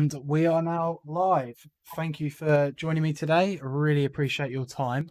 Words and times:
and 0.00 0.14
we 0.26 0.46
are 0.46 0.62
now 0.62 1.00
live. 1.04 1.56
Thank 1.94 2.20
you 2.20 2.30
for 2.30 2.70
joining 2.72 3.02
me 3.02 3.12
today. 3.12 3.60
Really 3.62 4.06
appreciate 4.06 4.50
your 4.50 4.64
time. 4.64 5.10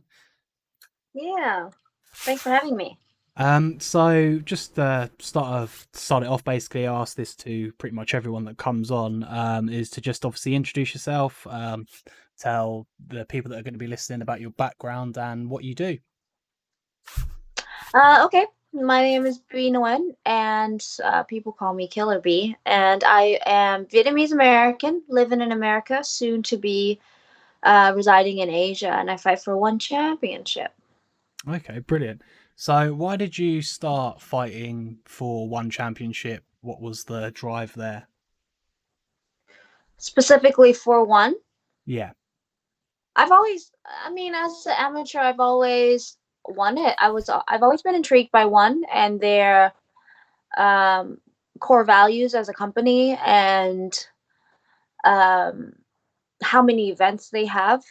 Yeah. 1.14 1.70
Thanks 2.16 2.42
for 2.42 2.50
having 2.50 2.76
me. 2.76 2.98
Um, 3.38 3.80
so 3.80 4.40
just 4.44 4.80
uh, 4.80 5.10
start 5.20 5.62
of 5.62 5.88
start 5.94 6.24
it 6.24 6.30
off. 6.30 6.44
Basically, 6.44 6.88
I 6.88 7.02
ask 7.02 7.16
this 7.16 7.36
to 7.36 7.72
pretty 7.74 7.96
much 7.96 8.16
everyone 8.16 8.46
that 8.46 8.58
comes 8.58 8.90
on. 8.90 9.24
Um, 9.30 9.70
is 9.70 9.92
to 9.92 10.02
just 10.02 10.26
obviously 10.26 10.56
introduce 10.56 10.96
yourself. 10.96 11.46
Um, 11.48 11.86
tell 12.40 12.88
the 13.08 13.26
people 13.26 13.52
that 13.52 13.60
are 13.60 13.64
going 13.64 13.76
to 13.76 13.80
be 13.80 13.86
listening 13.86 14.24
about 14.24 14.42
your 14.42 14.52
background 14.52 15.20
and 15.20 15.52
what 15.52 15.64
you 15.64 15.76
do. 15.76 16.00
Uh, 17.94 18.24
okay. 18.26 18.48
My 18.80 19.02
name 19.02 19.26
is 19.26 19.40
Bi 19.40 19.70
Nguyen, 19.70 20.16
and 20.26 20.86
uh, 21.04 21.24
people 21.24 21.52
call 21.52 21.74
me 21.74 21.88
Killer 21.88 22.22
Bee. 22.22 22.56
And 22.66 23.04
I 23.04 23.40
am 23.46 23.86
Vietnamese 23.86 24.32
American, 24.32 25.04
living 25.10 25.42
in 25.42 25.52
America, 25.52 26.02
soon 26.02 26.44
to 26.44 26.58
be 26.58 27.00
uh, 27.64 27.92
residing 27.94 28.38
in 28.38 28.50
Asia, 28.50 28.90
and 28.90 29.12
I 29.12 29.18
fight 29.18 29.42
for 29.42 29.58
one 29.58 29.80
championship. 29.80 30.72
Okay, 31.48 31.80
brilliant. 31.80 32.22
So, 32.56 32.94
why 32.94 33.18
did 33.18 33.38
you 33.38 33.62
start 33.62 34.22
fighting 34.22 35.00
for 35.04 35.48
one 35.50 35.70
championship? 35.70 36.46
What 36.62 36.82
was 36.82 37.04
the 37.04 37.32
drive 37.32 37.74
there? 37.74 38.08
Specifically 39.98 40.72
for 40.72 41.04
one, 41.04 41.36
Yeah. 41.86 42.12
I've 43.18 43.32
always, 43.32 43.72
I 44.06 44.10
mean, 44.14 44.34
as 44.34 44.66
an 44.66 44.76
amateur, 44.78 45.20
I've 45.20 45.42
always 45.42 46.18
won 46.56 46.78
it. 46.78 46.96
I 47.00 47.10
was, 47.10 47.30
I've 47.48 47.64
always 47.64 47.82
been 47.82 47.96
intrigued 47.96 48.32
by 48.32 48.46
one 48.46 48.84
and 48.94 49.20
their 49.20 49.74
um, 50.58 51.20
core 51.60 51.84
values 51.84 52.34
as 52.34 52.50
a 52.50 52.54
company 52.54 53.18
and 53.26 53.94
um, 55.04 55.74
how 56.42 56.62
many 56.62 56.90
events 56.90 57.30
they 57.30 57.46
have. 57.46 57.84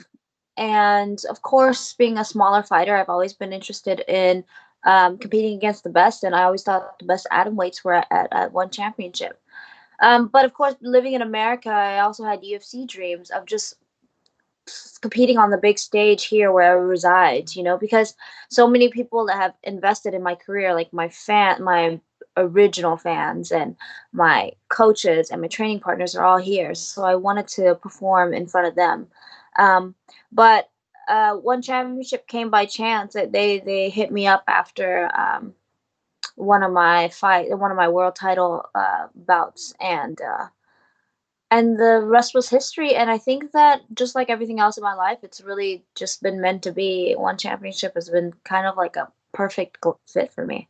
And 0.56 1.22
of 1.30 1.42
course, 1.42 1.94
being 1.94 2.18
a 2.18 2.24
smaller 2.24 2.62
fighter, 2.62 2.96
I've 2.96 3.08
always 3.08 3.32
been 3.32 3.52
interested 3.52 4.02
in 4.08 4.44
um, 4.84 5.18
competing 5.18 5.56
against 5.56 5.84
the 5.84 5.90
best. 5.90 6.24
And 6.24 6.34
I 6.34 6.44
always 6.44 6.62
thought 6.62 6.98
the 6.98 7.04
best 7.04 7.26
atomweights 7.32 7.84
were 7.84 7.94
at, 7.94 8.28
at 8.32 8.52
one 8.52 8.70
championship. 8.70 9.40
Um, 10.00 10.28
but 10.28 10.44
of 10.44 10.54
course, 10.54 10.74
living 10.80 11.14
in 11.14 11.22
America, 11.22 11.70
I 11.70 12.00
also 12.00 12.24
had 12.24 12.42
UFC 12.42 12.86
dreams 12.86 13.30
of 13.30 13.46
just 13.46 13.74
competing 15.00 15.38
on 15.38 15.50
the 15.50 15.58
big 15.58 15.78
stage 15.78 16.24
here 16.24 16.52
where 16.52 16.72
I 16.72 16.74
reside, 16.74 17.54
you 17.54 17.62
know, 17.62 17.76
because 17.78 18.14
so 18.48 18.68
many 18.68 18.88
people 18.88 19.26
that 19.26 19.36
have 19.36 19.54
invested 19.62 20.14
in 20.14 20.22
my 20.22 20.34
career, 20.34 20.74
like 20.74 20.92
my 20.92 21.08
fan, 21.08 21.62
my 21.62 22.00
original 22.36 22.96
fans 22.96 23.50
and 23.50 23.76
my 24.12 24.52
coaches 24.68 25.30
and 25.30 25.40
my 25.40 25.48
training 25.48 25.80
partners 25.80 26.14
are 26.14 26.24
all 26.24 26.38
here. 26.38 26.74
So 26.74 27.04
I 27.04 27.16
wanted 27.16 27.48
to 27.48 27.74
perform 27.74 28.32
in 28.32 28.46
front 28.46 28.68
of 28.68 28.74
them. 28.74 29.08
Um, 29.58 29.94
but 30.32 30.70
uh, 31.08 31.34
one 31.34 31.62
championship 31.62 32.26
came 32.26 32.50
by 32.50 32.66
chance. 32.66 33.14
They 33.14 33.60
they 33.60 33.88
hit 33.88 34.12
me 34.12 34.26
up 34.26 34.44
after 34.46 35.10
um, 35.18 35.54
one 36.36 36.62
of 36.62 36.72
my 36.72 37.08
fight, 37.08 37.56
one 37.58 37.70
of 37.70 37.76
my 37.76 37.88
world 37.88 38.14
title 38.14 38.64
uh, 38.74 39.08
bouts, 39.14 39.74
and 39.80 40.20
uh, 40.20 40.48
and 41.50 41.78
the 41.78 42.00
rest 42.02 42.34
was 42.34 42.48
history. 42.48 42.94
And 42.94 43.10
I 43.10 43.18
think 43.18 43.52
that 43.52 43.80
just 43.94 44.14
like 44.14 44.30
everything 44.30 44.60
else 44.60 44.76
in 44.76 44.82
my 44.82 44.94
life, 44.94 45.18
it's 45.22 45.40
really 45.40 45.84
just 45.94 46.22
been 46.22 46.40
meant 46.40 46.62
to 46.64 46.72
be. 46.72 47.14
One 47.14 47.38
championship 47.38 47.94
has 47.94 48.10
been 48.10 48.34
kind 48.44 48.66
of 48.66 48.76
like 48.76 48.96
a 48.96 49.10
perfect 49.32 49.84
fit 50.06 50.32
for 50.32 50.44
me. 50.44 50.68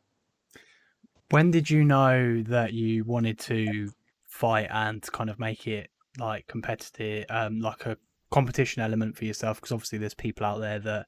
When 1.30 1.50
did 1.50 1.68
you 1.68 1.84
know 1.84 2.42
that 2.44 2.72
you 2.72 3.04
wanted 3.04 3.38
to 3.40 3.90
fight 4.26 4.68
and 4.70 5.02
kind 5.12 5.28
of 5.28 5.38
make 5.38 5.66
it 5.66 5.90
like 6.18 6.46
competitive, 6.46 7.26
um, 7.28 7.60
like 7.60 7.84
a 7.84 7.98
competition 8.30 8.82
element 8.82 9.16
for 9.16 9.24
yourself? 9.24 9.58
Because 9.58 9.72
obviously, 9.72 9.98
there's 9.98 10.14
people 10.14 10.46
out 10.46 10.60
there 10.60 10.78
that 10.78 11.06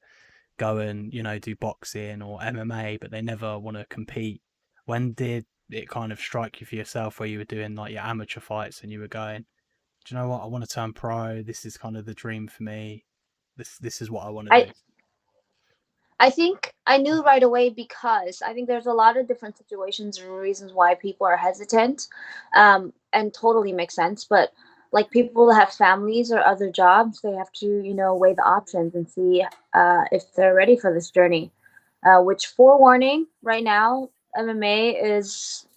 go 0.57 0.77
and 0.77 1.13
you 1.13 1.23
know 1.23 1.39
do 1.39 1.55
boxing 1.55 2.21
or 2.21 2.39
MMA, 2.39 2.99
but 2.99 3.09
they 3.09 3.21
never 3.21 3.57
want 3.57 3.77
to 3.77 3.85
compete. 3.85 4.41
When 4.85 5.13
did 5.13 5.45
it 5.69 5.87
kind 5.89 6.11
of 6.11 6.19
strike 6.19 6.59
you 6.59 6.67
for 6.67 6.75
yourself 6.75 7.19
where 7.19 7.29
you 7.29 7.37
were 7.37 7.45
doing 7.45 7.75
like 7.75 7.93
your 7.93 8.01
amateur 8.01 8.41
fights 8.41 8.81
and 8.81 8.91
you 8.91 8.99
were 8.99 9.07
going, 9.07 9.45
do 10.05 10.15
you 10.15 10.21
know 10.21 10.29
what? 10.29 10.41
I 10.41 10.45
want 10.45 10.63
to 10.63 10.73
turn 10.73 10.93
pro. 10.93 11.43
This 11.43 11.65
is 11.65 11.77
kind 11.77 11.95
of 11.95 12.05
the 12.05 12.13
dream 12.13 12.47
for 12.47 12.63
me. 12.63 13.05
This 13.57 13.77
this 13.77 14.01
is 14.01 14.09
what 14.09 14.25
I 14.25 14.29
want 14.29 14.47
to 14.47 14.53
I, 14.53 14.63
do. 14.63 14.71
I 16.19 16.29
think 16.29 16.73
I 16.85 16.97
knew 16.97 17.21
right 17.23 17.43
away 17.43 17.69
because 17.69 18.41
I 18.45 18.53
think 18.53 18.67
there's 18.67 18.87
a 18.87 18.93
lot 18.93 19.17
of 19.17 19.27
different 19.27 19.57
situations 19.57 20.19
and 20.19 20.29
reasons 20.29 20.73
why 20.73 20.95
people 20.95 21.27
are 21.27 21.37
hesitant, 21.37 22.07
um, 22.55 22.93
and 23.13 23.33
totally 23.33 23.73
makes 23.73 23.95
sense. 23.95 24.25
But 24.25 24.51
like 24.91 25.09
people 25.09 25.47
that 25.47 25.55
have 25.55 25.73
families 25.73 26.31
or 26.31 26.39
other 26.39 26.69
jobs, 26.69 27.21
they 27.21 27.33
have 27.33 27.51
to 27.53 27.65
you 27.65 27.93
know 27.93 28.15
weigh 28.15 28.33
the 28.33 28.43
options 28.43 28.95
and 28.95 29.09
see 29.09 29.43
uh, 29.73 30.03
if 30.11 30.33
they're 30.33 30.55
ready 30.55 30.77
for 30.77 30.93
this 30.93 31.11
journey. 31.11 31.51
Uh, 32.03 32.19
which 32.19 32.47
forewarning, 32.47 33.27
right 33.43 33.63
now 33.63 34.09
MMA 34.35 35.03
is 35.03 35.67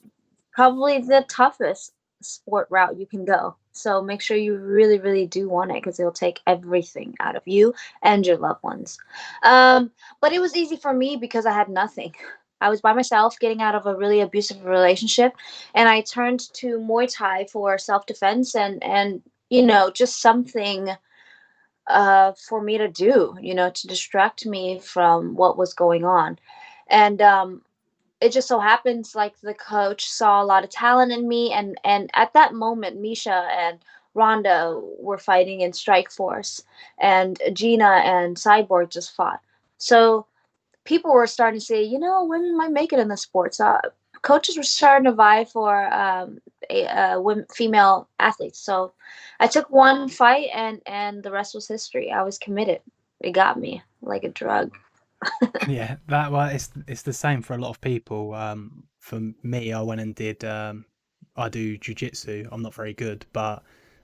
probably 0.55 0.99
the 0.99 1.25
toughest 1.29 1.93
sport 2.23 2.67
route 2.71 2.99
you 2.99 3.07
can 3.07 3.27
go. 3.27 3.57
So 3.75 4.01
make 4.01 4.23
sure 4.23 4.37
you 4.37 4.57
really, 4.57 4.99
really 4.99 5.27
do 5.27 5.49
want 5.49 5.71
it 5.73 5.75
because 5.75 5.99
it'll 5.99 6.13
take 6.13 6.41
everything 6.47 7.15
out 7.21 7.37
of 7.37 7.43
you 7.47 7.75
and 8.03 8.27
your 8.27 8.37
loved 8.37 8.63
ones. 8.63 8.99
Um, 9.43 9.91
but 10.21 10.33
it 10.33 10.41
was 10.41 10.57
easy 10.57 10.77
for 10.77 10.95
me 10.95 11.17
because 11.17 11.45
I 11.45 11.53
had 11.53 11.69
nothing. 11.69 12.15
I 12.61 12.71
was 12.71 12.81
by 12.81 12.93
myself 12.93 13.39
getting 13.39 13.61
out 13.61 13.75
of 13.75 13.87
a 13.87 13.97
really 13.97 14.21
abusive 14.21 14.65
relationship 14.65 15.35
and 15.75 15.89
I 15.89 16.01
turned 16.01 16.53
to 16.55 16.79
Muay 16.79 17.13
Thai 17.13 17.47
for 17.53 17.77
self-defense 17.77 18.55
and 18.55 18.83
and 18.83 19.23
you 19.51 19.63
know 19.63 19.91
just 19.91 20.23
something 20.23 20.89
uh, 21.87 22.33
for 22.33 22.63
me 22.63 22.79
to 22.79 22.89
do, 22.89 23.37
you 23.41 23.55
know, 23.55 23.71
to 23.71 23.87
distract 23.87 24.47
me 24.47 24.79
from 24.79 25.35
what 25.35 25.59
was 25.59 25.75
going 25.75 26.05
on. 26.05 26.39
And 26.89 27.21
um, 27.21 27.63
it 28.21 28.33
just 28.33 28.49
so 28.49 28.59
happens 28.59 29.15
like 29.15 29.39
the 29.41 29.55
coach 29.55 30.07
saw 30.07 30.43
a 30.43 30.45
lot 30.45 30.65
of 30.65 30.71
talent 30.71 31.13
in 31.13 31.29
me 31.29 31.53
and 31.53 31.79
and 31.85 32.11
at 32.15 32.33
that 32.35 32.55
moment 32.55 33.01
Miesha 33.01 33.49
and 33.51 33.79
Ronda 34.15 34.81
were 34.99 35.19
fighting 35.19 35.61
in 35.61 35.73
Strikeforce 35.73 36.63
and 36.99 37.41
Gina 37.53 38.01
and 38.05 38.37
Cyborg 38.37 38.91
just 38.91 39.15
fought. 39.15 39.41
So 39.79 40.27
people 40.85 41.13
were 41.13 41.27
starting 41.27 41.59
to 41.61 41.67
say, 41.67 41.83
you 41.83 41.99
know, 41.99 42.25
women 42.25 42.57
might 42.57 42.71
make 42.71 42.93
it 42.93 43.01
in 43.01 43.09
the 43.09 43.17
sports. 43.17 43.59
Uh, 43.61 43.81
coaches 44.23 44.57
were 44.57 44.63
starting 44.63 45.05
to 45.07 45.13
vie 45.13 45.45
for 45.45 45.93
um, 45.93 46.39
a, 46.71 46.87
uh, 46.87 47.21
women, 47.21 47.47
female 47.53 48.09
athletes. 48.21 48.59
So 48.59 48.93
I 49.41 49.49
took 49.49 49.69
one 49.71 50.09
fight 50.09 50.49
and 50.55 50.81
and 50.87 51.23
the 51.23 51.33
rest 51.33 51.55
was 51.55 51.69
history. 51.69 52.11
I 52.11 52.23
was 52.23 52.39
committed. 52.39 52.81
It 53.21 53.33
got 53.33 53.59
me 53.59 53.83
like 54.01 54.25
a 54.25 54.29
drug 54.29 54.77
yeah, 55.69 55.97
that 56.09 56.33
well, 56.33 56.49
it's 56.49 56.71
it's 56.87 57.03
the 57.03 57.13
same 57.13 57.43
for 57.43 57.55
a 57.55 57.59
lot 57.59 57.71
of 57.71 57.81
people. 57.81 58.35
Um, 58.35 58.85
for 58.99 59.21
me, 59.43 59.73
I 59.73 59.81
went 59.83 60.01
and 60.01 60.15
did. 60.15 60.45
Um, 60.45 60.87
I 61.37 61.49
do 61.49 61.79
jujitsu. 61.79 62.49
I'm 62.53 62.63
not 62.63 62.75
very 62.75 62.95
good, 62.95 63.27
but 63.33 63.63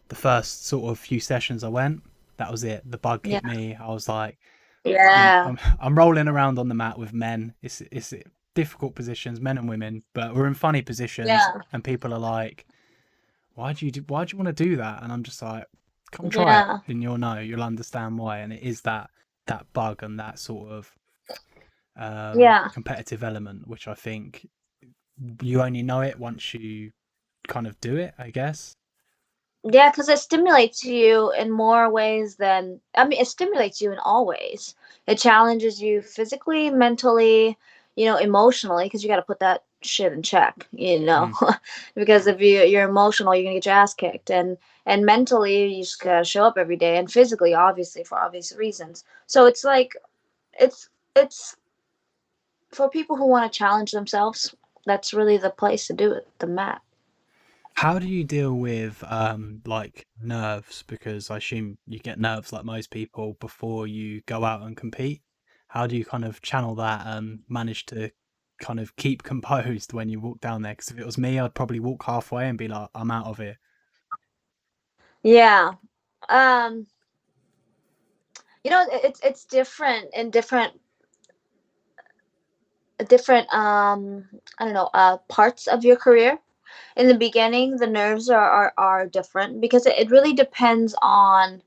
the 0.09 0.17
first 0.17 0.67
sort 0.67 0.91
of 0.91 0.99
few 0.99 1.21
sessions 1.21 1.63
I 1.63 1.69
went, 1.69 2.03
that 2.37 2.51
was 2.51 2.65
it. 2.65 2.83
The 2.91 2.99
bug 2.99 3.25
hit 3.25 3.43
yeah. 3.45 3.55
me. 3.55 3.77
I 3.77 3.89
was 3.91 4.09
like, 4.09 4.39
yeah, 4.85 5.47
I'm, 5.47 5.59
I'm 5.81 5.97
rolling 5.97 6.29
around 6.29 6.59
on 6.59 6.69
the 6.69 6.75
mat 6.75 6.99
with 6.99 7.13
men. 7.13 7.55
It's 7.63 7.81
it's 7.93 8.13
difficult 8.55 8.95
positions, 8.95 9.41
men 9.41 9.59
and 9.59 9.69
women, 9.69 10.03
but 10.15 10.35
we're 10.35 10.47
in 10.47 10.55
funny 10.55 10.83
positions, 10.83 11.29
yeah. 11.29 11.53
and 11.73 11.85
people 11.85 12.13
are 12.15 12.19
like, 12.19 12.67
"Why 13.55 13.73
do 13.73 13.87
you 13.87 13.93
do, 13.93 14.05
Why 14.09 14.25
do 14.25 14.33
you 14.33 14.43
want 14.43 14.55
to 14.55 14.65
do 14.65 14.77
that?" 14.77 15.03
And 15.03 15.13
I'm 15.13 15.23
just 15.23 15.43
like, 15.43 15.67
"Come 16.11 16.31
try 16.31 16.45
yeah. 16.45 16.77
it, 16.77 16.93
and 16.93 17.03
you'll 17.03 17.19
know. 17.19 17.39
You'll 17.39 17.63
understand 17.63 18.19
why." 18.19 18.39
And 18.39 18.53
it 18.53 18.63
is 18.63 18.81
that 18.83 19.11
that 19.47 19.66
bug 19.73 20.03
and 20.03 20.19
that 20.19 20.39
sort 20.39 20.71
of 20.71 20.91
um, 21.97 22.39
yeah 22.41 22.69
competitive 22.72 23.22
element, 23.25 23.66
which 23.69 23.89
I 23.89 23.95
think 23.95 24.48
you 25.42 25.63
only 25.63 25.83
know 25.83 26.01
it 26.01 26.19
once 26.19 26.54
you 26.54 26.92
kind 27.48 27.66
of 27.66 27.81
do 27.81 27.97
it, 27.97 28.15
I 28.19 28.31
guess. 28.31 28.75
Yeah, 29.65 29.91
because 29.91 30.09
it 30.09 30.19
stimulates 30.19 30.84
you 30.84 31.33
in 31.33 31.51
more 31.51 31.91
ways 31.91 32.37
than 32.37 32.81
I 32.97 33.07
mean, 33.07 33.21
it 33.21 33.27
stimulates 33.28 33.81
you 33.83 33.92
in 33.92 33.98
all 33.98 34.25
ways. 34.27 34.75
It 35.07 35.19
challenges 35.19 35.83
you 35.83 36.01
physically, 36.03 36.71
mentally, 36.71 37.59
you 37.97 38.07
know, 38.07 38.16
emotionally, 38.16 38.84
because 38.84 39.03
you 39.03 39.09
got 39.10 39.16
to 39.16 39.22
put 39.22 39.41
that 39.41 39.65
shit 39.83 40.13
in 40.13 40.22
check, 40.22 40.66
you 40.72 40.98
know, 41.01 41.31
Mm. 41.34 41.59
because 41.95 42.27
if 42.27 42.41
you 42.41 42.63
you're 42.63 42.89
emotional, 42.89 43.34
you're 43.34 43.45
gonna 43.45 43.57
get 43.57 43.66
your 43.66 43.75
ass 43.75 43.92
kicked, 43.95 44.31
and 44.31 44.57
and 44.87 45.04
mentally, 45.04 45.75
you 45.75 45.83
just 45.83 46.01
gotta 46.01 46.25
show 46.25 46.45
up 46.45 46.57
every 46.59 46.77
day, 46.77 46.97
and 46.97 47.13
physically, 47.13 47.53
obviously, 47.54 48.03
for 48.04 48.19
obvious 48.19 48.57
reasons. 48.57 49.04
So 49.27 49.45
it's 49.47 49.65
like, 49.65 49.95
it's 50.59 50.89
it's 51.16 51.57
for 52.72 52.89
people 52.89 53.17
who 53.17 53.27
want 53.27 53.51
to 53.51 53.59
challenge 53.59 53.93
themselves. 53.93 54.55
That's 54.87 55.13
really 55.13 55.37
the 55.37 55.51
place 55.51 55.87
to 55.89 55.93
do 55.93 56.13
it, 56.13 56.27
the 56.39 56.47
mat. 56.47 56.81
How 57.75 57.99
do 57.99 58.07
you 58.07 58.25
deal 58.25 58.55
with 58.55 59.03
um 59.07 59.63
like 59.67 60.07
nerves? 60.22 60.84
Because 60.87 61.31
I 61.31 61.39
assume 61.39 61.78
you 61.87 61.99
get 61.99 62.21
nerves 62.21 62.53
like 62.53 62.65
most 62.65 62.91
people 62.91 63.37
before 63.41 63.87
you 63.87 64.22
go 64.27 64.45
out 64.45 64.63
and 64.63 64.77
compete. 64.77 65.22
How 65.69 65.87
do 65.87 65.97
you 65.97 66.05
kind 66.05 66.25
of 66.25 66.43
channel 66.43 66.75
that 66.77 67.07
and 67.07 67.41
manage 67.49 67.87
to 67.87 68.11
kind 68.61 68.81
of 68.81 68.97
keep 68.97 69.23
composed 69.33 69.93
when 69.93 70.09
you 70.09 70.21
walk 70.21 70.41
down 70.41 70.63
there? 70.63 70.73
Because 70.73 70.91
if 70.91 70.99
it 70.99 71.07
was 71.07 71.19
me, 71.19 71.39
I'd 71.39 71.55
probably 71.55 71.81
walk 71.81 72.05
halfway 72.05 72.49
and 72.49 72.59
be 72.59 72.69
like, 72.69 72.89
I'm 72.95 73.11
out 73.11 73.27
of 73.27 73.39
here. 73.39 73.59
Yeah. 75.23 75.73
Um 76.28 76.87
you 78.65 78.71
know 78.71 78.84
it's 78.91 79.21
it's 79.23 79.45
different 79.45 80.11
in 80.15 80.31
different 80.31 80.79
different 83.05 83.53
um 83.55 84.27
I 84.59 84.65
don't 84.65 84.75
know 84.75 84.91
uh 84.95 85.19
parts 85.29 85.67
of 85.67 85.85
your 85.85 85.97
career. 85.97 86.39
In 86.97 87.09
the 87.09 87.15
beginning, 87.15 87.77
the 87.77 87.87
nerves 87.87 88.29
are 88.31 88.51
are, 88.51 88.75
are 88.79 89.07
different 89.07 89.61
because 89.61 89.87
it, 89.87 89.97
it 89.99 90.11
really 90.11 90.33
depends 90.35 90.95
on 91.03 91.63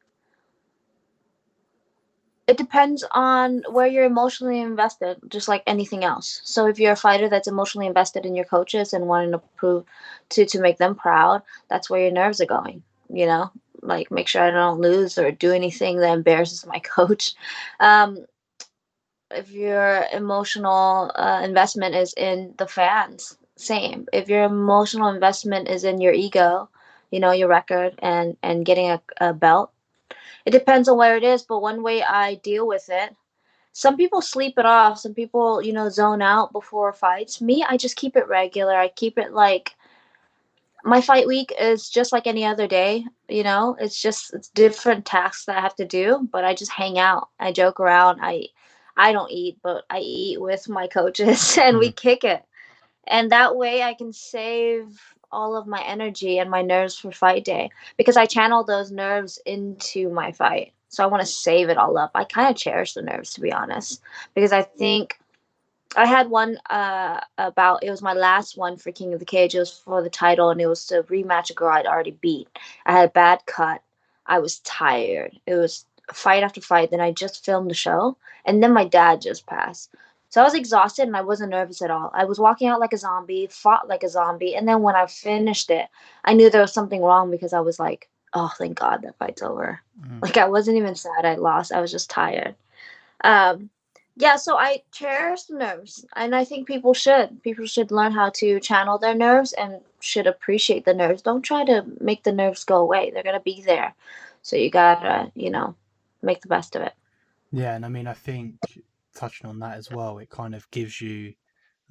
it 2.47 2.57
depends 2.57 3.03
on 3.11 3.63
where 3.69 3.87
you're 3.87 4.03
emotionally 4.03 4.59
invested, 4.59 5.17
just 5.29 5.47
like 5.47 5.63
anything 5.65 6.03
else. 6.03 6.41
So 6.43 6.67
if 6.67 6.79
you're 6.79 6.91
a 6.91 6.97
fighter 6.97 7.29
that's 7.29 7.47
emotionally 7.47 7.87
invested 7.87 8.25
in 8.25 8.35
your 8.35 8.45
coaches 8.45 8.93
and 8.93 9.07
wanting 9.07 9.31
to 9.31 9.41
prove 9.55 9.85
to 10.29 10.45
to 10.45 10.59
make 10.59 10.77
them 10.77 10.95
proud, 10.95 11.41
that's 11.69 11.89
where 11.89 12.01
your 12.01 12.11
nerves 12.11 12.41
are 12.41 12.45
going. 12.45 12.83
You 13.09 13.27
know, 13.27 13.51
like 13.81 14.11
make 14.11 14.27
sure 14.27 14.41
I 14.41 14.51
don't 14.51 14.81
lose 14.81 15.17
or 15.17 15.31
do 15.31 15.51
anything 15.51 15.97
that 15.99 16.13
embarrasses 16.13 16.65
my 16.65 16.79
coach. 16.95 17.33
Um, 17.79 18.25
if 19.35 19.51
your 19.51 20.05
emotional 20.13 21.11
uh, 21.15 21.41
investment 21.43 21.95
is 21.95 22.13
in 22.15 22.53
the 22.57 22.67
fans, 22.67 23.37
same. 23.55 24.07
If 24.13 24.29
your 24.29 24.43
emotional 24.43 25.09
investment 25.09 25.67
is 25.67 25.83
in 25.83 26.01
your 26.01 26.13
ego, 26.13 26.69
you 27.11 27.19
know, 27.19 27.31
your 27.31 27.47
record 27.49 27.95
and 27.99 28.37
and 28.43 28.65
getting 28.65 28.89
a, 28.89 29.01
a 29.19 29.33
belt, 29.33 29.71
it 30.45 30.51
depends 30.51 30.87
on 30.87 30.97
where 30.97 31.17
it 31.17 31.23
is. 31.23 31.43
But 31.43 31.61
one 31.61 31.83
way 31.83 32.03
I 32.03 32.35
deal 32.35 32.67
with 32.67 32.89
it, 32.89 33.15
some 33.73 33.97
people 33.97 34.21
sleep 34.21 34.55
it 34.57 34.65
off. 34.65 34.99
Some 34.99 35.13
people, 35.13 35.61
you 35.61 35.73
know, 35.73 35.89
zone 35.89 36.21
out 36.21 36.51
before 36.51 36.93
fights. 36.93 37.41
Me, 37.41 37.63
I 37.67 37.77
just 37.77 37.95
keep 37.95 38.15
it 38.15 38.27
regular. 38.27 38.75
I 38.75 38.87
keep 38.89 39.17
it 39.17 39.33
like 39.33 39.75
my 40.83 40.99
fight 41.01 41.27
week 41.27 41.53
is 41.59 41.89
just 41.89 42.11
like 42.11 42.27
any 42.27 42.43
other 42.45 42.67
day 42.67 43.05
you 43.29 43.43
know 43.43 43.75
it's 43.79 44.01
just 44.01 44.33
it's 44.33 44.49
different 44.49 45.05
tasks 45.05 45.45
that 45.45 45.57
i 45.57 45.61
have 45.61 45.75
to 45.75 45.85
do 45.85 46.27
but 46.31 46.43
i 46.43 46.53
just 46.53 46.71
hang 46.71 46.99
out 46.99 47.29
i 47.39 47.51
joke 47.51 47.79
around 47.79 48.19
i 48.21 48.43
i 48.97 49.11
don't 49.11 49.31
eat 49.31 49.57
but 49.63 49.83
i 49.89 49.99
eat 49.99 50.41
with 50.41 50.69
my 50.69 50.87
coaches 50.87 51.57
and 51.61 51.77
we 51.77 51.91
Mm. 51.91 51.95
kick 51.95 52.23
it 52.23 52.43
and 53.07 53.31
that 53.31 53.55
way 53.55 53.81
i 53.83 53.93
can 53.93 54.13
save 54.13 54.99
all 55.31 55.55
of 55.57 55.67
my 55.67 55.81
energy 55.83 56.37
and 56.39 56.49
my 56.49 56.61
nerves 56.61 56.97
for 56.97 57.11
fight 57.11 57.43
day 57.45 57.69
because 57.97 58.17
i 58.17 58.25
channel 58.25 58.63
those 58.63 58.91
nerves 58.91 59.39
into 59.45 60.09
my 60.09 60.31
fight 60.31 60.73
so 60.89 61.03
i 61.03 61.07
want 61.07 61.21
to 61.21 61.27
save 61.27 61.69
it 61.69 61.77
all 61.77 61.97
up 61.97 62.11
i 62.15 62.23
kind 62.23 62.49
of 62.49 62.55
cherish 62.55 62.93
the 62.93 63.01
nerves 63.01 63.33
to 63.33 63.41
be 63.41 63.51
honest 63.51 64.01
because 64.35 64.51
i 64.53 64.61
think 64.61 65.19
I 65.95 66.05
had 66.05 66.29
one 66.29 66.57
uh 66.69 67.19
about 67.37 67.83
it 67.83 67.89
was 67.89 68.01
my 68.01 68.13
last 68.13 68.57
one 68.57 68.77
for 68.77 68.91
King 68.91 69.13
of 69.13 69.19
the 69.19 69.25
Cage. 69.25 69.55
It 69.55 69.59
was 69.59 69.71
for 69.71 70.01
the 70.01 70.09
title 70.09 70.49
and 70.49 70.61
it 70.61 70.67
was 70.67 70.85
to 70.87 71.03
rematch 71.03 71.51
a 71.51 71.53
girl 71.53 71.73
I'd 71.73 71.85
already 71.85 72.11
beat. 72.11 72.47
I 72.85 72.93
had 72.93 73.09
a 73.09 73.11
bad 73.11 73.45
cut. 73.45 73.81
I 74.25 74.39
was 74.39 74.59
tired. 74.59 75.39
It 75.45 75.55
was 75.55 75.85
fight 76.11 76.43
after 76.43 76.61
fight. 76.61 76.91
Then 76.91 77.01
I 77.01 77.11
just 77.11 77.45
filmed 77.45 77.69
the 77.69 77.75
show 77.75 78.17
and 78.45 78.61
then 78.61 78.73
my 78.73 78.85
dad 78.85 79.21
just 79.21 79.45
passed. 79.45 79.93
So 80.33 80.41
I 80.41 80.45
was 80.45 80.55
exhausted 80.55 81.03
and 81.03 81.15
I 81.15 81.21
wasn't 81.21 81.51
nervous 81.51 81.83
at 81.83 81.91
all. 81.91 82.09
I 82.11 82.25
was 82.25 82.39
walking 82.39 82.67
out 82.67 82.79
like 82.79 82.91
a 82.91 82.97
zombie, 82.97 83.47
fought 83.51 83.87
like 83.87 84.01
a 84.01 84.09
zombie, 84.09 84.55
and 84.55 84.67
then 84.67 84.81
when 84.81 84.95
I 84.95 85.05
finished 85.05 85.69
it, 85.69 85.87
I 86.25 86.33
knew 86.33 86.49
there 86.49 86.59
was 86.59 86.73
something 86.73 87.03
wrong 87.03 87.29
because 87.29 87.53
I 87.53 87.59
was 87.59 87.77
like, 87.77 88.09
"Oh, 88.33 88.51
thank 88.57 88.79
God 88.79 89.03
that 89.03 89.15
fight's 89.19 89.43
over." 89.43 89.79
Mm. 90.01 90.23
Like 90.23 90.37
I 90.37 90.47
wasn't 90.47 90.77
even 90.77 90.95
sad 90.95 91.23
I 91.23 91.35
lost. 91.35 91.71
I 91.71 91.81
was 91.81 91.91
just 91.91 92.09
tired. 92.09 92.55
Um, 93.23 93.69
yeah, 94.15 94.35
so 94.35 94.57
I 94.57 94.81
cherish 94.91 95.43
the 95.43 95.55
nerves, 95.55 96.03
and 96.15 96.35
I 96.35 96.45
think 96.45 96.67
people 96.67 96.95
should. 96.95 97.43
People 97.43 97.67
should 97.67 97.91
learn 97.91 98.11
how 98.11 98.31
to 98.31 98.59
channel 98.59 98.97
their 98.97 99.13
nerves 99.13 99.53
and 99.53 99.81
should 99.99 100.25
appreciate 100.25 100.85
the 100.85 100.95
nerves. 100.95 101.21
Don't 101.21 101.43
try 101.43 101.63
to 101.65 101.85
make 102.01 102.23
the 102.23 102.31
nerves 102.31 102.63
go 102.63 102.77
away. 102.77 103.11
They're 103.11 103.21
gonna 103.21 103.39
be 103.39 103.61
there, 103.61 103.93
so 104.41 104.55
you 104.55 104.71
gotta, 104.71 105.31
you 105.35 105.51
know, 105.51 105.75
make 106.23 106.41
the 106.41 106.47
best 106.47 106.75
of 106.75 106.81
it. 106.81 106.93
Yeah, 107.51 107.75
and 107.75 107.85
I 107.85 107.89
mean, 107.89 108.07
I 108.07 108.13
think 108.13 108.55
touching 109.15 109.47
on 109.47 109.59
that 109.59 109.77
as 109.77 109.91
well, 109.91 110.17
it 110.17 110.29
kind 110.29 110.55
of 110.55 110.69
gives 110.71 110.99
you 111.01 111.33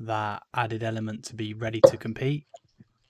that 0.00 0.43
added 0.55 0.82
element 0.82 1.25
to 1.26 1.37
be 1.37 1.55
ready 1.55 1.81
to 1.87 1.96
compete. 1.96 2.46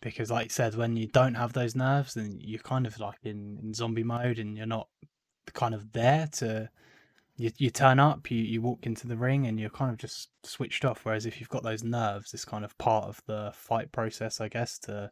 Because, 0.00 0.30
like 0.30 0.46
you 0.46 0.50
said, 0.50 0.74
when 0.74 0.96
you 0.96 1.06
don't 1.06 1.34
have 1.34 1.52
those 1.52 1.76
nerves, 1.76 2.14
then 2.14 2.38
you're 2.40 2.60
kind 2.60 2.86
of 2.86 2.98
like 2.98 3.18
in, 3.22 3.58
in 3.62 3.72
zombie 3.72 4.02
mode 4.02 4.38
and 4.38 4.56
you're 4.56 4.66
not 4.66 4.88
kind 5.54 5.74
of 5.74 5.92
there 5.92 6.28
to. 6.32 6.68
You, 7.36 7.50
you 7.56 7.70
turn 7.70 7.98
up, 7.98 8.30
you, 8.30 8.38
you 8.38 8.60
walk 8.60 8.84
into 8.84 9.06
the 9.08 9.16
ring, 9.16 9.46
and 9.46 9.58
you're 9.58 9.70
kind 9.70 9.90
of 9.90 9.96
just 9.96 10.28
switched 10.42 10.84
off. 10.84 11.04
Whereas 11.04 11.24
if 11.24 11.40
you've 11.40 11.48
got 11.48 11.62
those 11.62 11.82
nerves, 11.82 12.34
it's 12.34 12.44
kind 12.44 12.64
of 12.64 12.76
part 12.78 13.04
of 13.04 13.22
the 13.26 13.52
fight 13.54 13.90
process, 13.92 14.40
I 14.40 14.48
guess, 14.48 14.78
to 14.80 15.10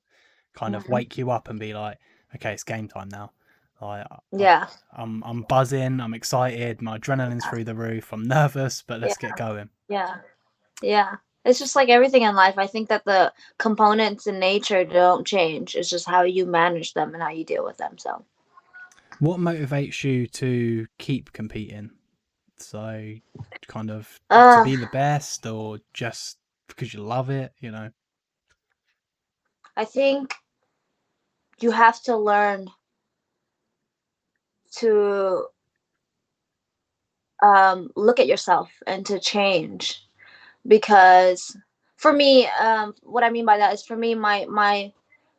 kind 0.54 0.76
of 0.76 0.88
wake 0.88 1.16
you 1.16 1.30
up 1.30 1.48
and 1.48 1.58
be 1.58 1.72
like, 1.72 1.98
okay, 2.34 2.52
it's 2.52 2.64
game 2.64 2.88
time 2.88 3.08
now. 3.08 3.32
Like, 3.80 4.06
I- 4.10 4.18
Yeah, 4.32 4.66
I'm 4.92 5.22
I'm 5.24 5.42
buzzing. 5.42 6.00
I'm 6.00 6.14
excited. 6.14 6.82
My 6.82 6.98
adrenaline's 6.98 7.44
through 7.46 7.64
the 7.64 7.74
roof. 7.74 8.12
I'm 8.12 8.24
nervous, 8.24 8.82
but 8.86 9.00
let's 9.00 9.16
get 9.16 9.36
going. 9.36 9.70
yeah, 9.88 10.16
yeah. 10.82 11.16
It's 11.44 11.58
just 11.58 11.74
like 11.74 11.88
everything 11.88 12.22
in 12.22 12.34
life. 12.34 12.58
I 12.58 12.66
think 12.66 12.90
that 12.90 13.04
the 13.06 13.32
components 13.58 14.26
in 14.26 14.38
nature 14.38 14.84
don't 14.84 15.26
change. 15.26 15.74
It's 15.74 15.88
just 15.88 16.06
how 16.06 16.22
you 16.22 16.44
manage 16.44 16.92
them 16.92 17.14
and 17.14 17.22
how 17.22 17.30
you 17.30 17.44
deal 17.44 17.64
with 17.64 17.78
them. 17.78 17.96
So. 17.96 18.24
What 19.20 19.38
motivates 19.40 20.04
you 20.04 20.26
to 20.26 20.86
keep 20.98 21.32
competing? 21.32 21.92
So, 22.58 23.14
kind 23.68 23.90
of 23.90 24.20
to 24.28 24.36
Uh, 24.36 24.62
be 24.64 24.76
the 24.76 24.86
best, 24.88 25.46
or 25.46 25.78
just 25.94 26.36
because 26.68 26.92
you 26.92 27.00
love 27.00 27.30
it? 27.30 27.54
You 27.60 27.70
know. 27.70 27.90
I 29.76 29.86
think 29.86 30.34
you 31.58 31.70
have 31.70 32.02
to 32.02 32.16
learn 32.16 32.68
to 34.78 35.46
um, 37.42 37.90
look 37.96 38.20
at 38.20 38.26
yourself 38.26 38.70
and 38.86 39.04
to 39.06 39.18
change. 39.18 40.02
Because 40.66 41.56
for 42.00 42.12
me 42.14 42.48
um, 42.58 42.94
what 43.02 43.22
i 43.22 43.30
mean 43.30 43.44
by 43.44 43.58
that 43.58 43.74
is 43.74 43.84
for 43.84 43.94
me 43.94 44.14
my 44.14 44.46
my 44.48 44.90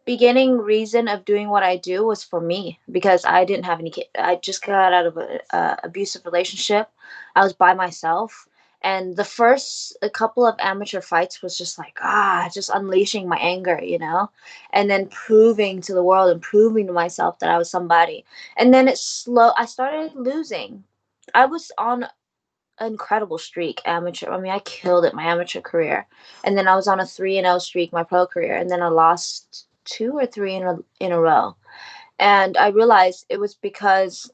beginning 0.06 0.57
reason 0.57 1.07
of 1.07 1.25
doing 1.25 1.50
what 1.50 1.63
i 1.63 1.75
do 1.75 2.06
was 2.06 2.24
for 2.24 2.39
me 2.39 2.80
because 2.92 3.25
i 3.25 3.44
didn't 3.44 3.66
have 3.66 3.80
any 3.80 3.89
kid 3.89 4.06
i 4.18 4.36
just 4.36 4.63
got 4.63 4.94
out 4.94 5.06
of 5.07 5.18
a, 5.18 5.40
a 5.52 5.78
abusive 5.83 6.23
relationship. 6.26 6.88
I 7.35 7.44
was 7.44 7.54
by 7.54 7.73
myself 7.73 8.47
and 8.83 9.16
the 9.16 9.23
first 9.26 9.97
a 10.02 10.09
couple 10.09 10.45
of 10.45 10.56
amateur 10.59 11.02
fights 11.02 11.42
was 11.42 11.57
just 11.57 11.78
like 11.78 11.97
ah 12.02 12.50
just 12.54 12.69
unleashing 12.73 13.28
my 13.28 13.38
anger 13.38 13.80
you 13.81 14.00
know? 14.00 14.30
And 14.73 14.90
then 14.90 15.07
proving 15.07 15.81
to 15.81 15.94
the 15.94 16.04
world 16.04 16.31
and 16.31 16.42
proving 16.42 16.88
to 16.88 16.94
myself 16.94 17.40
that 17.40 17.50
i 17.50 17.57
was 17.57 17.69
somebody. 17.69 18.26
And 18.57 18.73
then 18.73 18.88
it 18.88 18.97
slow 18.97 19.52
i 19.57 19.66
started 19.66 20.16
losing. 20.16 20.83
I 21.35 21.45
was 21.45 21.71
on 21.78 22.04
an 22.80 22.88
incredible 22.94 23.38
streak 23.38 23.81
amateur 23.85 24.31
i 24.31 24.40
mean 24.40 24.52
i 24.52 24.59
killed 24.59 25.06
it 25.06 25.14
my 25.14 25.23
amateur 25.23 25.61
career. 25.61 26.07
And 26.44 26.57
then 26.57 26.68
i 26.68 26.76
was 26.76 26.88
on 26.88 27.00
a 27.00 27.06
3 27.06 27.38
and 27.38 27.45
0 27.45 27.59
streak 27.59 27.94
my 27.94 28.04
pro 28.04 28.26
career 28.28 28.56
and 28.56 28.69
then 28.69 28.81
i 28.81 28.88
lost 28.88 29.68
two 29.85 30.18
or 30.18 30.26
three 30.26 30.56
in 30.56 30.64
a, 30.64 30.78
in 31.00 31.11
a 31.11 31.19
row. 31.19 31.56
And 32.19 32.57
i 32.57 32.69
realized 32.69 33.26
it 33.30 33.40
was 33.40 33.56
because 33.56 34.31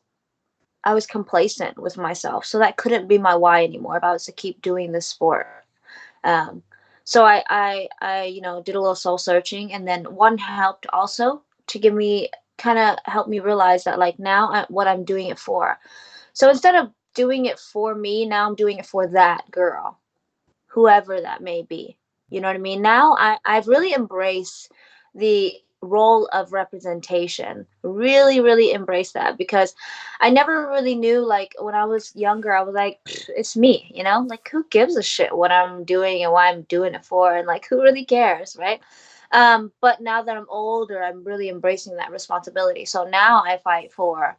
i 0.87 0.93
was 0.93 1.05
complacent 1.05 1.77
with 1.77 1.97
myself 1.97 2.45
so 2.45 2.57
that 2.59 2.77
couldn't 2.77 3.07
be 3.07 3.17
my 3.17 3.35
why 3.35 3.63
anymore 3.63 3.97
if 3.97 4.03
i 4.03 4.11
was 4.11 4.25
to 4.25 4.31
keep 4.31 4.61
doing 4.61 4.91
this 4.91 5.07
sport 5.07 5.47
um, 6.23 6.63
so 7.03 7.25
I, 7.25 7.43
I 7.49 7.89
i 8.01 8.23
you 8.23 8.41
know 8.41 8.61
did 8.63 8.75
a 8.75 8.81
little 8.81 8.95
soul 8.95 9.17
searching 9.17 9.73
and 9.73 9.87
then 9.87 10.03
one 10.05 10.37
helped 10.37 10.87
also 10.91 11.41
to 11.67 11.79
give 11.79 11.93
me 11.93 12.29
kind 12.57 12.79
of 12.79 12.97
help 13.05 13.27
me 13.27 13.39
realize 13.39 13.83
that 13.83 13.99
like 13.99 14.17
now 14.17 14.51
I, 14.51 14.65
what 14.69 14.87
i'm 14.87 15.05
doing 15.05 15.27
it 15.27 15.37
for 15.39 15.77
so 16.33 16.49
instead 16.49 16.75
of 16.75 16.91
doing 17.17 17.47
it 17.47 17.57
for 17.57 17.95
me, 17.95 18.27
now 18.27 18.47
I'm 18.47 18.53
doing 18.53 18.77
it 18.77 18.85
for 18.85 19.07
that 19.07 19.49
girl, 19.49 19.99
whoever 20.67 21.19
that 21.19 21.41
may 21.41 21.63
be. 21.63 21.97
You 22.29 22.41
know 22.41 22.47
what 22.47 22.55
I 22.55 22.59
mean? 22.59 22.83
Now 22.83 23.15
I, 23.17 23.39
I've 23.43 23.67
really 23.67 23.93
embraced 23.93 24.71
the 25.15 25.51
role 25.81 26.27
of 26.33 26.53
representation. 26.53 27.65
Really, 27.83 28.39
really 28.39 28.71
embrace 28.71 29.11
that 29.13 29.37
because 29.37 29.75
I 30.19 30.29
never 30.29 30.67
really 30.67 30.95
knew 30.95 31.25
like 31.25 31.55
when 31.59 31.75
I 31.75 31.85
was 31.85 32.15
younger, 32.15 32.55
I 32.55 32.63
was 32.63 32.75
like, 32.75 32.99
it's 33.05 33.55
me, 33.55 33.91
you 33.93 34.03
know? 34.03 34.25
Like 34.27 34.49
who 34.49 34.65
gives 34.69 34.95
a 34.97 35.03
shit 35.03 35.35
what 35.35 35.51
I'm 35.51 35.83
doing 35.83 36.23
and 36.23 36.31
why 36.31 36.49
I'm 36.49 36.63
doing 36.63 36.95
it 36.95 37.05
for 37.05 37.35
and 37.35 37.47
like 37.47 37.67
who 37.67 37.81
really 37.81 38.05
cares, 38.05 38.55
right? 38.59 38.81
Um, 39.31 39.71
but 39.81 40.01
now 40.01 40.23
that 40.23 40.37
I'm 40.37 40.49
older, 40.49 41.03
I'm 41.03 41.23
really 41.23 41.49
embracing 41.49 41.97
that 41.97 42.11
responsibility. 42.11 42.85
So 42.85 43.05
now 43.05 43.43
I 43.45 43.57
fight 43.57 43.91
for 43.91 44.37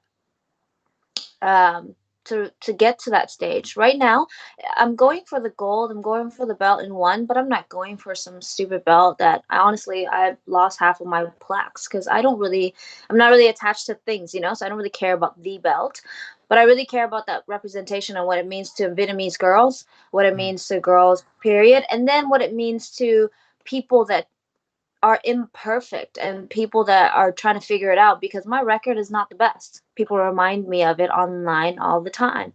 um 1.40 1.94
to 2.28 2.50
to 2.60 2.72
get 2.72 2.98
to 3.00 3.10
that 3.10 3.30
stage. 3.30 3.76
Right 3.76 3.98
now, 3.98 4.26
I'm 4.76 4.96
going 4.96 5.22
for 5.26 5.40
the 5.40 5.50
gold. 5.50 5.90
I'm 5.90 6.02
going 6.02 6.30
for 6.30 6.46
the 6.46 6.54
belt 6.54 6.82
in 6.82 6.94
one, 6.94 7.26
but 7.26 7.36
I'm 7.36 7.48
not 7.48 7.68
going 7.68 7.96
for 7.96 8.14
some 8.14 8.40
stupid 8.42 8.84
belt 8.84 9.18
that 9.18 9.42
I 9.50 9.58
honestly 9.58 10.06
I've 10.06 10.38
lost 10.46 10.78
half 10.80 11.00
of 11.00 11.06
my 11.06 11.26
plaques 11.40 11.88
because 11.88 12.08
I 12.08 12.22
don't 12.22 12.38
really 12.38 12.74
I'm 13.10 13.16
not 13.18 13.30
really 13.30 13.48
attached 13.48 13.86
to 13.86 13.94
things, 13.94 14.34
you 14.34 14.40
know. 14.40 14.54
So 14.54 14.66
I 14.66 14.68
don't 14.68 14.78
really 14.78 14.90
care 14.90 15.14
about 15.14 15.42
the 15.42 15.58
belt, 15.58 16.00
but 16.48 16.58
I 16.58 16.62
really 16.64 16.86
care 16.86 17.04
about 17.04 17.26
that 17.26 17.44
representation 17.46 18.16
and 18.16 18.26
what 18.26 18.38
it 18.38 18.46
means 18.46 18.72
to 18.74 18.88
Vietnamese 18.90 19.38
girls, 19.38 19.84
what 20.10 20.26
it 20.26 20.34
Mm. 20.34 20.36
means 20.36 20.66
to 20.68 20.80
girls, 20.80 21.24
period, 21.42 21.84
and 21.90 22.08
then 22.08 22.28
what 22.28 22.42
it 22.42 22.54
means 22.54 22.90
to 22.96 23.30
people 23.64 24.04
that 24.06 24.26
are 25.02 25.20
imperfect 25.24 26.18
and 26.18 26.50
people 26.50 26.84
that 26.84 27.14
are 27.14 27.32
trying 27.32 27.58
to 27.58 27.64
figure 27.64 27.92
it 27.92 27.98
out 27.98 28.20
because 28.20 28.46
my 28.46 28.60
record 28.62 28.98
is 28.98 29.10
not 29.10 29.28
the 29.28 29.36
best. 29.36 29.82
People 29.94 30.18
remind 30.18 30.66
me 30.66 30.82
of 30.82 31.00
it 31.00 31.10
online 31.10 31.78
all 31.78 32.00
the 32.00 32.10
time. 32.10 32.52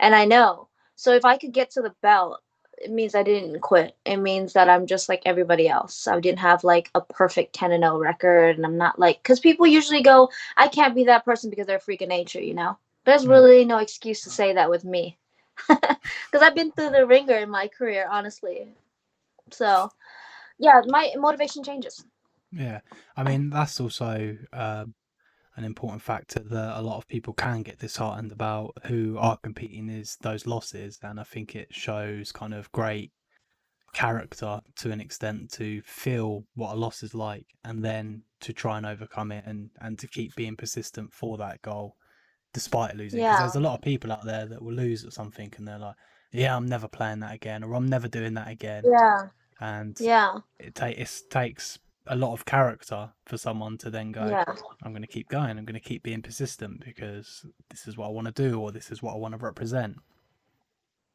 And 0.00 0.14
I 0.14 0.24
know. 0.24 0.68
So 0.96 1.12
if 1.12 1.24
I 1.24 1.36
could 1.36 1.52
get 1.52 1.70
to 1.72 1.82
the 1.82 1.94
belt, 2.02 2.40
it 2.78 2.90
means 2.90 3.14
I 3.14 3.22
didn't 3.22 3.60
quit. 3.60 3.96
It 4.04 4.16
means 4.16 4.52
that 4.54 4.68
I'm 4.68 4.86
just 4.86 5.08
like 5.08 5.22
everybody 5.24 5.68
else. 5.68 6.08
I 6.08 6.18
didn't 6.18 6.40
have 6.40 6.64
like 6.64 6.90
a 6.94 7.00
perfect 7.00 7.54
10 7.54 7.72
and 7.72 7.84
0 7.84 7.98
record 7.98 8.56
and 8.56 8.66
I'm 8.66 8.76
not 8.76 8.98
like 8.98 9.22
cuz 9.22 9.38
people 9.38 9.66
usually 9.66 10.02
go 10.02 10.30
I 10.56 10.68
can't 10.68 10.94
be 10.94 11.04
that 11.04 11.24
person 11.24 11.50
because 11.50 11.66
they're 11.66 11.76
a 11.76 11.80
freak 11.80 12.02
of 12.02 12.08
nature, 12.08 12.42
you 12.42 12.54
know. 12.54 12.76
There's 13.04 13.24
mm. 13.24 13.30
really 13.30 13.64
no 13.64 13.78
excuse 13.78 14.22
to 14.22 14.30
say 14.30 14.52
that 14.54 14.70
with 14.70 14.84
me. 14.84 15.18
Cuz 15.68 16.42
I've 16.42 16.54
been 16.54 16.72
through 16.72 16.90
the 16.90 17.06
ringer 17.06 17.36
in 17.36 17.50
my 17.50 17.68
career, 17.68 18.08
honestly. 18.10 18.74
So, 19.50 19.90
yeah, 20.58 20.80
my 20.86 21.12
motivation 21.16 21.62
changes. 21.62 22.04
Yeah, 22.52 22.80
I 23.16 23.22
mean 23.24 23.50
that's 23.50 23.80
also 23.80 24.36
um, 24.52 24.94
an 25.56 25.64
important 25.64 26.02
factor 26.02 26.40
that 26.40 26.78
a 26.78 26.82
lot 26.82 26.98
of 26.98 27.08
people 27.08 27.34
can 27.34 27.62
get 27.62 27.78
disheartened 27.80 28.32
about 28.32 28.72
who 28.86 29.18
are 29.18 29.38
competing 29.38 29.88
is 29.90 30.16
those 30.22 30.46
losses, 30.46 30.98
and 31.02 31.20
I 31.20 31.24
think 31.24 31.56
it 31.56 31.74
shows 31.74 32.32
kind 32.32 32.54
of 32.54 32.70
great 32.72 33.12
character 33.94 34.60
to 34.76 34.90
an 34.92 35.00
extent 35.00 35.52
to 35.52 35.82
feel 35.82 36.44
what 36.54 36.74
a 36.74 36.78
loss 36.78 37.02
is 37.02 37.14
like 37.14 37.46
and 37.64 37.84
then 37.84 38.22
to 38.40 38.52
try 38.52 38.76
and 38.78 38.86
overcome 38.86 39.32
it 39.32 39.44
and 39.46 39.70
and 39.80 39.98
to 39.98 40.08
keep 40.08 40.34
being 40.36 40.56
persistent 40.56 41.12
for 41.12 41.38
that 41.38 41.62
goal 41.62 41.96
despite 42.54 42.96
losing 42.96 43.22
because 43.22 43.38
Yeah. 43.38 43.40
there's 43.40 43.56
a 43.56 43.60
lot 43.60 43.74
of 43.74 43.82
people 43.82 44.12
out 44.12 44.24
there 44.24 44.46
that 44.46 44.62
will 44.62 44.74
lose 44.74 45.04
at 45.04 45.12
something 45.12 45.52
and 45.58 45.68
they're 45.68 45.78
like 45.78 45.96
yeah 46.32 46.56
i'm 46.56 46.66
never 46.66 46.88
playing 46.88 47.20
that 47.20 47.34
again 47.34 47.64
or 47.64 47.74
i'm 47.74 47.88
never 47.88 48.08
doing 48.08 48.34
that 48.34 48.48
again 48.48 48.90
Yeah. 48.90 49.30
And 49.60 50.00
Yeah. 50.00 50.40
it, 50.58 50.74
ta- 50.76 50.86
it 50.86 51.22
takes 51.30 51.78
a 52.08 52.16
lot 52.16 52.34
of 52.34 52.46
character 52.46 53.10
for 53.26 53.38
someone 53.38 53.78
to 53.78 53.90
then 53.90 54.12
go 54.12 54.22
Yeah. 54.30 54.44
i'm 54.82 54.92
going 54.92 55.02
to 55.02 55.08
keep 55.08 55.28
going 55.28 55.58
i'm 55.58 55.66
going 55.66 55.74
to 55.74 55.80
keep 55.80 56.02
being 56.04 56.22
persistent 56.22 56.84
because 56.84 57.46
this 57.70 57.88
is 57.88 57.96
what 57.96 58.06
i 58.06 58.10
want 58.10 58.26
to 58.28 58.50
do 58.50 58.60
or 58.60 58.72
this 58.72 58.92
is 58.92 59.02
what 59.02 59.14
i 59.14 59.18
want 59.18 59.32
to 59.32 59.44
represent 59.44 59.96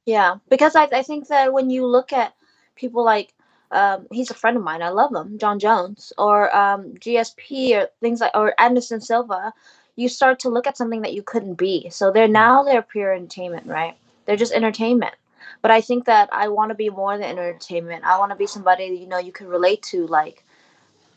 Yeah, 0.05 0.37
because 0.49 0.75
I, 0.75 0.85
I 0.85 1.03
think 1.03 1.29
that 1.29 1.53
when 1.53 1.71
you 1.71 1.87
look 1.87 2.13
at 2.13 2.35
people 2.75 3.05
like, 3.05 3.33
um, 3.71 4.07
he's 4.11 4.31
a 4.31 4.35
friend 4.35 4.57
of 4.57 4.63
mine. 4.63 4.83
I 4.83 4.89
love 4.89 5.15
him, 5.15 5.39
Jon 5.39 5.59
Jones, 5.59 6.13
or 6.19 6.55
um, 6.55 6.95
GSP, 6.95 7.75
or 7.75 7.89
things 8.01 8.21
like, 8.21 8.33
or 8.35 8.53
Anderson 8.61 9.01
Silva. 9.01 9.53
You 9.97 10.09
start 10.09 10.39
to 10.41 10.49
look 10.49 10.67
at 10.67 10.77
something 10.77 11.03
that 11.03 11.13
you 11.13 11.23
couldn't 11.23 11.55
be. 11.55 11.89
So 11.91 12.11
they're 12.11 12.27
now 12.29 12.63
they're 12.63 12.83
pure 12.83 13.13
entertainment, 13.15 13.67
right? 13.67 13.95
They're 14.25 14.37
just 14.37 14.53
entertainment. 14.53 15.15
But 15.61 15.71
I 15.71 15.81
think 15.81 16.05
that 16.05 16.29
I 16.31 16.47
want 16.47 16.69
to 16.69 16.75
be 16.75 16.89
more 16.89 17.17
than 17.17 17.29
entertainment. 17.29 18.03
I 18.03 18.17
want 18.17 18.31
to 18.31 18.35
be 18.35 18.47
somebody 18.47 18.85
you 18.85 19.07
know 19.07 19.19
you 19.19 19.31
can 19.31 19.47
relate 19.47 19.83
to, 19.83 20.07
like, 20.07 20.43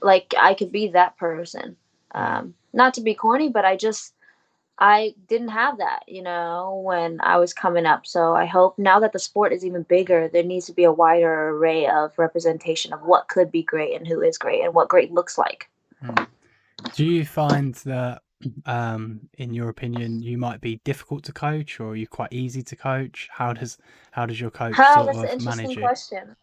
like 0.00 0.34
I 0.38 0.54
could 0.54 0.72
be 0.72 0.88
that 0.88 1.16
person. 1.16 1.76
Um, 2.12 2.54
not 2.72 2.94
to 2.94 3.00
be 3.00 3.14
corny, 3.14 3.48
but 3.48 3.64
I 3.64 3.76
just 3.76 4.14
I 4.78 5.14
didn't 5.28 5.50
have 5.50 5.78
that, 5.78 6.00
you 6.08 6.22
know, 6.22 6.82
when 6.84 7.20
I 7.20 7.36
was 7.36 7.54
coming 7.54 7.86
up. 7.86 8.06
So 8.06 8.34
I 8.34 8.46
hope 8.46 8.78
now 8.78 8.98
that 9.00 9.12
the 9.12 9.18
sport 9.18 9.52
is 9.52 9.64
even 9.64 9.82
bigger, 9.84 10.28
there 10.28 10.42
needs 10.42 10.66
to 10.66 10.72
be 10.72 10.84
a 10.84 10.92
wider 10.92 11.50
array 11.50 11.86
of 11.86 12.18
representation 12.18 12.92
of 12.92 13.02
what 13.02 13.28
could 13.28 13.52
be 13.52 13.62
great 13.62 13.94
and 13.94 14.08
who 14.08 14.20
is 14.22 14.38
great 14.38 14.62
and 14.62 14.74
what 14.74 14.88
great 14.88 15.12
looks 15.12 15.38
like. 15.38 15.68
do 16.94 17.04
you 17.04 17.24
find 17.24 17.74
that 17.86 18.22
um 18.66 19.20
in 19.38 19.54
your 19.54 19.68
opinion 19.68 20.20
you 20.20 20.36
might 20.36 20.60
be 20.60 20.80
difficult 20.84 21.22
to 21.22 21.32
coach 21.32 21.78
or 21.80 21.90
are 21.90 21.96
you 21.96 22.06
quite 22.06 22.32
easy 22.32 22.62
to 22.62 22.74
coach 22.74 23.28
how 23.30 23.52
does 23.52 23.78
how 24.10 24.26
does 24.26 24.40
your 24.40 24.50
coach 24.50 24.76
sort 24.76 25.06
that's 25.06 25.34
of 25.34 25.44
manage 25.44 25.76
it 25.76 25.80
question. 25.80 26.36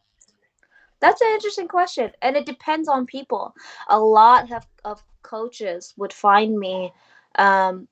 That's 0.99 1.21
an 1.21 1.29
interesting 1.33 1.67
question, 1.67 2.11
and 2.21 2.35
it 2.35 2.45
depends 2.45 2.89
on 2.89 3.05
people. 3.05 3.55
A 3.87 3.99
lot 3.99 4.51
of, 4.51 4.65
of 4.83 5.03
coaches 5.21 5.93
would 5.97 6.11
find 6.11 6.59
me 6.59 6.91
um, 7.35 7.87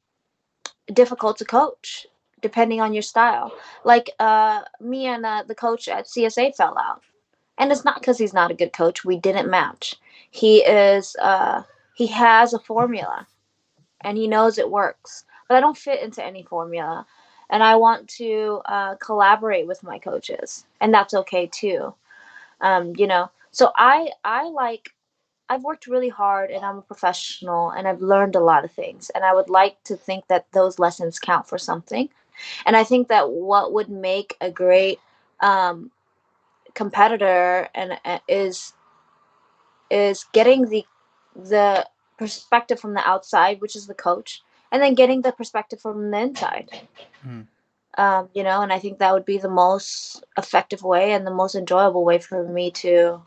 difficult 0.94 1.38
to 1.38 1.46
coach, 1.46 2.06
depending 2.42 2.82
on 2.82 2.94
your 2.94 3.02
style. 3.02 3.54
Like 3.86 4.10
uh, 4.20 4.62
me 4.82 5.06
and 5.06 5.26
uh, 5.26 5.44
the 5.48 5.56
coach 5.56 5.88
at 5.88 6.08
CSA 6.08 6.56
fell 6.56 6.78
out, 6.78 7.02
and 7.58 7.72
it's 7.72 7.86
not 7.86 8.00
because 8.02 8.18
he's 8.18 8.34
not 8.34 8.52
a 8.52 8.56
good 8.56 8.74
coach. 8.74 9.06
We 9.06 9.18
didn't 9.18 9.50
match. 9.50 9.96
He 10.32 10.58
is. 10.66 11.16
Uh, 11.22 11.64
he 11.96 12.08
has 12.08 12.54
a 12.54 12.60
formula, 12.60 13.26
and 14.02 14.18
he 14.18 14.28
knows 14.28 14.58
it 14.58 14.70
works. 14.72 15.26
But 15.48 15.58
I 15.58 15.62
don't 15.62 15.78
fit 15.78 16.02
into 16.04 16.24
any 16.26 16.44
formula, 16.44 17.06
and 17.50 17.64
I 17.64 17.76
want 17.78 18.08
to 18.10 18.62
uh, 18.66 18.96
collaborate 18.96 19.68
with 19.68 19.84
my 19.84 20.00
coaches, 20.00 20.66
and 20.82 20.94
that's 20.94 21.14
okay 21.14 21.48
too 21.48 21.94
um, 22.62 22.94
you 22.98 23.08
know 23.08 23.30
so 23.52 23.72
i 23.78 24.10
i 24.24 24.44
like 24.50 24.90
i've 25.50 25.64
worked 25.64 25.88
really 25.88 26.10
hard 26.10 26.52
and 26.52 26.66
i'm 26.66 26.78
a 26.78 26.82
professional 26.82 27.72
and 27.72 27.88
i've 27.88 28.02
learned 28.02 28.36
a 28.36 28.40
lot 28.40 28.66
of 28.66 28.72
things 28.72 29.10
and 29.16 29.24
i 29.24 29.34
would 29.34 29.50
like 29.50 29.82
to 29.84 29.96
think 29.96 30.28
that 30.28 30.46
those 30.54 30.80
lessons 30.80 31.20
count 31.20 31.48
for 31.48 31.58
something 31.58 32.10
and 32.66 32.76
i 32.76 32.84
think 32.84 33.08
that 33.08 33.30
what 33.30 33.74
would 33.74 33.90
make 33.90 34.36
a 34.42 34.52
great 34.52 35.00
um, 35.42 35.92
competitor 36.74 37.70
and 37.76 38.00
uh, 38.06 38.20
is 38.28 38.74
is 39.90 40.26
getting 40.34 40.66
the 40.70 40.86
the 41.36 41.88
perspective 42.18 42.80
from 42.80 42.94
the 42.94 43.08
outside 43.08 43.62
which 43.62 43.76
is 43.76 43.88
the 43.88 43.94
coach 43.94 44.42
and 44.72 44.82
then 44.82 44.96
getting 44.96 45.22
the 45.22 45.32
perspective 45.32 45.80
from 45.80 46.12
the 46.12 46.20
inside. 46.20 46.70
Hmm. 47.22 47.42
um, 47.98 48.30
you 48.34 48.44
know 48.44 48.62
and 48.62 48.74
i 48.74 48.80
think 48.80 49.00
that 49.00 49.14
would 49.14 49.26
be 49.26 49.38
the 49.38 49.50
most 49.50 50.24
effective 50.38 50.84
way 50.84 51.14
and 51.14 51.26
the 51.26 51.34
most 51.34 51.56
enjoyable 51.56 52.04
way 52.04 52.20
for 52.20 52.48
me 52.48 52.72
to 52.72 53.22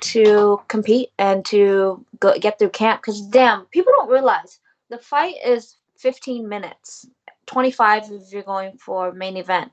to 0.00 0.60
compete 0.68 1.10
and 1.18 1.44
to 1.46 2.04
go 2.20 2.38
get 2.38 2.58
through 2.58 2.70
camp. 2.70 3.02
Because 3.02 3.20
damn 3.20 3.64
people 3.66 3.92
don't 3.96 4.10
realize 4.10 4.60
the 4.88 4.98
fight 4.98 5.34
is 5.44 5.76
15 5.96 6.48
minutes 6.48 7.06
25 7.46 8.04
if 8.10 8.32
you're 8.32 8.42
going 8.42 8.76
for 8.78 9.12
main 9.12 9.36
event. 9.36 9.72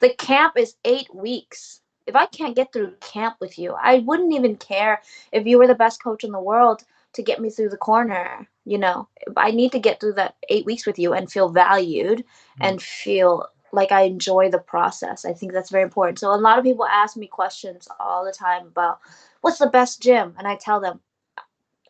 The 0.00 0.10
camp 0.10 0.54
is 0.56 0.76
eight 0.84 1.14
weeks. 1.14 1.80
If 2.06 2.14
i 2.14 2.26
can't 2.26 2.54
get 2.54 2.72
through 2.72 2.94
camp 3.00 3.34
with 3.40 3.58
you 3.58 3.74
i 3.82 3.98
wouldn't 3.98 4.32
even 4.32 4.54
care 4.56 5.02
if 5.32 5.44
you 5.44 5.58
were 5.58 5.66
the 5.66 5.74
best 5.74 6.00
coach 6.00 6.22
in 6.22 6.30
the 6.30 6.40
world 6.40 6.84
to 7.16 7.22
get 7.22 7.40
me 7.40 7.50
through 7.50 7.68
the 7.68 7.76
corner 7.76 8.48
you 8.64 8.78
know 8.78 9.08
i 9.36 9.50
need 9.50 9.72
to 9.72 9.78
get 9.78 10.00
through 10.00 10.12
that 10.12 10.36
eight 10.48 10.64
weeks 10.64 10.86
with 10.86 10.98
you 10.98 11.12
and 11.12 11.30
feel 11.30 11.48
valued 11.48 12.18
mm. 12.18 12.24
and 12.60 12.80
feel 12.80 13.46
like 13.72 13.92
I 13.92 14.02
enjoy 14.02 14.50
the 14.50 14.58
process. 14.58 15.24
I 15.24 15.32
think 15.32 15.52
that's 15.52 15.70
very 15.70 15.82
important. 15.82 16.18
So 16.18 16.34
a 16.34 16.36
lot 16.36 16.58
of 16.58 16.64
people 16.64 16.86
ask 16.86 17.16
me 17.16 17.26
questions 17.26 17.86
all 18.00 18.24
the 18.24 18.32
time 18.32 18.66
about 18.66 19.00
what's 19.40 19.58
the 19.58 19.66
best 19.66 20.00
gym, 20.02 20.34
and 20.38 20.46
I 20.48 20.56
tell 20.56 20.80
them 20.80 21.00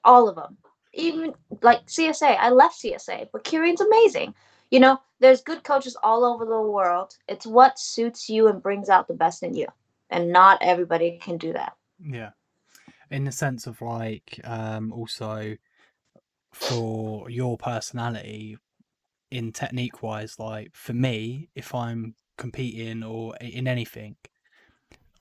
all 0.04 0.28
of 0.28 0.36
them. 0.36 0.56
Even 0.92 1.34
like 1.62 1.86
CSA, 1.86 2.36
I 2.38 2.50
left 2.50 2.82
CSA, 2.82 3.28
but 3.32 3.44
Kirian's 3.44 3.80
amazing. 3.80 4.34
You 4.70 4.80
know, 4.80 5.00
there's 5.20 5.42
good 5.42 5.62
coaches 5.62 5.96
all 6.02 6.24
over 6.24 6.44
the 6.44 6.60
world. 6.60 7.16
It's 7.28 7.46
what 7.46 7.78
suits 7.78 8.28
you 8.28 8.48
and 8.48 8.62
brings 8.62 8.88
out 8.88 9.06
the 9.06 9.14
best 9.14 9.42
in 9.42 9.54
you, 9.54 9.66
and 10.10 10.32
not 10.32 10.58
everybody 10.62 11.18
can 11.22 11.36
do 11.36 11.52
that. 11.52 11.74
Yeah. 12.02 12.30
In 13.10 13.24
the 13.24 13.32
sense 13.32 13.66
of 13.66 13.80
like 13.80 14.40
um 14.44 14.92
also 14.92 15.56
for 16.52 17.30
your 17.30 17.56
personality 17.58 18.56
in 19.30 19.52
technique 19.52 20.02
wise, 20.02 20.38
like 20.38 20.70
for 20.74 20.92
me, 20.94 21.48
if 21.54 21.74
I'm 21.74 22.14
competing 22.38 23.02
or 23.02 23.36
in 23.36 23.68
anything, 23.68 24.16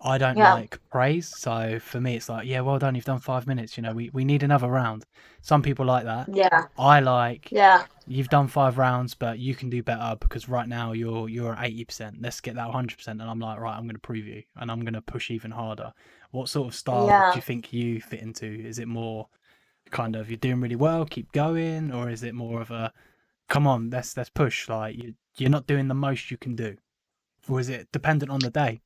I 0.05 0.17
don't 0.19 0.39
Yeah. 0.39 0.41
like 0.41 0.79
praise. 0.91 1.27
So 1.27 1.79
for 1.79 1.99
me 2.01 2.15
it's 2.15 2.29
like, 2.29 2.47
yeah, 2.47 2.61
well 2.61 2.79
done, 2.79 2.95
you've 2.95 3.05
done 3.05 3.19
five 3.19 3.47
minutes, 3.47 3.77
you 3.77 3.83
know, 3.83 3.93
we, 3.93 4.09
we 4.13 4.25
need 4.25 4.43
another 4.43 4.67
round. 4.69 5.05
Some 5.41 5.61
people 5.63 5.85
like 5.85 6.05
that. 6.05 6.31
Yeah, 6.31 6.67
I 6.77 6.99
like 7.01 7.51
yeah, 7.51 7.87
you've 8.07 8.29
done 8.29 8.47
five 8.47 8.77
rounds, 8.77 9.15
but 9.15 9.39
you 9.39 9.55
can 9.55 9.69
do 9.69 9.83
better 9.83 10.15
because 10.19 10.49
right 10.49 10.67
now 10.67 10.91
you're 10.93 11.29
you're 11.29 11.53
at 11.55 11.65
eighty 11.65 11.85
percent. 11.85 12.21
Let's 12.21 12.41
get 12.41 12.55
that 12.55 12.71
hundred 12.71 12.97
percent. 12.97 13.21
And 13.21 13.29
I'm 13.29 13.39
like, 13.39 13.59
right, 13.59 13.75
I'm 13.77 13.83
going 13.85 13.95
to 13.95 13.99
prove 13.99 14.27
you, 14.27 14.43
and 14.57 14.71
I'm 14.71 14.81
going 14.81 14.93
to 14.93 15.01
push 15.01 15.31
even 15.31 15.51
harder. 15.51 15.93
What 16.31 16.49
sort 16.49 16.67
of 16.69 16.75
style 16.75 17.07
Yeah. 17.09 17.31
do 17.31 17.37
you 17.37 17.41
think 17.41 17.73
you 17.73 18.01
fit 18.01 18.21
into? 18.21 18.45
Is 18.47 18.79
it 18.79 18.87
more 18.87 19.27
kind 19.91 20.15
of 20.15 20.29
you're 20.29 20.37
doing 20.37 20.61
really 20.61 20.75
well, 20.75 21.05
keep 21.05 21.31
going, 21.33 21.91
or 21.93 22.09
is 22.09 22.23
it 22.23 22.35
more 22.35 22.61
of 22.61 22.71
a 22.71 22.93
come 23.49 23.67
on, 23.67 23.89
let's 23.91 24.17
let's 24.17 24.29
push? 24.31 24.69
Like 24.69 24.97
you 24.97 25.15
you're 25.37 25.49
not 25.51 25.67
doing 25.67 25.87
the 25.89 25.95
most 25.95 26.31
you 26.31 26.37
can 26.37 26.55
do, 26.55 26.77
or 27.49 27.59
is 27.59 27.69
it 27.69 27.91
dependent 27.91 28.31
on 28.31 28.41
the 28.41 28.51
day? 28.51 28.81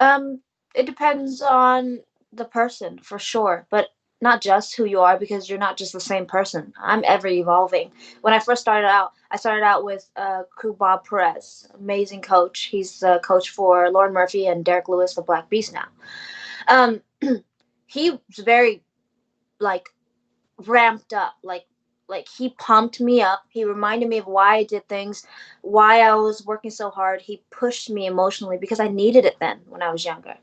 Um, 0.00 0.40
it 0.74 0.86
depends 0.86 1.42
on 1.42 2.00
the 2.32 2.44
person 2.44 2.98
for 2.98 3.18
sure, 3.18 3.66
but 3.70 3.88
not 4.20 4.42
just 4.42 4.76
who 4.76 4.84
you 4.84 5.00
are 5.00 5.18
because 5.18 5.48
you're 5.48 5.58
not 5.58 5.76
just 5.76 5.92
the 5.92 6.00
same 6.00 6.26
person. 6.26 6.72
I'm 6.80 7.04
ever 7.06 7.28
evolving. 7.28 7.92
When 8.20 8.34
I 8.34 8.40
first 8.40 8.60
started 8.60 8.88
out, 8.88 9.12
I 9.30 9.36
started 9.36 9.64
out 9.64 9.84
with 9.84 10.08
uh, 10.16 10.42
Bob 10.78 11.04
Perez, 11.04 11.68
amazing 11.78 12.22
coach. 12.22 12.64
He's 12.64 12.98
the 13.00 13.20
coach 13.24 13.50
for 13.50 13.90
Lauren 13.90 14.12
Murphy 14.12 14.46
and 14.46 14.64
Derrick 14.64 14.88
Lewis, 14.88 15.14
the 15.14 15.22
Black 15.22 15.48
Beast 15.48 15.72
now. 15.72 15.86
Um, 16.66 17.02
he 17.86 18.10
was 18.10 18.38
very 18.38 18.82
like 19.60 19.88
ramped 20.66 21.12
up, 21.12 21.34
like 21.42 21.64
like 22.08 22.26
he 22.28 22.50
pumped 22.50 23.00
me 23.00 23.20
up. 23.20 23.44
He 23.48 23.64
reminded 23.64 24.08
me 24.08 24.18
of 24.18 24.26
why 24.26 24.56
I 24.56 24.64
did 24.64 24.88
things, 24.88 25.26
why 25.60 26.00
I 26.00 26.14
was 26.14 26.46
working 26.46 26.70
so 26.70 26.90
hard. 26.90 27.20
He 27.20 27.42
pushed 27.50 27.90
me 27.90 28.06
emotionally 28.06 28.58
because 28.58 28.80
I 28.80 28.88
needed 28.88 29.24
it 29.24 29.36
then 29.40 29.60
when 29.66 29.82
I 29.82 29.92
was 29.92 30.04
younger. 30.04 30.36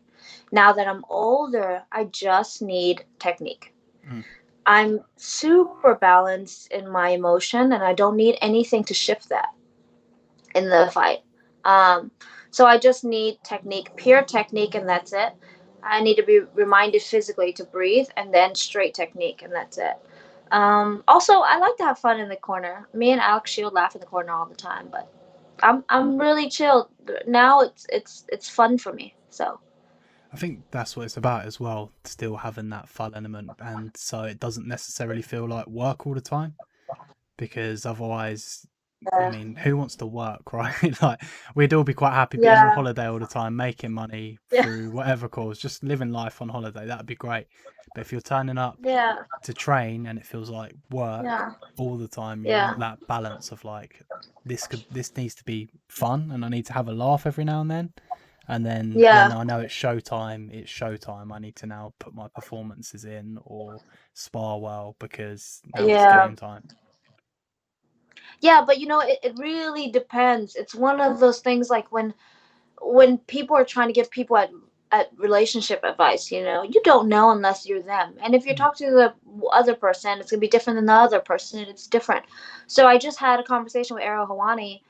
Now 0.52 0.74
that 0.74 0.88
I'm 0.88 1.04
older, 1.10 1.84
I 1.92 2.06
just 2.06 2.62
need 2.62 3.04
technique. 3.20 3.74
Mm. 4.10 4.24
I'm 4.66 5.02
super 5.16 5.96
balanced 5.96 6.72
in 6.72 6.90
my 6.90 7.10
emotion, 7.10 7.74
and 7.74 7.84
I 7.84 7.94
don't 7.94 8.16
need 8.16 8.38
anything 8.42 8.84
to 8.86 8.94
shift 8.94 9.30
that 9.30 9.50
in 10.56 10.70
the 10.70 10.90
fight. 10.92 11.20
Um, 11.66 12.12
so 12.50 12.66
I 12.66 12.78
just 12.78 13.04
need 13.04 13.38
technique, 13.44 13.96
pure 13.96 14.24
technique, 14.24 14.76
and 14.76 14.88
that's 14.88 15.14
it. 15.14 15.34
I 15.84 16.02
need 16.02 16.16
to 16.16 16.24
be 16.24 16.40
reminded 16.56 17.04
physically 17.04 17.54
to 17.54 17.64
breathe, 17.64 18.08
and 18.18 18.34
then 18.34 18.56
straight 18.56 18.96
technique, 18.96 19.44
and 19.44 19.54
that's 19.54 19.78
it. 19.78 19.98
Um, 20.52 21.04
also, 21.08 21.42
I 21.42 21.58
like 21.58 21.76
to 21.78 21.84
have 21.84 22.00
fun 22.00 22.20
in 22.20 22.30
the 22.30 22.36
corner. 22.36 22.88
Me 22.94 23.12
and 23.12 23.22
Alex 23.22 23.52
Schild 23.52 23.74
laugh 23.74 23.96
in 23.96 24.02
the 24.02 24.08
corner 24.08 24.32
all 24.32 24.46
the 24.46 24.56
time, 24.56 24.88
but 24.92 25.12
I'm 25.64 25.84
I'm 25.90 26.18
really 26.18 26.50
chill 26.50 26.90
now. 27.28 27.62
It's 27.62 27.86
it's 27.90 28.26
it's 28.30 28.50
fun 28.50 28.78
for 28.78 28.94
me. 28.94 29.16
So 29.30 29.60
I 30.32 30.38
think 30.38 30.62
that's 30.72 30.96
what 30.96 31.06
it's 31.06 31.18
about 31.18 31.46
as 31.46 31.60
well. 31.60 31.92
Still 32.04 32.36
having 32.38 32.70
that 32.70 32.88
fun 32.90 33.14
element, 33.16 33.52
and 33.60 33.96
so 33.96 34.24
it 34.24 34.40
doesn't 34.40 34.68
necessarily 34.68 35.22
feel 35.22 35.48
like 35.48 35.68
work 35.68 36.06
all 36.06 36.14
the 36.14 36.22
time, 36.22 36.56
because 37.38 37.86
otherwise 37.86 38.68
I 39.14 39.30
mean, 39.30 39.56
who 39.56 39.78
wants 39.78 39.96
to 39.98 40.06
work, 40.06 40.54
right? 40.54 41.02
like, 41.02 41.22
we'd 41.56 41.74
all 41.74 41.84
be 41.84 41.94
quite 41.94 42.14
happy 42.14 42.38
being 42.38 42.54
on 42.54 42.74
holiday 42.74 43.08
all 43.08 43.20
the 43.20 43.28
time, 43.28 43.56
making 43.56 43.92
money 43.92 44.40
yeah, 44.52 44.64
through 44.64 44.92
whatever 44.92 45.28
cause, 45.28 45.60
just 45.60 45.84
living 45.84 46.12
life 46.12 46.42
on 46.42 46.50
holiday. 46.50 46.86
That'd 46.86 47.06
be 47.06 47.16
great. 47.16 47.48
But 47.94 48.02
if 48.02 48.12
you're 48.12 48.22
turning 48.22 48.58
up 48.58 48.78
yeah, 48.84 49.18
to 49.44 49.54
train 49.54 50.08
and 50.08 50.20
it 50.20 50.26
feels 50.26 50.50
like 50.50 50.74
work 50.92 51.24
yeah, 51.24 51.52
all 51.78 51.98
the 51.98 52.10
time, 52.10 52.44
you 52.44 52.52
yeah, 52.52 52.68
want 52.68 52.80
that 52.80 53.08
balance 53.08 53.52
of 53.52 53.64
like, 53.64 54.02
this 54.46 54.68
could, 54.68 54.84
this 54.92 55.16
needs 55.16 55.36
to 55.36 55.44
be 55.46 55.70
fun, 55.88 56.32
and 56.32 56.44
I 56.44 56.50
need 56.50 56.66
to 56.68 56.74
have 56.74 56.88
a 56.90 56.94
laugh 56.94 57.26
every 57.26 57.46
now 57.46 57.62
and 57.62 57.72
then. 57.72 57.94
And 58.48 58.66
then 58.66 58.94
when 58.94 59.02
yeah, 59.02 59.36
I 59.36 59.44
know 59.44 59.60
it's 59.60 59.74
showtime, 59.74 60.54
it's 60.54 60.72
showtime. 60.72 61.32
I 61.34 61.40
need 61.40 61.56
to 61.58 61.66
now 61.66 61.94
put 62.00 62.14
my 62.14 62.28
performances 62.28 63.04
in 63.06 63.40
or 63.44 63.80
spar 64.14 64.60
well 64.60 64.96
because 65.00 65.62
now 65.74 65.88
it's 65.88 65.90
yeah. 65.90 66.28
game 66.28 66.36
time. 66.36 66.64
Yeah, 68.42 68.64
but 68.66 68.80
you 68.80 68.88
know, 68.88 69.02
it, 69.02 69.20
it 69.24 69.38
really 69.38 69.90
depends. 69.90 70.56
It's 70.56 70.76
one 70.76 71.02
of 71.02 71.20
those 71.20 71.40
things 71.40 71.70
like 71.70 71.92
when 71.92 72.14
when 72.82 73.18
people 73.20 73.56
are 73.58 73.66
trying 73.66 73.88
to 73.88 73.94
give 73.94 74.12
people 74.12 74.38
at, 74.38 74.52
at 74.92 75.12
relationship 75.18 75.82
advice, 75.84 76.32
you 76.32 76.44
know, 76.44 76.64
you 76.64 76.82
don't 76.84 77.10
know 77.10 77.32
unless 77.32 77.66
you're 77.68 77.82
them. 77.84 78.16
And 78.24 78.36
if 78.36 78.46
you 78.46 78.54
Mm, 78.54 78.58
talk 78.58 78.78
to 78.78 78.92
the 78.92 79.14
other 79.52 79.76
person, 79.76 80.20
it's 80.20 80.32
gonna 80.32 80.42
be 80.42 80.48
different 80.48 80.78
than 80.78 80.86
the 80.88 80.94
other 80.94 81.20
person. 81.20 81.62
It's 81.62 81.88
different. 81.88 82.26
So 82.68 82.88
I 82.88 82.98
just 82.98 83.20
had 83.20 83.40
a 83.40 83.44
conversation 83.44 83.96
with 83.96 84.04
Ariel 84.04 84.28
Helwani 84.28 84.82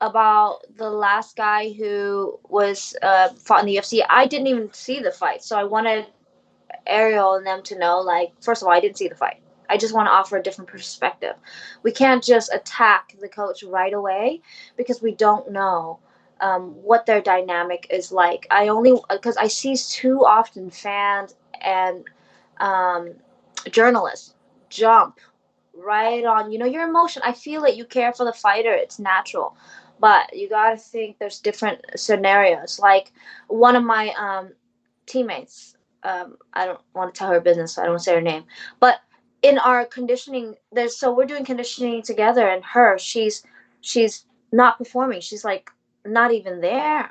about 0.00 0.60
the 0.76 0.90
last 0.90 1.36
guy 1.36 1.72
who 1.72 2.38
was 2.48 2.96
uh, 3.02 3.28
fought 3.30 3.60
in 3.60 3.66
the 3.66 3.76
UFC. 3.76 4.02
I 4.08 4.26
didn't 4.26 4.48
even 4.48 4.72
see 4.72 5.00
the 5.00 5.12
fight, 5.12 5.42
so 5.44 5.58
I 5.58 5.64
wanted 5.64 6.06
Ariel 6.86 7.34
and 7.36 7.46
them 7.46 7.62
to 7.64 7.78
know, 7.78 8.00
like, 8.00 8.32
first 8.42 8.62
of 8.62 8.68
all, 8.68 8.74
I 8.74 8.80
didn't 8.80 8.98
see 8.98 9.08
the 9.08 9.16
fight. 9.16 9.38
I 9.68 9.76
just 9.76 9.94
want 9.94 10.06
to 10.06 10.12
offer 10.12 10.36
a 10.36 10.42
different 10.42 10.70
perspective. 10.70 11.34
We 11.82 11.92
can't 11.92 12.22
just 12.22 12.52
attack 12.52 13.14
the 13.20 13.28
coach 13.28 13.62
right 13.62 13.92
away 13.92 14.40
because 14.76 15.02
we 15.02 15.14
don't 15.14 15.50
know 15.50 15.98
um, 16.40 16.70
what 16.82 17.06
their 17.06 17.20
dynamic 17.20 17.86
is 17.90 18.12
like. 18.12 18.46
I 18.50 18.68
only 18.68 18.94
because 19.10 19.36
I 19.36 19.48
see 19.48 19.76
too 19.76 20.24
often 20.24 20.70
fans 20.70 21.34
and 21.60 22.04
um, 22.58 23.14
journalists 23.70 24.34
jump 24.68 25.20
right 25.74 26.24
on. 26.24 26.52
You 26.52 26.58
know 26.58 26.66
your 26.66 26.88
emotion. 26.88 27.22
I 27.24 27.32
feel 27.32 27.64
it. 27.64 27.76
You 27.76 27.84
care 27.84 28.12
for 28.12 28.24
the 28.24 28.32
fighter. 28.32 28.72
It's 28.72 28.98
natural, 28.98 29.56
but 30.00 30.34
you 30.36 30.48
got 30.48 30.70
to 30.70 30.76
think 30.76 31.18
there's 31.18 31.38
different 31.40 31.80
scenarios. 31.96 32.78
Like 32.78 33.12
one 33.48 33.76
of 33.76 33.84
my 33.84 34.12
um, 34.18 34.52
teammates 35.06 35.74
um, 36.04 36.36
I 36.52 36.66
don't 36.66 36.80
want 36.94 37.14
to 37.14 37.18
tell 37.18 37.30
her 37.30 37.40
business, 37.40 37.74
so 37.74 37.82
I 37.82 37.86
don't 37.86 37.98
say 37.98 38.14
her 38.14 38.20
name. 38.20 38.44
But 38.78 39.00
in 39.44 39.58
our 39.58 39.84
conditioning, 39.84 40.56
there's 40.72 40.96
so 40.96 41.12
we're 41.14 41.26
doing 41.26 41.44
conditioning 41.44 42.00
together, 42.02 42.48
and 42.48 42.64
her, 42.64 42.98
she's 42.98 43.42
she's 43.82 44.24
not 44.52 44.78
performing. 44.78 45.20
She's 45.20 45.44
like 45.44 45.70
not 46.06 46.32
even 46.32 46.62
there, 46.62 47.10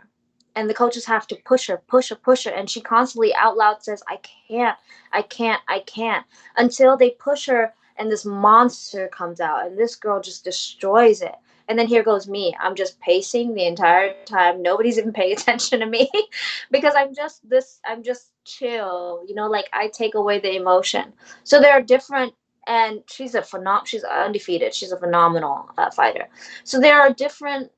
and 0.55 0.67
the 0.67 0.73
coaches 0.73 1.05
have 1.05 1.27
to 1.27 1.37
push 1.45 1.67
her, 1.67 1.83
push 1.87 2.09
her, 2.09 2.15
push 2.15 2.45
her, 2.45 2.51
and 2.51 2.67
she 2.67 2.81
constantly 2.81 3.35
out 3.35 3.55
loud 3.55 3.83
says, 3.83 4.01
"I 4.09 4.19
can't, 4.49 4.77
I 5.11 5.21
can't, 5.21 5.61
I 5.67 5.81
can't," 5.81 6.25
until 6.57 6.97
they 6.97 7.11
push 7.11 7.45
her, 7.45 7.71
and 7.97 8.11
this 8.11 8.25
monster 8.25 9.07
comes 9.09 9.39
out, 9.39 9.67
and 9.67 9.77
this 9.77 9.95
girl 9.95 10.19
just 10.19 10.43
destroys 10.43 11.21
it. 11.21 11.35
And 11.69 11.79
then 11.79 11.87
here 11.87 12.03
goes 12.03 12.27
me. 12.27 12.55
I'm 12.59 12.75
just 12.75 12.99
pacing 12.99 13.53
the 13.53 13.65
entire 13.65 14.13
time. 14.25 14.61
Nobody's 14.61 14.97
even 14.97 15.13
paying 15.13 15.33
attention 15.37 15.79
to 15.79 15.85
me 15.85 16.09
because 16.71 16.93
I'm 16.95 17.13
just 17.15 17.47
this 17.49 17.79
I'm 17.85 18.03
just 18.03 18.31
chill, 18.45 19.23
you 19.27 19.35
know, 19.35 19.47
like 19.47 19.69
I 19.73 19.87
take 19.87 20.15
away 20.15 20.39
the 20.39 20.55
emotion. 20.55 21.13
So 21.43 21.59
there 21.61 21.71
are 21.71 21.81
different 21.81 22.33
and 22.67 23.01
she's 23.07 23.35
a 23.35 23.41
phenom 23.41 23.85
she's 23.85 24.03
undefeated. 24.03 24.73
She's 24.73 24.91
a 24.91 24.97
phenomenal 24.99 25.69
uh, 25.77 25.91
fighter. 25.91 26.27
So 26.63 26.79
there 26.79 26.99
are 26.99 27.13
different 27.13 27.71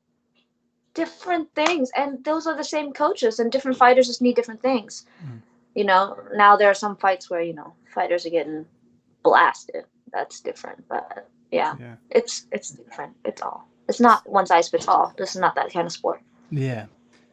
different 0.93 1.53
things 1.53 1.91
and 1.95 2.23
those 2.23 2.47
are 2.47 2.55
the 2.55 2.63
same 2.63 2.93
coaches 2.93 3.39
and 3.39 3.51
different 3.51 3.77
fighters 3.77 4.07
just 4.07 4.21
need 4.21 4.35
different 4.35 4.61
things. 4.61 5.05
mm. 5.25 5.41
You 5.75 5.83
know, 5.83 6.17
now 6.33 6.55
there 6.55 6.69
are 6.71 6.73
some 6.73 6.95
fights 6.95 7.29
where, 7.29 7.41
you 7.41 7.53
know, 7.53 7.73
fighters 7.93 8.25
are 8.25 8.29
getting 8.29 8.65
blasted. 9.23 9.83
That's 10.13 10.39
different, 10.39 10.87
but 10.87 11.27
yeah, 11.51 11.75
Yeah. 11.79 11.95
it's 12.09 12.45
it's 12.51 12.69
different. 12.71 13.15
It's 13.25 13.41
all. 13.41 13.67
It's 13.87 13.99
not 13.99 14.27
one 14.29 14.45
size 14.45 14.69
fits 14.69 14.87
all. 14.87 15.13
This 15.17 15.35
is 15.35 15.41
not 15.41 15.55
that 15.55 15.71
kind 15.71 15.85
of 15.85 15.91
sport. 15.91 16.21
Yeah. 16.49 16.85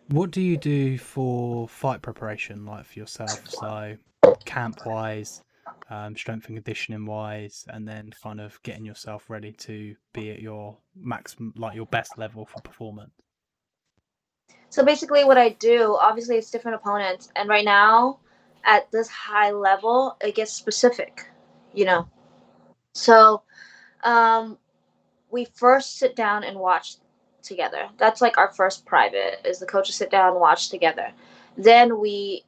What 0.09 0.31
do 0.31 0.41
you 0.41 0.57
do 0.57 0.99
for 0.99 1.69
fight 1.69 2.03
preparation, 2.03 2.67
like 2.67 2.85
for 2.85 2.99
yourself? 2.99 3.49
So, 3.49 3.97
camp 4.45 4.85
wise, 4.85 5.43
um, 5.89 6.17
strength 6.17 6.47
and 6.47 6.57
conditioning 6.57 7.07
wise, 7.07 7.65
and 7.69 7.89
then 7.89 8.13
kind 8.23 8.41
of 8.41 8.63
getting 8.63 8.85
yourself 8.85 9.31
ready 9.31 9.53
to 9.53 9.95
be 10.13 10.31
at 10.31 10.41
your 10.41 10.77
maximum, 10.95 11.55
like 11.57 11.75
your 11.75 11.87
best 11.87 12.19
level 12.19 12.45
for 12.45 12.61
performance. 12.61 13.13
So 14.69 14.85
basically, 14.85 15.25
what 15.25 15.39
I 15.39 15.51
do, 15.51 15.97
obviously, 16.01 16.37
it's 16.37 16.51
different 16.51 16.77
opponents, 16.77 17.31
and 17.37 17.49
right 17.49 17.65
now, 17.65 18.21
at 18.65 18.91
this 18.91 19.09
high 19.09 19.53
level, 19.53 20.17
it 20.21 20.35
gets 20.35 20.53
specific, 20.53 21.29
you 21.73 21.85
know. 21.85 22.09
So, 22.95 23.43
um, 24.03 24.59
we 25.33 25.47
first 25.47 25.99
sit 25.99 26.15
down 26.15 26.45
and 26.45 26.59
watch 26.59 26.97
together. 27.43 27.89
That's 27.99 28.21
like 28.21 28.39
our 28.39 28.53
first 28.53 28.87
private. 28.87 29.41
Is 29.45 29.59
the 29.59 29.67
coaches 29.67 29.97
sit 29.97 30.11
down 30.11 30.33
and 30.33 30.41
watch 30.41 30.69
together. 30.69 31.11
Then 31.57 31.99
we 31.99 32.45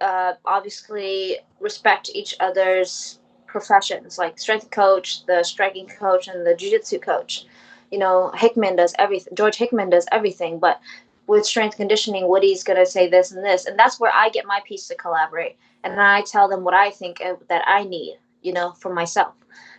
uh, 0.00 0.34
obviously 0.44 1.38
respect 1.58 2.10
each 2.14 2.34
other's 2.38 3.18
professions, 3.46 4.18
like 4.18 4.38
strength 4.38 4.70
coach, 4.70 5.26
the 5.26 5.42
striking 5.42 5.88
coach, 5.88 6.28
and 6.28 6.46
the 6.46 6.54
jiu-jitsu 6.54 7.00
coach. 7.00 7.46
You 7.90 7.98
know, 7.98 8.30
Hickman 8.36 8.76
does 8.76 8.94
everything. 8.98 9.34
George 9.34 9.56
Hickman 9.56 9.90
does 9.90 10.06
everything, 10.12 10.60
but 10.60 10.80
with 11.26 11.44
strength 11.44 11.76
conditioning, 11.76 12.28
Woody's 12.28 12.62
gonna 12.62 12.86
say 12.86 13.08
this 13.08 13.32
and 13.32 13.44
this, 13.44 13.66
and 13.66 13.78
that's 13.78 13.98
where 13.98 14.12
I 14.14 14.28
get 14.28 14.46
my 14.46 14.60
piece 14.64 14.86
to 14.88 14.94
collaborate, 14.94 15.56
and 15.82 16.00
I 16.00 16.22
tell 16.22 16.48
them 16.48 16.64
what 16.64 16.74
I 16.74 16.90
think 16.90 17.20
that 17.48 17.62
I 17.66 17.84
need, 17.84 18.18
you 18.42 18.52
know, 18.52 18.72
for 18.72 18.92
myself. 18.94 19.34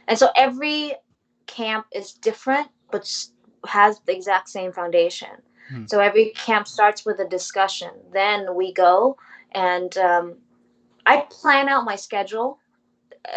And 0.07 0.17
so 0.17 0.29
every 0.35 0.95
camp 1.51 1.85
is 1.91 2.13
different, 2.13 2.69
but 2.91 3.03
has 3.67 3.99
the 4.05 4.15
exact 4.15 4.49
same 4.49 4.71
foundation. 4.71 5.29
Hmm. 5.69 5.85
So 5.85 5.99
every 5.99 6.31
camp 6.31 6.67
starts 6.67 7.05
with 7.05 7.19
a 7.19 7.27
discussion. 7.27 7.91
Then 8.13 8.55
we 8.55 8.73
go 8.73 9.17
and 9.53 9.95
um, 9.97 10.35
I 11.05 11.27
plan 11.29 11.67
out 11.67 11.85
my 11.85 11.95
schedule 11.95 12.59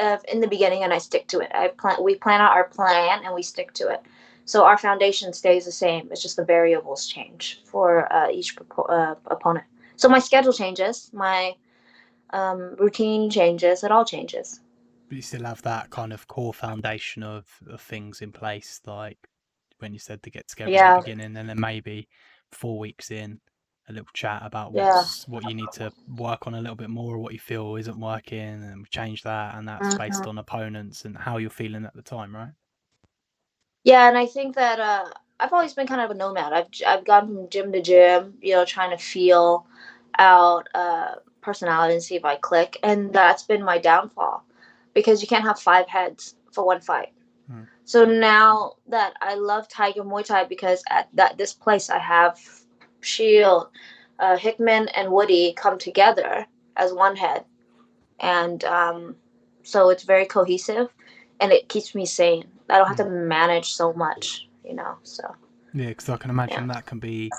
uh, 0.00 0.18
in 0.32 0.40
the 0.40 0.48
beginning 0.48 0.82
and 0.84 0.92
I 0.92 0.98
stick 0.98 1.26
to 1.28 1.40
it. 1.40 1.50
I 1.54 1.68
plan 1.68 1.96
we 2.02 2.14
plan 2.14 2.40
out 2.40 2.52
our 2.52 2.68
plan 2.68 3.22
and 3.24 3.34
we 3.34 3.42
stick 3.42 3.72
to 3.74 3.88
it. 3.88 4.00
So 4.46 4.64
our 4.64 4.78
foundation 4.78 5.32
stays 5.32 5.64
the 5.64 5.72
same. 5.72 6.08
It's 6.10 6.22
just 6.22 6.36
the 6.36 6.44
variables 6.44 7.06
change 7.06 7.60
for 7.64 8.12
uh, 8.12 8.30
each 8.30 8.56
propo- 8.56 8.90
uh, 8.90 9.14
opponent. 9.26 9.66
So 9.96 10.08
my 10.08 10.18
schedule 10.18 10.52
changes, 10.52 11.10
my 11.12 11.54
um, 12.30 12.76
routine 12.78 13.30
changes. 13.30 13.84
It 13.84 13.90
all 13.90 14.04
changes. 14.04 14.60
But 15.08 15.16
you 15.16 15.22
still 15.22 15.44
have 15.44 15.62
that 15.62 15.90
kind 15.90 16.12
of 16.12 16.26
core 16.28 16.54
foundation 16.54 17.22
of, 17.22 17.46
of 17.68 17.80
things 17.80 18.20
in 18.22 18.32
place, 18.32 18.80
like 18.86 19.18
when 19.78 19.92
you 19.92 19.98
said 19.98 20.22
to 20.22 20.30
get 20.30 20.48
together 20.48 20.78
at 20.80 20.84
Yeah, 20.84 20.94
the 20.94 20.94
beginning, 20.94 21.36
and 21.36 21.48
then 21.48 21.60
maybe 21.60 22.08
four 22.52 22.78
weeks 22.78 23.10
in, 23.10 23.40
a 23.88 23.92
little 23.92 24.08
chat 24.14 24.42
about 24.44 24.72
yeah, 24.72 25.06
what 25.26 25.44
you 25.44 25.54
need 25.54 25.72
to 25.72 25.92
work 26.08 26.46
on 26.46 26.54
a 26.54 26.60
little 26.60 26.76
bit 26.76 26.90
more, 26.90 27.14
or 27.14 27.18
what 27.18 27.32
you 27.34 27.38
feel 27.40 27.76
isn't 27.76 28.00
working, 28.00 28.38
and 28.64 28.88
change 28.90 29.22
that, 29.22 29.56
and 29.56 29.68
that's 29.68 29.90
based 29.90 30.26
hmm 30.26 30.28
on 30.28 30.38
opponents 30.38 31.04
and 31.04 31.16
how 31.18 31.36
you're 31.38 31.50
feeling 31.50 31.84
at 31.84 31.94
the 31.94 32.02
time, 32.02 32.34
right? 32.34 32.52
yeah. 33.84 34.08
And 34.08 34.16
I 34.18 34.26
think 34.26 34.54
that 34.56 34.80
uh, 34.80 35.06
I've 35.40 35.52
always 35.52 35.74
been 35.74 35.86
kind 35.86 36.00
of 36.00 36.10
a 36.10 36.14
nomad. 36.14 36.52
I've 36.52 36.66
I've 36.86 37.04
gone 37.04 37.26
from 37.26 37.48
gym 37.50 37.72
to 37.72 37.82
gym, 37.82 38.34
you 38.40 38.54
know, 38.54 38.64
trying 38.64 38.90
to 38.90 39.02
feel 39.02 39.66
out 40.18 40.68
uh, 40.74 41.16
personality 41.40 41.94
and 41.94 42.02
see 42.02 42.16
if 42.16 42.24
I 42.24 42.36
click, 42.36 42.78
and 42.82 43.12
that's 43.12 43.42
been 43.44 43.64
my 43.64 43.78
downfall 43.78 44.44
because 44.94 45.20
you 45.20 45.28
can't 45.28 45.44
have 45.44 45.58
five 45.58 45.86
heads 45.88 46.36
for 46.52 46.64
one 46.64 46.80
fight. 46.80 47.12
Hmm. 47.48 47.64
So 47.84 48.04
now 48.04 48.74
that 48.88 49.14
I 49.20 49.34
love 49.34 49.68
Tiger 49.68 50.02
Muay 50.02 50.24
Thai 50.24 50.44
because 50.44 50.82
at 50.88 51.08
that 51.14 51.36
this 51.36 51.52
place 51.52 51.90
I 51.90 51.98
have 51.98 52.38
Schild, 53.00 53.68
uh, 54.18 54.36
Hickman, 54.36 54.88
and 54.88 55.12
Woody 55.12 55.52
come 55.52 55.78
together 55.78 56.46
as 56.76 56.92
one 56.92 57.16
head, 57.16 57.44
and 58.20 58.64
um, 58.64 59.16
so 59.62 59.90
it's 59.90 60.04
very 60.04 60.24
cohesive, 60.24 60.88
and 61.40 61.52
it 61.52 61.68
keeps 61.68 61.94
me 61.94 62.06
sane. 62.06 62.46
I 62.70 62.78
don't 62.78 62.88
have 62.88 62.96
to 62.96 63.10
manage 63.10 63.72
so 63.72 63.92
much, 63.92 64.48
you 64.64 64.74
know. 64.74 64.96
So 65.02 65.34
Yeah, 65.74 65.88
because 65.88 66.08
I 66.08 66.16
can 66.16 66.30
imagine 66.30 66.68
that 66.68 66.86
can 66.86 66.98
be 66.98 67.30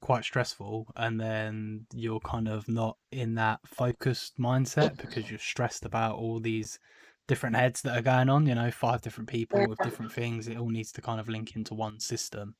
quite 0.00 0.24
stressful, 0.24 0.88
and 0.96 1.20
then 1.20 1.86
you're 1.94 2.20
kind 2.20 2.48
of 2.48 2.68
not 2.68 2.96
in 3.12 3.36
that 3.36 3.60
focused 3.64 4.38
mindset 4.38 4.96
because 4.96 5.30
you're 5.30 5.38
stressed 5.38 5.84
about 5.84 6.16
all 6.16 6.40
these 6.40 6.80
different 7.26 7.56
heads 7.56 7.82
that 7.82 7.96
are 7.96 8.02
going 8.02 8.28
on. 8.28 8.46
You 8.46 8.54
know, 8.54 8.70
five 8.70 9.00
different 9.02 9.28
people 9.28 9.66
with 9.66 9.80
different 9.80 10.12
things. 10.12 10.48
It 10.48 10.58
all 10.58 10.70
needs 10.70 10.92
to 10.92 11.02
kind 11.02 11.20
of 11.20 11.28
link 11.28 11.56
into 11.56 11.74
one 11.74 12.00
system, 12.00 12.56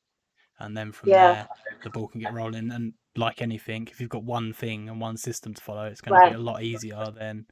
and 0.58 0.76
then 0.76 0.92
from 0.92 1.10
Yeah. 1.10 1.32
there, 1.34 1.48
the 1.82 1.90
ball 1.90 2.08
can 2.08 2.20
get 2.20 2.32
rolling. 2.32 2.70
And 2.70 2.94
like 3.16 3.42
anything, 3.42 3.88
if 3.90 4.00
you've 4.00 4.10
got 4.10 4.24
one 4.24 4.52
thing 4.52 4.88
and 4.88 5.00
one 5.00 5.16
system 5.16 5.54
to 5.54 5.62
follow, 5.62 5.84
it's 5.84 6.00
going 6.00 6.14
to 6.14 6.20
be 6.20 6.32
a 6.32 6.38
lot 6.38 6.62
easier 6.62 7.10
than 7.10 7.46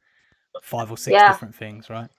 five 0.63 0.91
or 0.91 0.99
six 0.99 1.23
Yeah. 1.23 1.27
different 1.27 1.55
things, 1.55 1.91
right? 1.91 2.11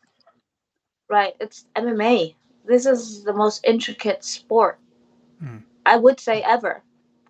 right, 1.09 1.35
it's 1.39 1.65
MMA. 1.75 2.35
This 2.65 2.85
is 2.85 3.23
the 3.23 3.33
most 3.33 3.65
intricate 3.65 4.23
sport 4.23 4.79
Hmm. 5.39 5.57
I 5.85 5.97
would 5.97 6.19
say 6.19 6.41
ever, 6.43 6.81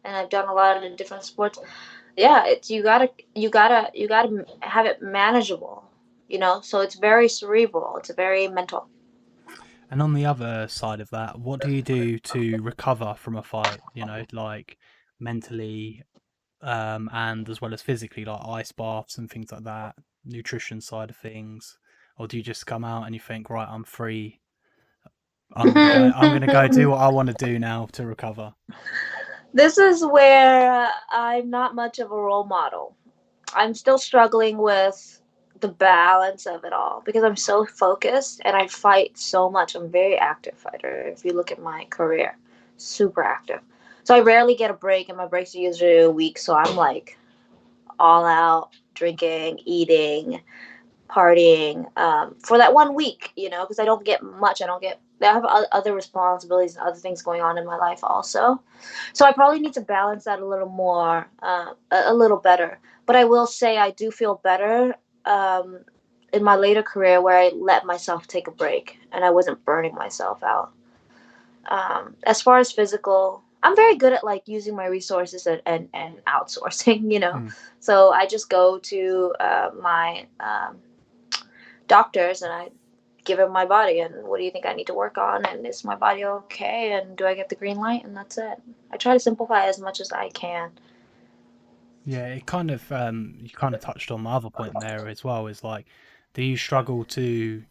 and 0.03 0.15
I've 0.15 0.29
done 0.29 0.47
a 0.47 0.53
lot 0.53 0.83
of 0.83 0.97
different 0.97 1.23
sports. 1.23 1.59
Yeah, 2.15 2.45
it's 2.45 2.69
you 2.69 2.83
gotta 2.83 3.09
you 3.35 3.49
gotta 3.49 3.89
you 3.93 4.07
gotta 4.07 4.45
have 4.61 4.85
it 4.85 5.01
manageable, 5.01 5.83
you 6.27 6.39
know. 6.39 6.61
So 6.61 6.81
it's 6.81 6.95
very 6.95 7.27
cerebral. 7.29 7.97
It's 7.97 8.11
very 8.13 8.47
mental. 8.47 8.87
And 9.91 10.01
on 10.01 10.13
the 10.13 10.25
other 10.25 10.67
side 10.67 11.01
of 11.01 11.09
that, 11.11 11.39
what 11.39 11.61
do 11.61 11.69
you 11.69 11.81
do 11.81 12.17
to 12.17 12.61
recover 12.61 13.13
from 13.15 13.35
a 13.35 13.43
fight? 13.43 13.79
You 13.93 14.05
know, 14.05 14.25
like 14.31 14.77
mentally, 15.19 16.03
um, 16.61 17.09
and 17.13 17.47
as 17.47 17.61
well 17.61 17.73
as 17.73 17.81
physically, 17.81 18.25
like 18.25 18.41
ice 18.47 18.71
baths 18.71 19.17
and 19.17 19.29
things 19.29 19.51
like 19.51 19.63
that, 19.65 19.95
nutrition 20.25 20.81
side 20.81 21.11
of 21.11 21.17
things, 21.17 21.77
or 22.17 22.27
do 22.27 22.37
you 22.37 22.43
just 22.43 22.65
come 22.65 22.83
out 22.83 23.05
and 23.05 23.13
you 23.13 23.21
think, 23.21 23.49
right, 23.49 23.67
I'm 23.69 23.83
free. 23.83 24.39
I'm 25.55 25.71
gonna 25.73 26.09
go, 26.11 26.17
I'm 26.17 26.33
gonna 26.33 26.51
go 26.51 26.67
do 26.67 26.89
what 26.89 27.01
I 27.01 27.09
want 27.09 27.27
to 27.29 27.45
do 27.45 27.59
now 27.59 27.87
to 27.91 28.07
recover. 28.07 28.53
This 29.53 29.77
is 29.77 30.03
where 30.03 30.89
I'm 31.11 31.51
not 31.51 31.75
much 31.75 31.99
of 31.99 32.11
a 32.11 32.15
role 32.15 32.45
model. 32.45 32.97
I'm 33.53 33.75
still 33.75 33.99
struggling 33.99 34.57
with 34.57 35.21
the 35.63 35.69
balance 35.69 36.45
of 36.45 36.65
it 36.65 36.73
all 36.73 37.01
because 37.05 37.23
I'm 37.23 37.37
so 37.37 37.65
focused 37.65 38.41
and 38.43 38.55
I 38.55 38.67
fight 38.67 39.17
so 39.17 39.49
much. 39.49 39.75
I'm 39.75 39.83
a 39.83 39.87
very 39.87 40.17
active 40.17 40.57
fighter. 40.57 41.01
If 41.07 41.23
you 41.23 41.31
look 41.31 41.51
at 41.51 41.61
my 41.61 41.85
career, 41.89 42.37
super 42.75 43.23
active. 43.23 43.61
So 44.03 44.13
I 44.13 44.19
rarely 44.19 44.55
get 44.55 44.69
a 44.69 44.73
break, 44.73 45.07
and 45.07 45.17
my 45.17 45.25
breaks 45.25 45.55
are 45.55 45.59
usually 45.59 45.99
a 45.99 46.11
week. 46.11 46.37
So 46.37 46.53
I'm 46.53 46.75
like 46.75 47.17
all 47.97 48.25
out 48.25 48.71
drinking, 48.93 49.59
eating, 49.65 50.41
partying 51.09 51.85
um, 51.97 52.35
for 52.43 52.57
that 52.57 52.73
one 52.73 52.93
week, 52.93 53.31
you 53.37 53.49
know, 53.49 53.63
because 53.63 53.79
I 53.79 53.85
don't 53.85 54.03
get 54.03 54.21
much. 54.21 54.61
I 54.61 54.65
don't 54.65 54.81
get. 54.81 54.99
I 55.21 55.27
have 55.27 55.45
other 55.45 55.95
responsibilities 55.95 56.75
and 56.75 56.85
other 56.85 56.99
things 56.99 57.21
going 57.21 57.41
on 57.41 57.57
in 57.57 57.65
my 57.65 57.77
life 57.77 58.01
also. 58.03 58.61
So 59.13 59.25
I 59.25 59.31
probably 59.31 59.61
need 59.61 59.73
to 59.75 59.81
balance 59.81 60.25
that 60.25 60.39
a 60.39 60.45
little 60.45 60.67
more, 60.67 61.25
uh, 61.41 61.67
a, 61.91 62.03
a 62.07 62.13
little 62.13 62.39
better. 62.39 62.77
But 63.05 63.15
I 63.15 63.23
will 63.23 63.47
say 63.47 63.77
I 63.77 63.91
do 63.91 64.11
feel 64.11 64.41
better 64.43 64.95
um, 65.25 65.79
in 66.31 66.43
my 66.43 66.55
later 66.55 66.83
career 66.83 67.21
where 67.21 67.37
I 67.37 67.49
let 67.49 67.85
myself 67.85 68.27
take 68.27 68.47
a 68.47 68.51
break 68.51 68.97
and 69.11 69.23
I 69.23 69.29
wasn't 69.29 69.63
burning 69.65 69.95
myself 69.95 70.43
out. 70.43 70.71
Um, 71.69 72.15
as 72.23 72.41
far 72.41 72.57
as 72.57 72.71
physical, 72.71 73.43
I'm 73.61 73.75
very 73.75 73.95
good 73.95 74.13
at 74.13 74.23
like 74.23 74.47
using 74.47 74.75
my 74.75 74.87
resources 74.87 75.47
and, 75.47 75.61
and, 75.65 75.89
and 75.93 76.15
outsourcing, 76.27 77.11
you 77.11 77.19
know. 77.19 77.33
Mm. 77.33 77.55
So 77.79 78.11
I 78.11 78.25
just 78.25 78.49
go 78.49 78.79
to 78.79 79.33
uh, 79.39 79.69
my 79.79 80.25
um, 80.39 80.77
doctors 81.87 82.41
and 82.41 82.51
I 82.51 82.69
give 83.23 83.37
them 83.37 83.51
my 83.51 83.65
body 83.65 84.01
and 84.01 84.27
what 84.27 84.37
do 84.37 84.43
you 84.43 84.51
think 84.51 84.65
I 84.65 84.73
need 84.73 84.87
to 84.87 84.93
work 84.93 85.17
on 85.17 85.45
and 85.45 85.65
is 85.65 85.85
my 85.85 85.95
body 85.95 86.25
okay 86.25 86.91
and 86.93 87.15
do 87.15 87.25
I 87.25 87.35
get 87.35 87.47
the 87.47 87.55
green 87.55 87.77
light 87.77 88.03
and 88.03 88.15
that's 88.15 88.37
it. 88.37 88.61
I 88.91 88.97
try 88.97 89.13
to 89.13 89.19
simplify 89.19 89.65
as 89.67 89.79
much 89.79 90.01
as 90.01 90.11
I 90.11 90.29
can. 90.29 90.71
Yeah, 92.05 92.27
it 92.27 92.45
kind 92.45 92.69
of 92.71 92.91
um, 92.91 93.35
you 93.41 93.49
kind 93.49 93.73
of 93.73 93.81
touched 93.81 94.11
on 94.11 94.21
my 94.21 94.33
other 94.33 94.49
point 94.49 94.79
there 94.79 95.07
as 95.07 95.23
well. 95.23 95.47
Is 95.47 95.63
like, 95.63 95.85
do 96.33 96.43
you 96.43 96.57
struggle 96.57 97.05
to 97.05 97.63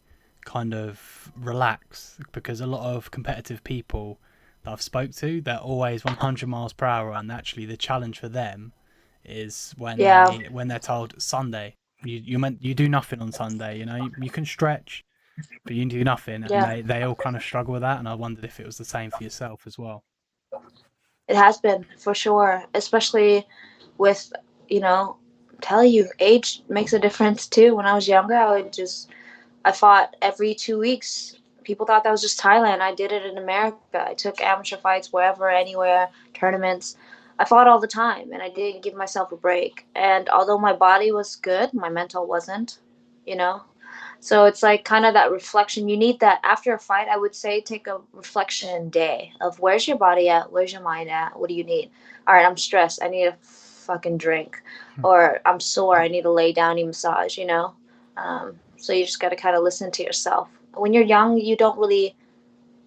kind 0.45 0.75
of 0.75 1.31
relax 1.37 2.19
because 2.33 2.61
a 2.61 2.67
lot 2.67 2.85
of 2.95 3.11
competitive 3.11 3.63
people 3.63 4.19
that 4.65 4.73
I've 4.73 4.83
spoke 4.83 5.13
to, 5.13 5.41
they're 5.41 5.59
always 5.59 6.05
100 6.05 6.49
miles 6.49 6.73
per 6.73 6.87
hour, 6.87 7.13
and 7.13 7.31
actually 7.31 7.67
the 7.67 7.77
challenge 7.77 8.19
for 8.21 8.29
them 8.29 8.73
is 9.25 9.75
when 9.79 9.99
Yeah. 9.99 10.25
they, 10.27 10.49
when 10.51 10.69
they're 10.69 10.79
told 10.79 11.21
Sunday, 11.21 11.75
you 12.03 12.21
you 12.25 12.39
meant 12.39 12.63
you 12.63 12.75
do 12.75 12.89
nothing 12.89 13.21
on 13.21 13.33
Sunday. 13.33 13.79
You 13.79 13.87
know, 13.87 13.97
you, 13.97 14.13
you 14.19 14.31
can 14.31 14.45
stretch, 14.47 15.05
but 15.65 15.75
you 15.75 15.85
do 15.87 16.05
nothing, 16.05 16.43
and 16.45 16.51
Yeah. 16.51 16.65
they 16.65 16.83
they 16.83 17.03
all 17.03 17.15
kind 17.15 17.37
of 17.37 17.43
struggle 17.43 17.73
with 17.73 17.83
that. 17.83 17.99
And 17.99 18.09
I 18.09 18.15
wondered 18.15 18.45
if 18.45 18.59
it 18.61 18.67
was 18.67 18.79
the 18.79 18.85
same 18.85 19.11
for 19.11 19.25
yourself 19.25 19.67
as 19.67 19.79
well. 19.79 20.05
It 21.29 21.37
has 21.37 21.59
been 21.59 21.87
for 21.99 22.15
sure, 22.15 22.65
especially 22.75 23.47
with, 23.99 24.33
you 24.69 24.81
know, 24.81 25.17
tell 25.61 25.85
you 25.85 26.09
age 26.19 26.63
makes 26.69 26.93
a 26.93 26.99
difference 26.99 27.47
too. 27.47 27.75
When 27.77 27.87
I 27.87 27.95
was 27.95 28.09
younger, 28.09 28.35
I 28.35 28.61
would 28.61 28.73
just, 28.73 29.11
I 29.65 29.73
fought 29.73 30.17
every 30.21 30.55
two 30.55 30.79
weeks. 30.79 31.37
People 31.63 31.87
thought 31.87 32.03
that 32.05 32.11
was 32.11 32.23
just 32.23 32.41
Thailand. 32.41 32.81
I 32.81 32.95
did 32.95 33.13
it 33.13 33.25
in 33.25 33.39
America. 33.39 33.79
I 33.95 34.15
took 34.15 34.41
amateur 34.41 34.77
fights 34.77 35.13
wherever, 35.13 35.49
anywhere, 35.49 36.09
tournaments. 36.35 36.97
I 37.39 37.45
fought 37.45 37.69
all 37.69 37.81
the 37.81 37.87
time 37.87 38.33
and 38.33 38.43
I 38.43 38.51
didn't 38.51 38.83
give 38.83 38.95
myself 38.95 39.33
a 39.33 39.37
break. 39.37 39.87
And 39.95 40.29
although 40.29 40.59
my 40.59 40.73
body 40.73 41.13
was 41.13 41.37
good, 41.37 41.73
my 41.73 41.89
mental 41.89 42.27
wasn't, 42.27 42.79
you 43.27 43.37
know? 43.37 43.63
So 44.21 44.45
it's 44.45 44.63
like 44.63 44.85
kind 44.85 45.05
of 45.05 45.15
that 45.15 45.33
reflection. 45.33 45.89
You 45.89 45.97
need 45.97 46.21
that 46.21 46.41
after 46.45 46.75
a 46.75 46.79
fight. 46.79 47.09
I 47.09 47.17
would 47.17 47.35
say 47.35 47.61
take 47.61 47.87
a 47.87 48.01
reflection 48.13 48.89
day 48.91 49.33
of 49.41 49.59
where's 49.59 49.87
your 49.89 49.99
body 49.99 50.29
at, 50.29 50.53
where's 50.53 50.73
your 50.73 50.83
mind 50.83 51.11
at, 51.11 51.39
what 51.39 51.49
do 51.49 51.55
you 51.55 51.65
need? 51.65 51.91
All 52.27 52.35
right, 52.35 52.47
I'm 52.47 52.57
stressed. 52.57 53.03
I 53.03 53.09
need 53.09 53.27
a 53.27 53.37
fucking 53.83 54.19
drink, 54.19 54.63
Hmm. 54.97 55.05
or 55.05 55.41
I'm 55.45 55.61
sore. 55.61 56.01
I 56.01 56.09
need 56.09 56.23
to 56.23 56.31
lay 56.31 56.53
down, 56.53 56.77
massage. 56.87 57.37
You 57.39 57.47
know. 57.47 57.75
Um, 58.17 58.59
so 58.77 58.93
you 58.93 59.05
just 59.05 59.21
got 59.21 59.31
to 59.31 59.37
kind 59.37 59.57
of 59.57 59.63
listen 59.63 59.91
to 59.93 60.03
yourself. 60.03 60.49
When 60.75 60.93
you're 60.93 61.05
young, 61.05 61.37
you 61.39 61.57
don't 61.57 61.79
really. 61.79 62.17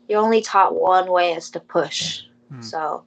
You're 0.08 0.22
only 0.22 0.42
taught 0.42 0.76
one 0.76 1.12
way 1.12 1.34
is 1.34 1.50
to 1.52 1.60
push. 1.60 2.22
Hmm. 2.50 2.62
So 2.62 3.06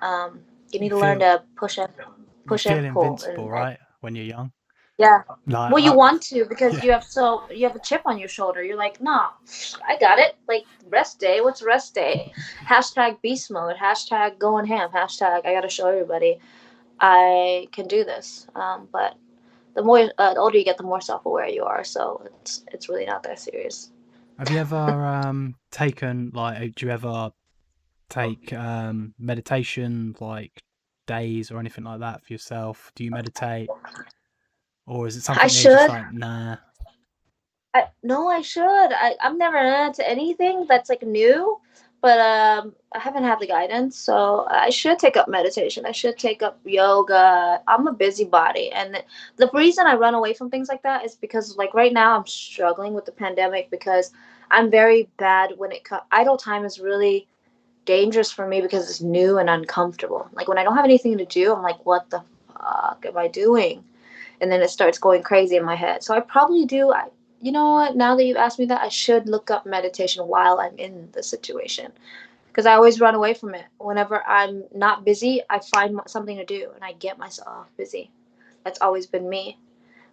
um, 0.00 0.40
you 0.72 0.80
need 0.80 0.86
You 0.86 0.96
to 0.96 0.98
learn 0.98 1.18
to 1.20 1.42
push 1.56 1.76
and 1.78 1.88
You 1.98 2.04
push 2.46 2.64
feel 2.64 2.72
and 2.78 2.94
pull. 2.94 3.02
invincible, 3.04 3.44
and- 3.44 3.52
right? 3.52 3.78
When 4.00 4.14
you're 4.14 4.24
young. 4.24 4.52
Yeah. 4.96 5.22
Like, 5.46 5.72
Well, 5.72 5.82
you 5.82 5.92
I- 5.92 5.96
want 5.96 6.22
to 6.24 6.44
because 6.46 6.74
yeah. 6.74 6.84
you 6.84 6.92
have 6.92 7.04
so 7.04 7.42
you 7.50 7.66
have 7.66 7.74
a 7.76 7.78
chip 7.80 8.02
on 8.06 8.18
your 8.18 8.28
shoulder. 8.28 8.62
You're 8.62 8.76
like, 8.76 9.00
nah, 9.02 9.30
I 9.86 9.96
got 9.98 10.18
it. 10.18 10.36
Like 10.48 10.64
rest 10.88 11.18
day. 11.18 11.40
What's 11.40 11.62
rest 11.62 11.94
day? 11.94 12.32
Hashtag 12.66 13.20
beast 13.22 13.50
mode. 13.50 13.76
Hashtag 13.76 14.38
going 14.38 14.66
ham. 14.66 14.90
Hashtag 14.90 15.44
I 15.46 15.52
gotta 15.54 15.68
show 15.70 15.88
everybody 15.88 16.38
I 17.00 17.66
can 17.72 17.86
do 17.86 18.04
this. 18.04 18.46
Um, 18.54 18.88
but 18.92 19.16
the 19.74 19.82
more 19.82 20.10
uh, 20.18 20.34
the 20.34 20.40
older 20.40 20.58
you 20.58 20.64
get, 20.64 20.76
the 20.76 20.82
more 20.84 21.00
self 21.00 21.26
aware 21.26 21.48
you 21.48 21.64
are. 21.64 21.84
So 21.84 22.22
it's 22.40 22.64
it's 22.72 22.88
really 22.88 23.06
not 23.06 23.22
that 23.24 23.38
serious. 23.38 23.90
Have 24.38 24.50
you 24.50 24.58
ever 24.58 24.76
um 24.76 25.54
taken 25.70 26.30
like 26.34 26.74
do 26.74 26.86
you 26.86 26.92
ever 26.92 27.30
take 28.08 28.52
um 28.52 29.14
meditation 29.18 30.16
like 30.20 30.62
days 31.06 31.50
or 31.50 31.58
anything 31.58 31.84
like 31.84 32.00
that 32.00 32.24
for 32.24 32.32
yourself? 32.32 32.92
Do 32.94 33.04
you 33.04 33.10
meditate? 33.10 33.68
Or 34.86 35.06
is 35.06 35.16
it 35.16 35.22
something 35.22 35.44
I 35.44 35.48
should. 35.48 35.88
like, 35.88 36.12
nah. 36.12 36.56
I 37.74 37.84
no, 38.02 38.28
I 38.28 38.40
should. 38.42 38.64
I 38.92 39.14
I'm 39.22 39.38
never 39.38 39.58
into 39.58 40.08
anything 40.08 40.66
that's 40.68 40.90
like 40.90 41.02
new, 41.02 41.60
but 42.00 42.18
um, 42.18 42.74
I 42.94 42.98
haven't 42.98 43.24
had 43.24 43.40
the 43.40 43.46
guidance, 43.46 43.96
so 43.96 44.46
I 44.48 44.70
should 44.70 44.98
take 44.98 45.16
up 45.16 45.28
meditation. 45.28 45.84
I 45.84 45.92
should 45.92 46.16
take 46.16 46.42
up 46.42 46.58
yoga. 46.64 47.60
I'm 47.68 47.86
a 47.86 47.92
busybody, 47.92 48.70
and 48.72 49.02
the, 49.36 49.50
reason 49.52 49.86
I 49.86 49.94
run 49.94 50.14
away 50.14 50.32
from 50.32 50.50
things 50.50 50.68
like 50.68 50.82
that 50.82 51.04
is 51.04 51.14
because 51.14 51.56
like 51.56 51.74
right 51.74 51.92
now 51.92 52.16
I'm 52.16 52.26
struggling 52.26 52.94
with 52.94 53.04
the 53.04 53.12
pandemic 53.12 53.70
because 53.70 54.12
I'm 54.50 54.70
very 54.70 55.08
bad 55.18 55.52
when 55.58 55.72
it 55.72 55.84
comes. 55.84 56.02
Idle 56.10 56.38
time 56.38 56.64
is 56.64 56.80
really 56.80 57.26
dangerous 57.84 58.30
for 58.30 58.46
me 58.46 58.60
because 58.60 58.88
it's 58.88 59.00
new 59.00 59.38
and 59.38 59.50
uncomfortable. 59.50 60.28
Like 60.32 60.48
when 60.48 60.58
I 60.58 60.64
don't 60.64 60.76
have 60.76 60.84
anything 60.84 61.18
to 61.18 61.26
do, 61.26 61.54
I'm 61.54 61.62
like, 61.62 61.84
what 61.84 62.08
the 62.10 62.22
fuck 62.52 63.04
am 63.06 63.16
I 63.16 63.28
doing? 63.28 63.84
And 64.40 64.50
then 64.50 64.62
it 64.62 64.70
starts 64.70 64.98
going 64.98 65.22
crazy 65.22 65.56
in 65.56 65.64
my 65.64 65.74
head. 65.74 66.02
So 66.02 66.14
I 66.14 66.20
probably 66.20 66.64
do. 66.64 66.92
I, 66.92 67.08
you 67.40 67.52
know 67.52 67.72
what? 67.72 67.96
Now 67.96 68.16
that 68.16 68.24
you've 68.24 68.36
asked 68.36 68.58
me 68.58 68.66
that, 68.66 68.82
I 68.82 68.88
should 68.88 69.28
look 69.28 69.50
up 69.50 69.66
meditation 69.66 70.26
while 70.26 70.60
I'm 70.60 70.78
in 70.78 71.08
the 71.12 71.22
situation. 71.22 71.92
Because 72.48 72.66
I 72.66 72.74
always 72.74 73.00
run 73.00 73.14
away 73.14 73.34
from 73.34 73.54
it. 73.54 73.64
Whenever 73.78 74.26
I'm 74.26 74.64
not 74.74 75.04
busy, 75.04 75.40
I 75.48 75.60
find 75.60 76.00
something 76.06 76.36
to 76.36 76.44
do 76.44 76.70
and 76.74 76.82
I 76.82 76.92
get 76.92 77.16
myself 77.16 77.68
busy. 77.76 78.10
That's 78.64 78.80
always 78.80 79.06
been 79.06 79.28
me. 79.28 79.56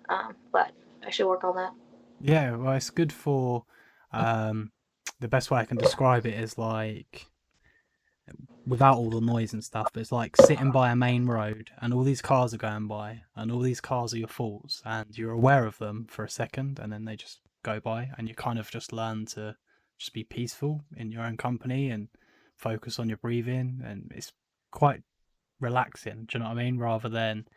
Um, 0.08 0.36
but 0.52 0.72
I 1.06 1.10
should 1.10 1.28
work 1.28 1.44
on 1.44 1.56
that. 1.56 1.74
Yeah, 2.22 2.56
well 2.56 2.74
it's 2.74 2.90
good 2.90 3.12
for 3.12 3.66
um 4.14 4.72
the 5.20 5.28
best 5.28 5.52
way 5.52 5.60
I 5.60 5.66
can 5.66 5.78
describe 5.78 6.26
it 6.26 6.36
is 6.36 6.58
like 6.58 7.28
without 8.68 8.98
all 8.98 9.10
the 9.10 9.22
noise 9.22 9.54
and 9.54 9.64
stuff. 9.64 9.88
But 9.94 10.02
it's 10.02 10.12
like 10.12 10.36
sitting 10.38 10.72
by 10.72 10.92
a 10.92 10.96
main 10.96 11.26
road 11.26 11.72
and 11.82 11.94
all 11.94 12.04
these 12.04 12.22
cars 12.22 12.54
are 12.54 12.58
going 12.58 12.88
by 12.88 13.22
and 13.36 13.52
all 13.52 13.60
these 13.60 13.82
cars 13.82 14.14
are 14.14 14.18
your 14.18 14.28
faults 14.28 14.82
and 14.86 15.18
you're 15.18 15.32
aware 15.32 15.66
of 15.66 15.78
them 15.78 16.06
for 16.10 16.26
a 16.26 16.30
second 16.30 16.80
and 16.80 16.92
then 16.92 17.06
they 17.06 17.16
just 17.16 17.40
go 17.64 17.80
by 17.80 18.10
and 18.18 18.28
you 18.28 18.36
kind 18.36 18.60
of 18.60 18.70
just 18.70 18.94
learn 18.94 19.26
to 19.26 19.56
just 19.98 20.14
be 20.14 20.24
peaceful 20.24 20.84
in 20.96 21.12
your 21.12 21.24
own 21.24 21.38
company 21.38 21.90
and 21.90 22.10
focus 22.56 23.00
on 23.00 23.08
your 23.08 23.18
breathing 23.18 23.82
and 23.84 24.12
it's 24.16 24.32
quite 24.72 25.02
relaxing. 25.60 26.26
Do 26.28 26.38
you 26.38 26.44
know 26.44 26.50
what 26.50 26.58
I 26.58 26.64
mean? 26.64 26.78
Rather 26.78 27.10
than 27.10 27.48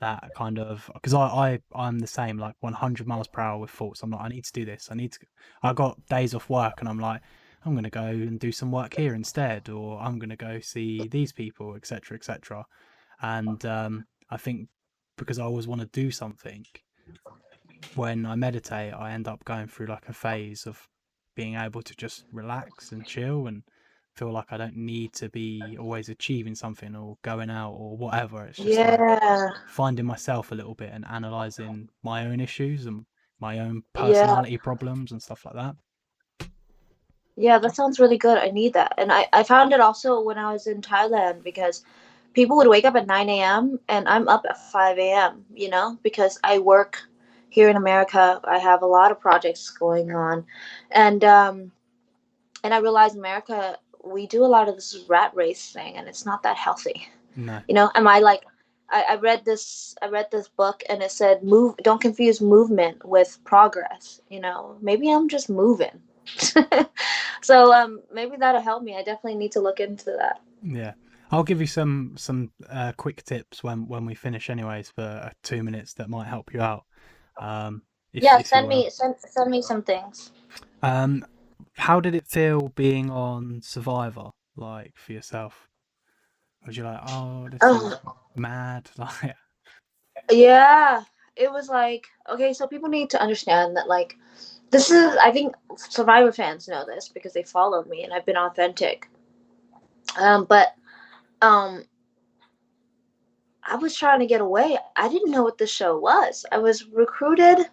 that 0.00 0.30
kind 0.36 0.58
of 0.58 0.90
because 0.92 1.14
I, 1.14 1.26
I 1.26 1.58
I'm 1.74 2.00
the 2.00 2.06
same 2.06 2.36
like 2.36 2.54
100 2.60 3.06
miles 3.06 3.28
per 3.28 3.40
hour 3.40 3.58
with 3.58 3.70
thoughts. 3.70 4.02
I'm 4.02 4.10
like 4.10 4.20
I 4.20 4.28
need 4.28 4.44
to 4.44 4.52
do 4.52 4.64
this. 4.64 4.88
I 4.90 4.94
need 4.94 5.12
to. 5.12 5.20
I 5.62 5.72
got 5.72 6.04
days 6.06 6.34
off 6.34 6.50
work 6.50 6.74
and 6.80 6.88
I'm 6.88 6.98
like 6.98 7.22
I'm 7.66 7.74
gonna 7.74 7.90
go 7.90 8.04
and 8.04 8.38
do 8.38 8.52
some 8.52 8.70
work 8.70 8.94
here 8.94 9.14
instead, 9.14 9.68
or 9.68 9.98
I'm 10.00 10.18
gonna 10.18 10.36
go 10.36 10.60
see 10.60 11.08
these 11.08 11.32
people, 11.32 11.74
etc., 11.74 12.16
etc. 12.16 12.64
And 13.20 13.64
um, 13.66 14.04
I 14.30 14.36
think 14.36 14.68
because 15.18 15.38
I 15.38 15.44
always 15.44 15.66
want 15.66 15.80
to 15.80 15.86
do 15.88 16.10
something, 16.10 16.64
when 17.94 18.26
I 18.26 18.36
meditate, 18.36 18.92
I 18.92 19.12
end 19.12 19.26
up 19.28 19.44
going 19.44 19.66
through 19.66 19.86
like 19.86 20.08
a 20.08 20.12
phase 20.12 20.66
of 20.66 20.86
being 21.34 21.56
able 21.56 21.82
to 21.82 21.94
just 21.96 22.24
relax 22.32 22.92
and 22.92 23.04
chill 23.06 23.46
and 23.46 23.62
feel 24.14 24.32
like 24.32 24.46
I 24.50 24.56
don't 24.56 24.76
need 24.76 25.12
to 25.14 25.28
be 25.28 25.76
always 25.78 26.08
achieving 26.08 26.54
something 26.54 26.94
or 26.94 27.16
going 27.22 27.50
out 27.50 27.72
or 27.72 27.96
whatever. 27.96 28.44
It's 28.44 28.58
just 28.58 28.78
like 28.78 28.98
Yeah. 29.00 29.50
finding 29.68 30.06
myself 30.06 30.52
a 30.52 30.54
little 30.54 30.74
bit 30.74 30.90
and 30.92 31.04
analyzing 31.06 31.88
my 32.02 32.26
own 32.26 32.40
issues 32.40 32.86
and 32.86 33.06
my 33.40 33.58
own 33.58 33.82
Yeah. 33.94 34.02
personality 34.02 34.58
problems 34.58 35.12
and 35.12 35.22
stuff 35.22 35.44
like 35.44 35.54
that. 35.54 35.76
Yeah, 37.36 37.58
that 37.58 37.76
sounds 37.76 38.00
really 38.00 38.18
good. 38.18 38.38
I 38.38 38.50
need 38.50 38.72
that. 38.72 38.94
And 38.98 39.12
I, 39.12 39.28
I 39.32 39.42
found 39.42 39.72
it 39.72 39.80
also 39.80 40.20
when 40.20 40.38
I 40.38 40.52
was 40.52 40.66
in 40.66 40.80
Thailand 40.80 41.42
because 41.42 41.84
people 42.32 42.56
would 42.56 42.68
wake 42.68 42.84
up 42.84 42.96
at 42.96 43.06
9 43.06 43.28
a.m. 43.28 43.78
and 43.88 44.08
I'm 44.08 44.28
up 44.28 44.44
at 44.48 44.58
5 44.72 44.98
a.m., 44.98 45.44
you 45.54 45.68
know, 45.68 45.98
because 46.02 46.38
I 46.44 46.58
work 46.58 47.02
here 47.50 47.68
in 47.68 47.76
America. 47.76 48.40
I 48.44 48.58
have 48.58 48.82
a 48.82 48.86
lot 48.86 49.10
of 49.10 49.20
projects 49.20 49.70
going 49.70 50.12
on. 50.12 50.44
And 50.90 51.24
um 51.24 51.72
and 52.62 52.74
I 52.74 52.78
realize 52.78 53.14
America 53.14 53.78
we 54.04 54.26
do 54.26 54.44
a 54.44 54.46
lot 54.46 54.68
of 54.68 54.76
this 54.76 55.04
rat 55.08 55.34
race 55.34 55.72
thing 55.72 55.96
and 55.96 56.06
it's 56.08 56.26
not 56.26 56.42
that 56.42 56.56
healthy. 56.56 57.08
No. 57.34 57.60
You 57.68 57.74
know, 57.74 57.90
am 57.94 58.06
I 58.06 58.18
like 58.18 58.44
I, 58.90 59.04
I 59.10 59.16
read 59.16 59.44
this 59.44 59.94
I 60.02 60.08
read 60.08 60.30
this 60.30 60.48
book 60.48 60.82
and 60.88 61.02
it 61.02 61.10
said 61.10 61.42
move 61.42 61.76
don't 61.78 62.00
confuse 62.00 62.40
movement 62.40 63.04
with 63.04 63.38
progress, 63.44 64.20
you 64.28 64.40
know. 64.40 64.76
Maybe 64.80 65.10
I'm 65.10 65.28
just 65.28 65.48
moving. 65.48 66.00
so 67.46 67.72
um 67.72 68.00
maybe 68.12 68.36
that'll 68.36 68.60
help 68.60 68.82
me. 68.82 68.96
I 68.96 69.02
definitely 69.04 69.36
need 69.36 69.52
to 69.52 69.60
look 69.60 69.78
into 69.78 70.06
that. 70.18 70.40
Yeah. 70.62 70.94
I'll 71.30 71.44
give 71.44 71.60
you 71.60 71.66
some 71.66 72.14
some 72.16 72.50
uh, 72.68 72.92
quick 72.96 73.22
tips 73.24 73.62
when 73.62 73.86
when 73.86 74.04
we 74.04 74.14
finish 74.14 74.50
anyways 74.50 74.90
for 74.90 75.02
uh, 75.02 75.30
2 75.44 75.62
minutes 75.62 75.94
that 75.94 76.10
might 76.10 76.26
help 76.26 76.52
you 76.52 76.60
out. 76.60 76.84
Um 77.40 77.82
if, 78.12 78.24
Yeah, 78.24 78.38
if 78.38 78.46
send 78.48 78.68
me 78.68 78.90
send 78.90 79.14
send 79.20 79.50
me 79.50 79.62
some 79.62 79.82
things. 79.82 80.32
Um 80.82 81.24
how 81.74 82.00
did 82.00 82.14
it 82.14 82.26
feel 82.26 82.68
being 82.74 83.10
on 83.10 83.60
Survivor 83.62 84.30
like 84.56 84.94
for 84.96 85.12
yourself? 85.12 85.68
Was 86.66 86.76
you 86.76 86.82
like, 86.82 87.00
"Oh, 87.06 87.48
this 87.48 87.62
is 87.62 87.94
mad." 88.36 88.90
Like 88.98 89.36
yeah. 90.30 91.04
It 91.36 91.52
was 91.52 91.68
like 91.68 92.06
okay, 92.28 92.52
so 92.52 92.66
people 92.66 92.88
need 92.88 93.10
to 93.10 93.20
understand 93.20 93.76
that 93.76 93.88
like 93.88 94.16
this 94.70 94.90
is 94.90 95.16
I 95.22 95.30
think 95.32 95.54
Survivor 95.76 96.32
fans 96.32 96.68
know 96.68 96.84
this 96.86 97.08
because 97.08 97.32
they 97.32 97.42
follow 97.42 97.84
me 97.84 98.04
and 98.04 98.12
I've 98.12 98.26
been 98.26 98.36
authentic. 98.36 99.08
Um 100.18 100.44
but 100.44 100.74
um 101.42 101.84
I 103.62 103.76
was 103.76 103.96
trying 103.96 104.20
to 104.20 104.26
get 104.26 104.40
away. 104.40 104.78
I 104.94 105.08
didn't 105.08 105.32
know 105.32 105.42
what 105.42 105.58
the 105.58 105.66
show 105.66 105.98
was. 105.98 106.46
I 106.52 106.58
was 106.58 106.86
recruited 106.86 107.66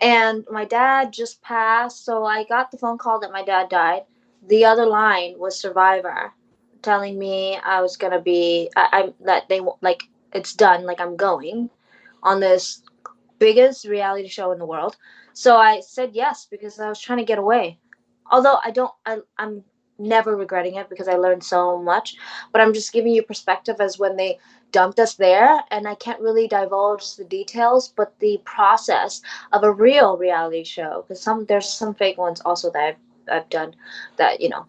and 0.00 0.44
my 0.50 0.64
dad 0.64 1.12
just 1.12 1.42
passed, 1.42 2.04
so 2.04 2.24
I 2.24 2.44
got 2.44 2.70
the 2.70 2.78
phone 2.78 2.98
call 2.98 3.20
that 3.20 3.32
my 3.32 3.44
dad 3.44 3.68
died. 3.68 4.02
The 4.46 4.64
other 4.64 4.86
line 4.86 5.38
was 5.38 5.58
Survivor 5.58 6.32
telling 6.82 7.18
me 7.18 7.58
I 7.64 7.80
was 7.80 7.96
to 7.96 8.20
be 8.20 8.70
I, 8.76 8.88
I 8.92 9.12
that 9.24 9.48
they 9.48 9.60
like 9.80 10.04
it's 10.32 10.52
done, 10.52 10.84
like 10.84 11.00
I'm 11.00 11.16
going 11.16 11.70
on 12.22 12.40
this 12.40 12.82
biggest 13.38 13.86
reality 13.86 14.28
show 14.28 14.52
in 14.52 14.58
the 14.58 14.66
world. 14.66 14.96
So 15.34 15.56
I 15.56 15.80
said 15.80 16.10
yes 16.14 16.46
because 16.50 16.78
I 16.80 16.88
was 16.88 17.00
trying 17.00 17.18
to 17.18 17.24
get 17.24 17.38
away. 17.38 17.78
Although 18.30 18.58
I 18.64 18.70
don't 18.70 18.92
I 19.04 19.18
I'm 19.36 19.64
never 19.98 20.36
regretting 20.36 20.74
it 20.76 20.88
because 20.88 21.06
I 21.06 21.14
learned 21.14 21.44
so 21.44 21.80
much, 21.80 22.16
but 22.52 22.60
I'm 22.60 22.72
just 22.72 22.92
giving 22.92 23.12
you 23.12 23.22
perspective 23.22 23.76
as 23.80 23.98
when 23.98 24.16
they 24.16 24.38
dumped 24.72 24.98
us 24.98 25.14
there 25.14 25.60
and 25.70 25.86
I 25.86 25.94
can't 25.94 26.20
really 26.20 26.48
divulge 26.48 27.14
the 27.16 27.24
details, 27.24 27.88
but 27.88 28.18
the 28.18 28.40
process 28.44 29.22
of 29.52 29.62
a 29.62 29.70
real 29.72 30.16
reality 30.16 30.64
show 30.64 31.04
because 31.06 31.20
some 31.20 31.44
there's 31.46 31.68
some 31.68 31.94
fake 31.94 32.18
ones 32.18 32.40
also 32.44 32.70
that 32.72 32.96
I've, 33.28 33.36
I've 33.36 33.48
done 33.50 33.76
that 34.16 34.40
you 34.40 34.48
know 34.48 34.66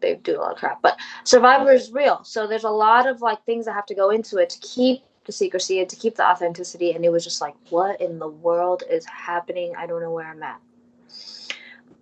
they 0.00 0.14
do 0.16 0.38
a 0.38 0.40
lot 0.40 0.52
of 0.52 0.58
crap 0.58 0.80
but 0.82 0.98
survivor 1.24 1.72
is 1.72 1.92
real 1.92 2.22
so 2.22 2.46
there's 2.46 2.64
a 2.64 2.70
lot 2.70 3.08
of 3.08 3.20
like 3.20 3.44
things 3.44 3.66
that 3.66 3.72
have 3.72 3.86
to 3.86 3.94
go 3.94 4.10
into 4.10 4.38
it 4.38 4.50
to 4.50 4.58
keep 4.60 5.02
the 5.28 5.32
secrecy 5.32 5.78
and 5.78 5.88
to 5.88 5.94
keep 5.94 6.16
the 6.16 6.24
authenticity 6.24 6.90
and 6.92 7.04
it 7.04 7.10
was 7.10 7.22
just 7.22 7.40
like 7.40 7.54
what 7.70 8.00
in 8.00 8.18
the 8.18 8.28
world 8.28 8.82
is 8.90 9.04
happening? 9.04 9.74
I 9.78 9.86
don't 9.86 10.02
know 10.02 10.10
where 10.10 10.26
i'm 10.26 10.42
at. 10.42 10.60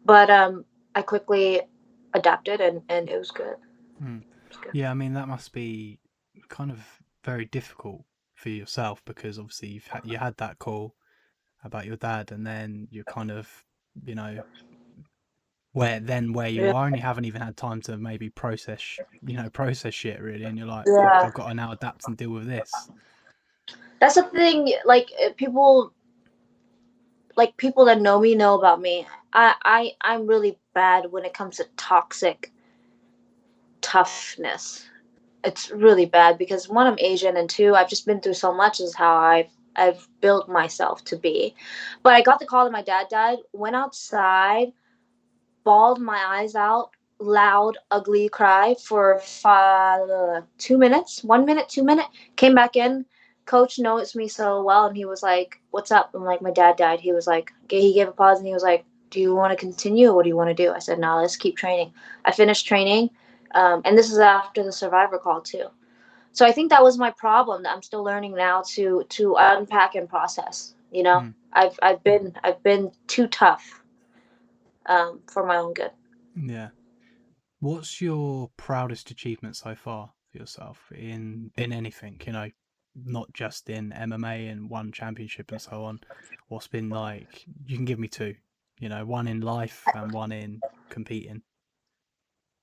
But 0.06 0.30
um 0.30 0.64
i 0.94 1.02
quickly 1.02 1.60
adapted 2.14 2.62
and 2.62 2.80
and 2.88 3.10
it 3.10 3.18
was 3.18 3.30
good. 3.30 3.56
Hmm. 3.98 4.18
it 4.18 4.48
was 4.48 4.56
good. 4.62 4.74
Yeah, 4.74 4.90
I 4.90 4.94
mean 4.94 5.12
that 5.12 5.28
must 5.28 5.52
be 5.52 5.98
kind 6.48 6.70
of 6.70 6.80
very 7.24 7.44
difficult 7.44 8.04
for 8.34 8.50
yourself 8.50 9.02
because 9.04 9.38
obviously 9.38 9.68
you've 9.68 9.86
had 9.88 10.06
you 10.06 10.16
had 10.16 10.36
that 10.38 10.58
call 10.58 10.94
about 11.64 11.86
your 11.86 11.96
dad, 11.96 12.32
and 12.32 12.46
then 12.46 12.88
you're 12.90 13.04
kind 13.04 13.30
of, 13.30 13.48
you 14.04 14.14
know, 14.14 14.42
where 15.72 16.00
then 16.00 16.32
where 16.32 16.48
you 16.48 16.62
yeah 16.62 16.72
are, 16.72 16.86
and 16.86 16.96
you 16.96 17.02
haven't 17.02 17.24
even 17.26 17.42
had 17.42 17.56
time 17.56 17.82
to 17.82 17.96
maybe 17.96 18.30
process, 18.30 18.98
you 19.26 19.36
know, 19.36 19.50
process 19.50 19.92
shit 19.92 20.20
really, 20.20 20.44
and 20.44 20.56
you're 20.56 20.66
like, 20.66 20.86
yeah. 20.86 21.20
I've 21.22 21.34
got 21.34 21.48
to 21.48 21.54
now 21.54 21.72
adapt 21.72 22.06
and 22.06 22.16
deal 22.16 22.30
with 22.30 22.46
this. 22.46 22.72
That's 24.00 24.14
the 24.14 24.22
thing 24.24 24.72
like 24.84 25.10
uh, 25.24 25.30
people 25.36 25.92
like 27.36 27.56
people 27.56 27.84
that 27.84 28.00
know 28.00 28.20
me 28.20 28.34
know 28.34 28.58
about 28.58 28.80
me. 28.80 29.06
I 29.32 29.54
i 29.64 29.92
i'm 30.00 30.26
really 30.26 30.58
bad 30.74 31.10
when 31.10 31.24
it 31.24 31.34
comes 31.34 31.56
to 31.56 31.66
toxic 31.76 32.52
toughness. 33.80 34.88
It's 35.44 35.70
really 35.70 36.06
bad 36.06 36.38
because 36.38 36.68
one 36.68 36.86
i'm 36.86 36.98
asian 36.98 37.36
and 37.36 37.48
two 37.48 37.74
i've 37.74 37.88
just 37.88 38.06
been 38.06 38.20
through 38.20 38.34
so 38.34 38.52
much 38.52 38.80
is 38.80 38.94
how 38.94 39.16
i've 39.16 39.50
i've 39.76 40.08
built 40.20 40.48
myself 40.48 41.04
to 41.04 41.16
be. 41.16 41.54
But 42.02 42.14
i 42.14 42.22
got 42.22 42.38
the 42.40 42.46
call 42.46 42.64
that 42.64 42.72
my 42.72 42.82
dad 42.82 43.06
died. 43.10 43.38
Went 43.52 43.76
outside 43.76 44.72
bawled 45.66 46.00
my 46.00 46.16
eyes 46.28 46.54
out 46.54 46.90
loud 47.18 47.76
ugly 47.90 48.28
cry 48.28 48.74
for 48.80 49.18
five, 49.18 50.44
two 50.58 50.78
minutes 50.78 51.24
one 51.24 51.44
minute 51.44 51.68
two 51.68 51.82
minute 51.82 52.06
came 52.36 52.54
back 52.54 52.76
in 52.76 53.04
coach 53.46 53.78
knows 53.78 54.14
me 54.14 54.28
so 54.28 54.62
well 54.62 54.86
and 54.86 54.96
he 54.96 55.04
was 55.04 55.22
like 55.22 55.60
what's 55.70 55.90
up? 55.90 56.10
I'm 56.14 56.24
like 56.24 56.42
my 56.42 56.50
dad 56.50 56.76
died. 56.76 57.00
He 57.00 57.12
was 57.12 57.26
like 57.26 57.52
"Okay," 57.64 57.80
he 57.80 57.94
gave 57.94 58.08
a 58.08 58.12
pause 58.12 58.38
and 58.38 58.46
he 58.46 58.52
was 58.52 58.62
like 58.62 58.84
do 59.10 59.20
you 59.20 59.34
want 59.34 59.52
to 59.52 59.56
continue 59.56 60.12
what 60.12 60.24
do 60.24 60.28
you 60.28 60.36
want 60.36 60.50
to 60.50 60.62
do? 60.64 60.72
I 60.72 60.78
said 60.78 60.98
no 60.98 61.16
let's 61.16 61.36
keep 61.36 61.56
training. 61.56 61.92
I 62.24 62.32
finished 62.32 62.66
training 62.66 63.10
um, 63.54 63.82
and 63.84 63.96
this 63.96 64.10
is 64.10 64.18
after 64.18 64.62
the 64.62 64.72
survivor 64.72 65.18
call 65.18 65.40
too. 65.40 65.66
So 66.32 66.44
i 66.44 66.52
think 66.52 66.70
that 66.70 66.82
was 66.82 66.98
my 66.98 67.10
problem 67.12 67.62
that 67.62 67.72
i'm 67.74 67.82
still 67.82 68.04
learning 68.04 68.34
now 68.34 68.62
to 68.74 69.04
to 69.08 69.36
unpack 69.38 69.94
and 69.94 70.06
process 70.06 70.74
you 70.92 71.02
know? 71.02 71.20
Mm. 71.20 71.34
i've 71.54 71.78
i've 71.80 72.04
been 72.04 72.34
i've 72.44 72.62
been 72.62 72.92
too 73.06 73.26
tough 73.26 73.82
um, 74.86 75.20
for 75.26 75.44
my 75.44 75.56
own 75.56 75.74
good. 75.74 75.90
Yeah. 76.36 76.68
What's 77.60 78.00
your 78.00 78.50
proudest 78.56 79.10
achievement 79.10 79.56
so 79.56 79.74
far 79.74 80.12
for 80.30 80.38
yourself 80.38 80.90
in 80.94 81.50
in 81.56 81.72
anything? 81.72 82.20
You 82.26 82.32
know, 82.32 82.50
not 83.04 83.32
just 83.32 83.68
in 83.68 83.90
MMA 83.90 84.50
and 84.50 84.70
one 84.70 84.92
championship 84.92 85.52
and 85.52 85.60
so 85.60 85.84
on. 85.84 86.00
What's 86.48 86.68
been 86.68 86.88
like? 86.88 87.44
You 87.66 87.76
can 87.76 87.84
give 87.84 87.98
me 87.98 88.08
two. 88.08 88.34
You 88.78 88.88
know, 88.88 89.04
one 89.04 89.26
in 89.26 89.40
life 89.40 89.82
and 89.94 90.12
one 90.12 90.32
in 90.32 90.60
competing. 90.90 91.42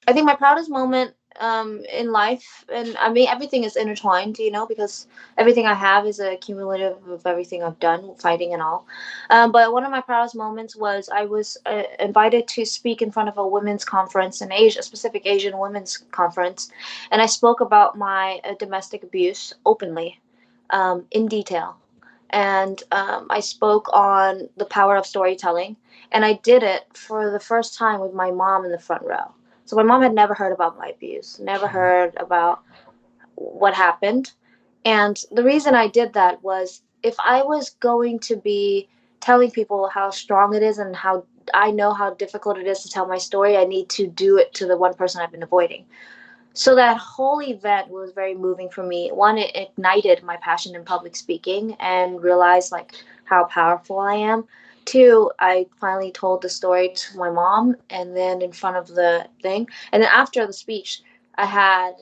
I 0.08 0.14
think 0.14 0.26
my 0.26 0.36
proudest 0.36 0.70
moment 0.70 1.14
um, 1.40 1.82
in 1.92 2.12
life, 2.12 2.66
and 2.72 2.96
I 2.98 3.10
mean 3.10 3.28
everything 3.28 3.64
is 3.64 3.76
intertwined, 3.76 4.38
you 4.38 4.52
know, 4.52 4.68
because 4.68 5.08
everything 5.38 5.66
I 5.66 5.74
have 5.74 6.06
is 6.06 6.20
a 6.20 6.36
cumulative 6.36 7.08
of 7.08 7.26
everything 7.26 7.64
I've 7.64 7.80
done, 7.80 8.16
fighting 8.16 8.54
and 8.54 8.62
all. 8.62 8.86
Um, 9.30 9.52
but 9.52 9.72
one 9.72 9.84
of 9.84 9.92
my 9.92 10.02
proudest 10.02 10.36
moments 10.36 10.76
was 10.76 11.10
I 11.10 11.26
was 11.26 11.58
uh, 11.66 11.84
invited 12.00 12.48
to 12.50 12.66
speak 12.66 13.02
in 13.02 13.12
front 13.12 13.30
of 13.30 13.38
a 13.38 13.48
women's 13.48 13.86
conference, 13.86 14.42
an 14.42 14.52
Asia, 14.52 14.80
a 14.80 14.84
specific 14.84 15.26
Asian 15.26 15.58
women's 15.58 15.98
conference, 16.12 16.70
and 17.12 17.22
I 17.22 17.26
spoke 17.26 17.62
about 17.62 17.98
my 17.98 18.40
uh, 18.44 18.54
domestic 18.60 19.04
abuse 19.04 19.54
openly, 19.66 20.20
um, 20.74 21.06
in 21.12 21.28
detail, 21.28 21.78
and 22.32 22.84
um, 22.92 23.28
I 23.32 23.42
spoke 23.42 23.90
on 23.94 24.50
the 24.58 24.66
power 24.66 24.98
of 24.98 25.08
storytelling, 25.08 25.78
and 26.12 26.26
I 26.26 26.36
did 26.44 26.64
it 26.64 26.86
for 26.96 27.32
the 27.32 27.42
first 27.42 27.78
time 27.78 28.02
with 28.02 28.14
my 28.14 28.32
mom 28.32 28.66
in 28.66 28.72
the 28.74 28.80
front 28.80 29.04
row 29.04 29.34
So 29.66 29.78
my 29.78 29.84
mom 29.84 30.04
had 30.04 30.16
never 30.16 30.36
heard 30.36 30.54
about 30.54 30.78
my 30.80 30.90
abuse, 30.90 31.40
never 31.40 31.68
heard 31.68 32.16
about 32.18 32.62
what 33.36 33.76
happened. 33.76 34.34
And 34.86 35.22
the 35.32 35.44
reason 35.44 35.76
I 35.76 35.90
did 35.90 36.14
that 36.16 36.44
was 36.44 36.84
if 37.04 37.16
I 37.20 37.44
was 37.44 37.72
going 37.82 38.20
to 38.22 38.38
be 38.38 38.90
telling 39.22 39.52
people 39.52 39.90
how 39.90 40.12
strong 40.12 40.56
it 40.56 40.64
is 40.64 40.80
and 40.80 40.96
how 40.96 41.26
I 41.54 41.72
know 41.72 41.94
how 41.94 42.16
difficult 42.16 42.60
it 42.60 42.68
is 42.68 42.84
to 42.84 42.90
tell 42.90 43.08
my 43.08 43.20
story, 43.20 43.58
I 43.58 43.66
need 43.66 43.90
to 43.92 44.08
do 44.08 44.38
it 44.38 44.54
to 44.56 44.68
the 44.68 44.78
one 44.78 44.96
person 44.96 45.22
I've 45.22 45.32
been 45.34 45.44
avoiding. 45.44 45.86
So 46.54 46.76
that 46.76 46.98
whole 46.98 47.42
event 47.42 47.90
was 47.90 48.12
very 48.12 48.36
moving 48.36 48.70
for 48.70 48.84
me. 48.84 49.10
One, 49.12 49.38
it 49.38 49.56
ignited 49.56 50.24
my 50.24 50.38
passion 50.38 50.76
in 50.76 50.86
public 50.86 51.16
speaking 51.16 51.76
and 51.80 52.22
realized 52.22 52.72
like 52.72 52.94
how 53.26 53.46
powerful 53.46 54.00
I 54.00 54.16
am. 54.16 54.46
Two, 54.86 55.32
I 55.40 55.66
finally 55.80 56.12
told 56.12 56.42
the 56.42 56.50
story 56.50 56.94
to 56.94 57.18
my 57.18 57.30
mom 57.32 57.76
and 57.90 58.16
then 58.16 58.42
in 58.42 58.52
front 58.52 58.78
of 58.78 58.88
the 58.88 59.28
thing. 59.42 59.68
And 59.92 60.04
then 60.04 60.10
after 60.14 60.46
the 60.46 60.54
speech, 60.54 61.02
I 61.36 61.46
had 61.46 61.94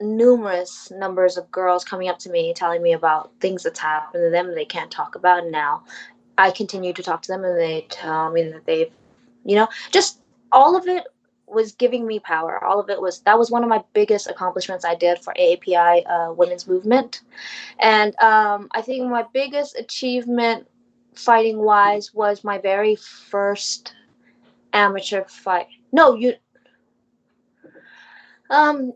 numerous 0.00 0.90
numbers 0.90 1.36
of 1.36 1.50
girls 1.50 1.84
coming 1.84 2.08
up 2.08 2.18
to 2.18 2.30
me 2.30 2.52
telling 2.52 2.82
me 2.82 2.92
about 2.92 3.30
things 3.40 3.62
that's 3.62 3.78
happened 3.78 4.24
to 4.24 4.30
them 4.30 4.54
they 4.54 4.64
can't 4.64 4.90
talk 4.90 5.14
about 5.14 5.46
now 5.46 5.82
i 6.36 6.50
continue 6.50 6.92
to 6.92 7.02
talk 7.02 7.22
to 7.22 7.32
them 7.32 7.44
and 7.44 7.58
they 7.58 7.86
tell 7.88 8.30
me 8.30 8.42
that 8.42 8.66
they've 8.66 8.92
you 9.44 9.56
know 9.56 9.66
just 9.90 10.20
all 10.52 10.76
of 10.76 10.86
it 10.86 11.04
was 11.46 11.72
giving 11.72 12.06
me 12.06 12.18
power. 12.20 12.62
All 12.64 12.80
of 12.80 12.90
it 12.90 13.00
was 13.00 13.20
that 13.22 13.38
was 13.38 13.50
one 13.50 13.62
of 13.62 13.68
my 13.68 13.82
biggest 13.92 14.28
accomplishments 14.28 14.84
i 14.84 14.94
did 14.94 15.18
for 15.18 15.34
aapi 15.34 16.02
uh, 16.08 16.32
women's 16.32 16.66
movement. 16.66 17.22
And 17.80 18.14
um, 18.20 18.68
i 18.72 18.82
think 18.82 19.08
my 19.10 19.24
biggest 19.32 19.78
achievement 19.78 20.66
fighting 21.14 21.58
wise 21.58 22.12
was 22.14 22.44
my 22.44 22.58
very 22.58 22.96
first 22.96 23.94
amateur 24.72 25.24
fight. 25.26 25.68
No 25.92 26.14
you 26.14 26.34
um 28.50 28.92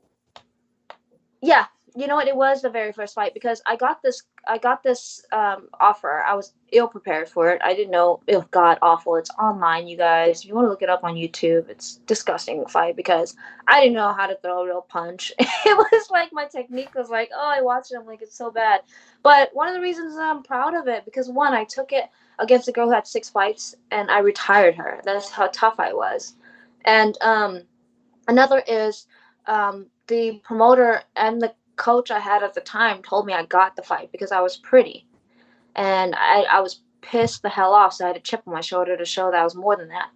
yeah 1.42 1.66
you 1.96 2.06
know 2.06 2.14
what? 2.14 2.28
It 2.28 2.36
was 2.36 2.62
the 2.62 2.70
very 2.70 2.92
first 2.92 3.14
fight 3.14 3.34
because 3.34 3.60
i 3.66 3.74
got 3.76 4.02
this 4.02 4.22
i 4.48 4.58
got 4.58 4.82
this 4.82 5.24
um, 5.32 5.68
offer. 5.80 6.22
I 6.26 6.34
was 6.34 6.52
ill 6.72 6.88
prepared 6.88 7.28
for 7.28 7.50
it. 7.50 7.60
I 7.64 7.74
didn't 7.74 7.90
know 7.90 8.20
oh 8.28 8.44
god 8.50 8.78
awful. 8.82 9.16
It's 9.16 9.30
online 9.30 9.88
you 9.88 9.96
guys. 9.96 10.40
If 10.40 10.48
you 10.48 10.54
want 10.54 10.66
to 10.66 10.70
look 10.70 10.82
it 10.82 10.88
up 10.88 11.04
on 11.04 11.14
youtube 11.14 11.68
it's 11.68 11.96
disgusting 12.06 12.64
fight 12.66 12.96
because 12.96 13.34
i 13.68 13.80
didn't 13.80 13.94
know 13.94 14.12
how 14.12 14.26
to 14.26 14.36
throw 14.36 14.62
a 14.62 14.66
real 14.66 14.82
punch. 14.82 15.32
It 15.66 15.76
was 15.76 16.10
like 16.10 16.32
my 16.32 16.46
technique 16.46 16.94
was 16.94 17.10
like 17.10 17.30
oh 17.34 17.52
i 17.56 17.60
watched 17.60 17.92
it. 17.92 17.98
I'm 17.98 18.06
like 18.06 18.22
it's 18.22 18.36
so 18.36 18.50
bad. 18.50 18.80
But 19.22 19.50
one 19.52 19.68
of 19.68 19.74
the 19.74 19.80
reasons 19.80 20.16
i'm 20.16 20.42
proud 20.42 20.74
of 20.74 20.88
it 20.88 21.04
because 21.04 21.28
one 21.28 21.54
i 21.54 21.64
took 21.64 21.92
it 21.92 22.06
against 22.38 22.68
a 22.68 22.72
girl 22.72 22.86
who 22.86 22.94
had 22.94 23.06
six 23.06 23.28
fights 23.28 23.74
and 23.90 24.10
i 24.10 24.18
retired 24.20 24.74
her. 24.76 25.00
That's 25.04 25.30
how 25.30 25.48
tough 25.52 25.78
i 25.78 25.92
was. 25.92 26.34
And 26.84 27.16
um, 27.20 27.62
another 28.28 28.62
is 28.66 29.06
um, 29.46 29.86
the 30.06 30.40
promoter 30.44 31.02
and 31.16 31.40
the 31.40 31.54
coach 31.80 32.10
I 32.10 32.18
had 32.18 32.42
at 32.42 32.52
the 32.52 32.60
time 32.60 33.02
told 33.02 33.24
me 33.24 33.32
I 33.32 33.46
got 33.46 33.74
the 33.74 33.82
fight 33.82 34.12
because 34.12 34.32
I 34.32 34.40
was 34.40 34.58
pretty. 34.58 35.06
And 35.74 36.14
I, 36.14 36.42
I 36.42 36.60
was 36.60 36.82
pissed 37.00 37.40
the 37.40 37.48
hell 37.48 37.72
off, 37.72 37.94
so 37.94 38.04
I 38.04 38.08
had 38.08 38.16
a 38.16 38.20
chip 38.20 38.42
on 38.46 38.52
my 38.52 38.60
shoulder 38.60 38.96
to 38.96 39.04
show 39.04 39.30
that 39.30 39.40
I 39.40 39.44
was 39.44 39.54
more 39.54 39.76
than 39.76 39.88
that. 39.88 40.10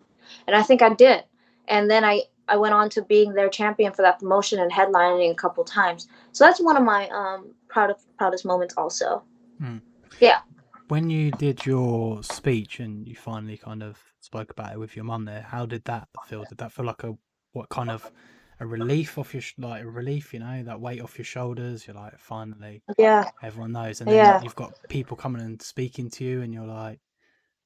And 0.46 0.54
I 0.54 0.62
think 0.62 0.82
I 0.82 0.92
did. 0.92 1.24
And 1.68 1.90
then 1.90 2.04
I, 2.04 2.22
I 2.48 2.56
went 2.58 2.74
on 2.74 2.90
to 2.90 3.02
being 3.02 3.32
their 3.32 3.48
champion 3.48 3.92
for 3.92 4.02
that 4.02 4.18
promotion 4.18 4.60
and 4.60 4.70
headlining 4.70 5.30
a 5.30 5.34
couple 5.34 5.64
times. 5.64 6.06
So 6.32 6.44
that's 6.44 6.60
one 6.60 6.76
of 6.76 6.82
my 6.82 7.08
um, 7.08 7.54
proudest 7.68 8.06
proudest 8.18 8.44
moments 8.44 8.74
also. 8.76 9.22
Hmm. 9.58 9.78
Yeah. 10.20 10.40
When 10.88 11.08
you 11.08 11.30
did 11.30 11.64
your 11.64 12.22
speech 12.22 12.78
and 12.78 13.08
you 13.08 13.14
finally 13.14 13.56
kind 13.56 13.82
of 13.82 13.98
spoke 14.20 14.50
about 14.50 14.74
it 14.74 14.78
with 14.78 14.94
your 14.94 15.06
mum 15.06 15.24
there, 15.24 15.40
how 15.40 15.64
did 15.64 15.84
that 15.86 16.08
feel? 16.26 16.44
Did 16.44 16.58
that 16.58 16.72
feel 16.72 16.84
like 16.84 17.04
a 17.04 17.16
what 17.52 17.70
kind 17.70 17.90
of 17.90 18.12
a 18.60 18.66
relief 18.66 19.18
off 19.18 19.34
your 19.34 19.40
sh- 19.40 19.54
like 19.58 19.82
a 19.82 19.90
relief, 19.90 20.32
you 20.32 20.40
know, 20.40 20.62
that 20.62 20.80
weight 20.80 21.00
off 21.00 21.18
your 21.18 21.24
shoulders? 21.24 21.86
You're 21.86 21.96
like 21.96 22.18
finally 22.18 22.82
Yeah. 22.98 23.30
everyone 23.42 23.72
knows, 23.72 24.00
and 24.00 24.08
then 24.10 24.16
Yeah. 24.16 24.42
you've 24.42 24.54
got 24.54 24.74
people 24.88 25.16
coming 25.16 25.42
and 25.42 25.60
speaking 25.60 26.10
to 26.10 26.24
you, 26.24 26.42
and 26.42 26.52
you're 26.52 26.66
like, 26.66 27.00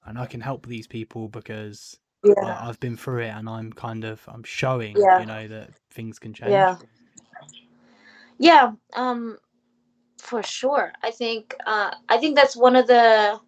and 0.06 0.18
I 0.18 0.26
can 0.26 0.40
help 0.40 0.66
these 0.66 0.86
people 0.86 1.28
because 1.28 1.98
Yeah. 2.24 2.32
like, 2.42 2.60
I've 2.62 2.80
been 2.80 2.96
through 2.96 3.22
it, 3.22 3.28
and 3.30 3.48
I'm 3.48 3.72
kind 3.72 4.04
of 4.04 4.22
I'm 4.28 4.42
showing, 4.44 4.96
Yeah. 4.96 5.20
you 5.20 5.26
know, 5.26 5.48
that 5.48 5.70
things 5.90 6.18
can 6.18 6.32
change. 6.32 6.50
Yeah. 6.52 6.76
Yeah. 8.38 8.72
Um 8.94 9.38
for 10.18 10.42
sure. 10.42 10.92
I 11.02 11.10
think 11.10 11.54
uh 11.66 11.94
I 12.08 12.18
think 12.18 12.36
that's 12.36 12.56
one 12.56 12.76
of 12.76 12.86
the 12.86 13.40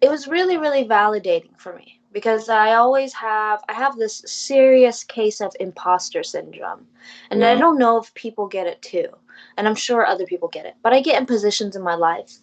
it 0.00 0.08
was 0.08 0.28
really, 0.28 0.56
really 0.56 0.84
validating 0.84 1.58
for 1.58 1.74
me 1.74 1.97
because 2.12 2.48
I 2.48 2.74
always 2.74 3.12
have 3.14 3.62
I 3.68 3.74
have 3.74 3.96
this 3.96 4.22
serious 4.26 5.04
case 5.04 5.40
of 5.40 5.54
imposter 5.60 6.22
syndrome. 6.22 6.86
And 7.30 7.44
I 7.44 7.54
Mhm. 7.56 7.60
don't 7.60 7.78
know 7.78 7.98
if 7.98 8.14
people 8.14 8.46
get 8.46 8.66
it 8.66 8.80
too. 8.82 9.08
And 9.56 9.68
I'm 9.68 9.74
sure 9.74 10.06
other 10.06 10.26
people 10.26 10.48
get 10.48 10.66
it. 10.66 10.76
But 10.82 10.92
I 10.92 11.00
get 11.00 11.20
in 11.20 11.26
positions 11.26 11.76
in 11.76 11.82
my 11.82 11.94
life. 11.94 12.38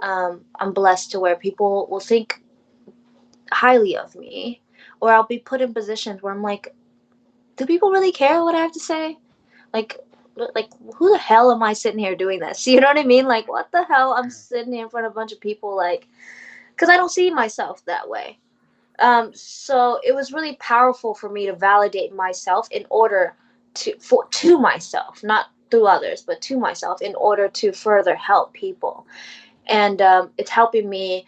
Um, 0.00 0.44
I'm 0.60 0.72
blessed 0.72 1.12
to 1.12 1.20
where 1.20 1.36
people 1.36 1.86
will 1.90 2.00
think 2.00 2.42
highly 3.52 3.96
of 3.96 4.16
me. 4.16 4.62
Or 5.00 5.12
I'll 5.12 5.24
be 5.26 5.38
put 5.38 5.60
in 5.62 5.74
positions 5.74 6.22
where 6.22 6.32
I'm 6.34 6.42
like, 6.42 6.74
do 7.56 7.66
people 7.66 7.90
really 7.90 8.12
care 8.12 8.42
what 8.44 8.54
I 8.54 8.60
have 8.60 8.72
to 8.72 8.80
say? 8.80 9.18
Like 9.74 9.98
like 10.54 10.70
who 10.96 11.10
the 11.10 11.18
hell 11.18 11.52
am 11.52 11.62
I 11.62 11.74
sitting 11.74 12.00
here 12.00 12.16
doing 12.16 12.40
this? 12.40 12.66
You 12.68 12.80
know 12.80 12.88
what 12.88 12.98
I 12.98 13.04
mean? 13.04 13.26
Like 13.26 13.48
what 13.48 13.70
the 13.72 13.84
hell? 13.84 14.12
I'm 14.14 14.30
sitting 14.30 14.72
here 14.74 14.84
in 14.84 14.90
front 14.90 15.06
of 15.06 15.12
a 15.12 15.14
bunch 15.14 15.32
of 15.32 15.40
people 15.40 15.76
like 15.76 16.08
because 16.70 16.88
I 16.90 16.96
don't 16.96 17.10
see 17.10 17.30
myself 17.30 17.84
that 17.86 18.08
way. 18.08 18.38
Um, 18.98 19.32
so 19.34 20.00
it 20.04 20.14
was 20.14 20.32
really 20.32 20.56
powerful 20.56 21.14
for 21.14 21.28
me 21.28 21.46
to 21.46 21.54
validate 21.54 22.14
myself 22.14 22.68
in 22.70 22.84
order 22.90 23.34
to 23.74 23.98
for 24.00 24.26
to 24.26 24.58
myself, 24.58 25.22
not 25.22 25.46
through 25.70 25.86
others, 25.86 26.22
but 26.22 26.40
to 26.42 26.58
myself 26.58 27.02
in 27.02 27.14
order 27.14 27.48
to 27.48 27.72
further 27.72 28.16
help 28.16 28.52
people. 28.52 29.06
And 29.66 30.00
um, 30.02 30.30
it's 30.38 30.50
helping 30.50 30.88
me 30.88 31.26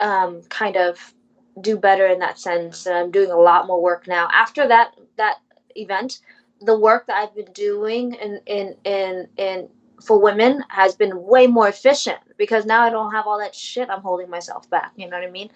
um, 0.00 0.42
kind 0.48 0.76
of 0.76 1.14
do 1.60 1.76
better 1.76 2.06
in 2.06 2.18
that 2.20 2.38
sense. 2.38 2.86
And 2.86 2.96
I'm 2.96 3.10
doing 3.10 3.30
a 3.30 3.36
lot 3.38 3.66
more 3.66 3.82
work 3.82 4.06
now. 4.06 4.28
After 4.32 4.68
that 4.68 4.94
that 5.16 5.36
event, 5.74 6.20
the 6.60 6.78
work 6.78 7.06
that 7.06 7.16
I've 7.16 7.34
been 7.34 7.52
doing 7.52 8.14
in 8.14 8.40
in 8.46 8.76
in 8.84 9.28
in 9.36 9.68
for 10.04 10.20
women 10.20 10.62
has 10.68 10.94
been 10.94 11.24
way 11.24 11.48
more 11.48 11.68
efficient 11.68 12.18
because 12.36 12.64
now 12.64 12.82
I 12.82 12.90
don't 12.90 13.12
have 13.12 13.26
all 13.26 13.38
that 13.38 13.54
shit 13.54 13.90
I'm 13.90 14.02
holding 14.02 14.30
myself 14.30 14.70
back. 14.70 14.92
You 14.96 15.08
know 15.08 15.18
what 15.18 15.26
I 15.26 15.30
mean? 15.30 15.50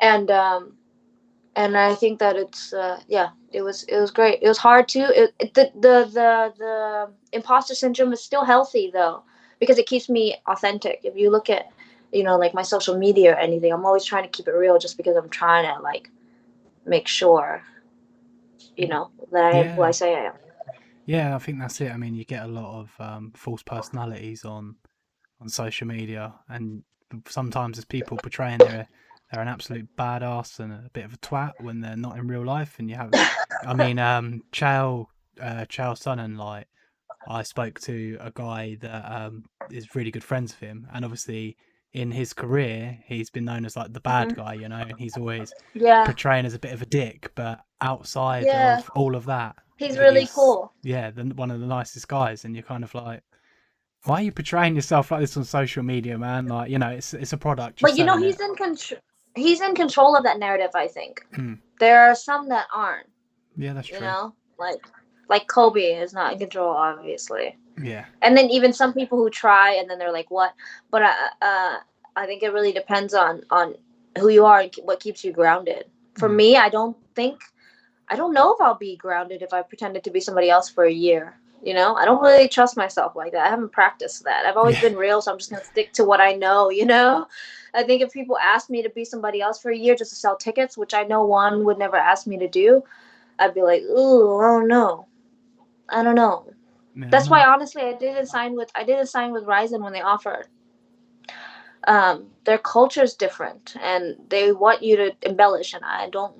And 0.00 0.30
um, 0.30 0.72
and 1.54 1.76
I 1.76 1.94
think 1.94 2.18
that 2.18 2.36
it's 2.36 2.72
uh, 2.72 3.00
yeah, 3.08 3.30
it 3.52 3.62
was 3.62 3.84
it 3.84 3.98
was 3.98 4.10
great. 4.10 4.38
It 4.42 4.48
was 4.48 4.58
hard 4.58 4.88
too. 4.88 5.06
It, 5.14 5.34
it, 5.38 5.54
the 5.54 5.70
the 5.74 6.10
the 6.12 6.54
the 6.58 7.12
imposter 7.32 7.74
syndrome 7.74 8.12
is 8.12 8.22
still 8.22 8.44
healthy 8.44 8.90
though 8.92 9.22
because 9.60 9.78
it 9.78 9.86
keeps 9.86 10.08
me 10.08 10.36
authentic. 10.46 11.00
If 11.04 11.16
you 11.16 11.30
look 11.30 11.50
at 11.50 11.70
you 12.12 12.24
know 12.24 12.38
like 12.38 12.54
my 12.54 12.62
social 12.62 12.96
media 12.96 13.32
or 13.32 13.38
anything, 13.38 13.72
I'm 13.72 13.84
always 13.84 14.04
trying 14.04 14.24
to 14.24 14.30
keep 14.30 14.48
it 14.48 14.52
real 14.52 14.78
just 14.78 14.96
because 14.96 15.16
I'm 15.16 15.28
trying 15.28 15.74
to 15.74 15.82
like 15.82 16.10
make 16.86 17.06
sure 17.06 17.62
you 18.76 18.88
know 18.88 19.10
that 19.30 19.44
I 19.44 19.58
am 19.58 19.68
who 19.68 19.82
I 19.82 19.90
say 19.90 20.14
I 20.14 20.26
am. 20.26 20.34
Yeah, 21.04 21.34
I 21.34 21.38
think 21.38 21.58
that's 21.58 21.80
it. 21.80 21.90
I 21.90 21.96
mean, 21.96 22.14
you 22.14 22.24
get 22.24 22.44
a 22.44 22.48
lot 22.48 22.80
of 22.80 22.94
um, 22.98 23.32
false 23.34 23.62
personalities 23.62 24.44
on 24.44 24.76
on 25.40 25.48
social 25.48 25.86
media, 25.86 26.32
and 26.48 26.82
sometimes 27.28 27.76
there's 27.76 27.84
people 27.84 28.16
portraying 28.16 28.58
they're 28.58 28.88
they're 29.32 29.40
an 29.42 29.48
absolute 29.48 29.88
badass 29.96 30.60
and 30.60 30.72
a 30.72 30.90
bit 30.92 31.04
of 31.04 31.14
a 31.14 31.16
twat 31.18 31.52
when 31.58 31.80
they're 31.80 31.96
not 31.96 32.18
in 32.18 32.26
real 32.28 32.44
life. 32.44 32.76
And 32.78 32.90
you 32.90 32.96
have, 32.96 33.10
I 33.66 33.72
mean, 33.74 33.98
um, 34.10 34.42
Chael 34.52 35.06
uh, 35.40 35.64
Chael 35.68 35.96
Sonnen, 35.98 36.36
like 36.36 36.68
I 37.26 37.42
spoke 37.42 37.80
to 37.80 38.18
a 38.20 38.30
guy 38.30 38.76
that 38.82 39.10
um, 39.10 39.44
is 39.70 39.94
really 39.94 40.10
good 40.10 40.22
friends 40.24 40.52
with 40.52 40.68
him, 40.68 40.86
and 40.92 41.04
obviously 41.04 41.56
in 41.94 42.10
his 42.10 42.32
career 42.32 42.98
he's 43.06 43.28
been 43.30 43.44
known 43.44 43.64
as 43.66 43.76
like 43.76 43.92
the 43.92 44.00
bad 44.00 44.28
Mhm. 44.30 44.36
guy, 44.36 44.54
you 44.54 44.68
know, 44.68 44.76
and 44.76 44.98
he's 44.98 45.16
always 45.16 45.52
Yeah, 45.74 46.04
portraying 46.04 46.44
as 46.46 46.54
a 46.54 46.58
bit 46.58 46.72
of 46.72 46.82
a 46.82 46.86
dick, 46.86 47.32
but 47.34 47.60
outside 47.80 48.44
Yeah. 48.44 48.78
of 48.78 48.90
all 48.94 49.14
of 49.14 49.24
that, 49.26 49.56
he's 49.76 49.98
really 49.98 50.20
he's- 50.20 50.34
cool. 50.34 50.72
yeah, 50.82 51.10
the, 51.10 51.24
one 51.24 51.50
of 51.50 51.60
the 51.60 51.66
nicest 51.66 52.08
guys, 52.08 52.44
and 52.44 52.54
you're 52.54 52.62
kind 52.62 52.82
of 52.84 52.94
like, 52.94 53.22
why 54.04 54.16
are 54.20 54.22
you 54.22 54.32
portraying 54.32 54.74
yourself 54.74 55.10
like 55.10 55.20
this 55.20 55.36
on 55.36 55.44
social 55.44 55.82
media, 55.82 56.18
man? 56.18 56.46
Like, 56.48 56.70
you 56.70 56.78
know, 56.78 56.88
it's 56.90 57.14
it's 57.14 57.32
a 57.32 57.38
product. 57.38 57.80
But 57.82 57.96
you 57.96 58.04
know, 58.04 58.16
he's 58.18 58.40
it. 58.40 58.44
in 58.44 58.54
control. 58.56 59.00
He's 59.34 59.60
in 59.60 59.74
control 59.74 60.16
of 60.16 60.24
that 60.24 60.38
narrative. 60.38 60.70
I 60.74 60.88
think 60.88 61.26
Hmm. 61.34 61.54
there 61.78 62.00
are 62.02 62.14
some 62.14 62.48
that 62.48 62.66
aren't. 62.74 63.08
yeah, 63.56 63.72
that's 63.72 63.88
You 63.88 63.94
true. 63.96 64.06
You 64.06 64.12
know, 64.12 64.34
like 64.58 64.80
like 65.28 65.46
Kobe 65.48 65.82
is 65.82 66.12
not 66.12 66.32
in 66.32 66.38
control, 66.38 66.70
obviously. 66.74 67.56
Yeah, 67.82 68.04
And 68.20 68.36
then 68.36 68.50
even 68.50 68.72
some 68.72 68.92
people 68.92 69.18
who 69.18 69.30
try, 69.30 69.74
and 69.74 69.88
then 69.88 69.98
they're 69.98 70.12
like, 70.12 70.30
"What?" 70.30 70.52
But 70.90 71.02
uh, 71.02 71.14
uh, 71.40 71.76
I 72.16 72.26
think 72.26 72.42
it 72.42 72.52
really 72.52 72.72
depends 72.72 73.14
on 73.14 73.42
on 73.50 73.74
who 74.18 74.28
you 74.28 74.44
are 74.44 74.60
and 74.60 74.74
what 74.84 75.00
keeps 75.00 75.24
you 75.24 75.32
grounded. 75.32 75.86
For 76.14 76.28
Mhm. 76.28 76.36
me, 76.36 76.56
I 76.56 76.68
don't 76.68 76.96
think 77.14 77.40
I 78.08 78.16
don't 78.16 78.34
know 78.34 78.52
if 78.54 78.60
I'll 78.60 78.74
be 78.76 78.96
grounded 78.96 79.42
if 79.42 79.52
I 79.52 79.62
pretended 79.62 80.04
to 80.04 80.10
be 80.10 80.20
somebody 80.20 80.50
else 80.50 80.68
for 80.68 80.84
a 80.84 80.92
year. 80.92 81.38
You 81.62 81.74
know, 81.74 81.94
I 81.94 82.04
don't 82.04 82.22
really 82.22 82.48
trust 82.48 82.76
myself 82.76 83.16
like 83.16 83.32
that. 83.32 83.46
I 83.46 83.50
haven't 83.50 83.72
practiced 83.72 84.24
that. 84.24 84.44
I've 84.46 84.56
always 84.56 84.76
Yeah. 84.76 84.88
been 84.90 84.96
real, 84.96 85.22
so 85.22 85.32
I'm 85.32 85.38
just 85.38 85.50
gonna 85.50 85.64
stick 85.64 85.92
to 85.94 86.04
what 86.04 86.20
I 86.20 86.34
know. 86.34 86.70
You 86.70 86.86
know, 86.86 87.26
I 87.74 87.82
think 87.82 88.02
if 88.02 88.12
people 88.12 88.36
asked 88.38 88.70
me 88.70 88.82
to 88.82 88.90
be 88.90 89.04
somebody 89.04 89.40
else 89.40 89.60
for 89.60 89.70
a 89.70 89.76
year 89.76 89.94
just 89.94 90.10
to 90.10 90.16
sell 90.16 90.36
tickets, 90.36 90.76
which 90.76 90.94
I 90.94 91.04
know 91.04 91.24
one 91.24 91.64
would 91.64 91.78
never 91.78 91.96
ask 91.96 92.26
me 92.26 92.36
to 92.38 92.48
do, 92.48 92.82
I'd 93.38 93.54
be 93.54 93.62
like, 93.62 93.82
ooh, 93.82 94.38
I 94.38 94.58
don't 94.58 94.68
know, 94.68 95.06
I 95.88 96.02
don't 96.02 96.14
know. 96.14 96.46
Yeah, 96.94 97.06
That's 97.10 97.30
why 97.30 97.44
honestly, 97.44 97.82
I 97.82 97.94
didn't 97.94 98.26
sign 98.26 98.54
with 98.54 98.70
I 98.74 98.84
didn't 98.84 99.06
sign 99.06 99.32
with 99.32 99.44
Rizin 99.44 99.82
when 99.82 99.92
they 99.92 100.02
offered. 100.02 100.48
Um, 101.88 102.28
their 102.44 102.58
culture 102.58 103.02
is 103.02 103.14
different, 103.14 103.74
and 103.80 104.16
they 104.28 104.52
want 104.52 104.82
you 104.82 104.96
to 104.96 105.16
embellish, 105.22 105.72
and 105.74 105.84
I 105.84 106.08
don't. 106.10 106.36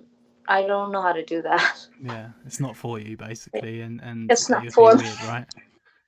I 0.48 0.62
don't 0.66 0.92
know 0.92 1.00
how 1.00 1.12
to 1.12 1.24
do 1.24 1.42
that. 1.42 1.86
Yeah, 2.04 2.30
it's 2.44 2.58
not 2.58 2.76
for 2.76 2.98
you 2.98 3.16
basically, 3.16 3.80
and 3.80 4.00
and 4.02 4.30
It's 4.30 4.50
not 4.50 4.70
for 4.72 4.96
weird, 4.96 5.22
right? 5.22 5.46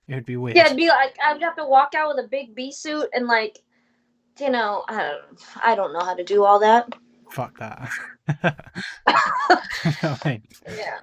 It 0.08 0.14
would 0.16 0.26
be 0.26 0.36
weird. 0.36 0.56
Yeah, 0.56 0.66
it'd 0.66 0.76
be 0.76 0.88
like 0.88 1.16
I'd 1.24 1.40
have 1.40 1.56
to 1.56 1.64
walk 1.64 1.94
out 1.94 2.14
with 2.14 2.24
a 2.24 2.28
big 2.28 2.54
bee 2.54 2.72
suit 2.72 3.08
and 3.14 3.26
like, 3.26 3.62
you 4.38 4.50
know, 4.50 4.84
I 4.88 4.96
don't, 4.96 5.22
I 5.62 5.74
don't 5.74 5.92
know 5.92 6.04
how 6.04 6.14
to 6.14 6.24
do 6.24 6.44
all 6.44 6.58
that. 6.60 6.92
Fuck 7.30 7.58
that. 7.58 7.90
You 9.84 9.92
know 10.02 10.10
what 10.10 10.26
I 10.26 10.28
mean? 10.30 10.42
Yeah. 10.76 10.98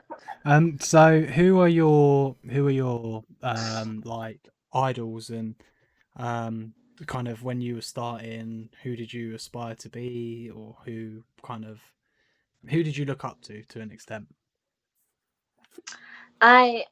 Um. 0.46 0.80
So, 0.80 1.22
who 1.22 1.60
are 1.60 1.68
your 1.68 2.36
who 2.50 2.68
are 2.68 2.72
your 2.72 3.24
um 3.44 4.02
like 4.06 4.40
idols 4.74 5.30
and 5.30 5.56
um 6.18 6.74
kind 7.06 7.28
of 7.28 7.44
when 7.44 7.62
you 7.62 7.76
were 7.76 7.82
starting? 7.82 8.70
Who 8.84 8.96
did 8.96 9.14
you 9.14 9.36
aspire 9.36 9.76
to 9.76 9.90
be, 9.90 10.50
or 10.54 10.78
who 10.86 11.24
kind 11.44 11.66
of 11.66 11.80
who 12.70 12.84
did 12.84 12.98
you 12.98 13.06
look 13.06 13.24
up 13.24 13.42
to 13.44 13.64
to 13.64 13.82
an 13.82 13.92
extent? 13.92 14.28
I, 16.42 16.86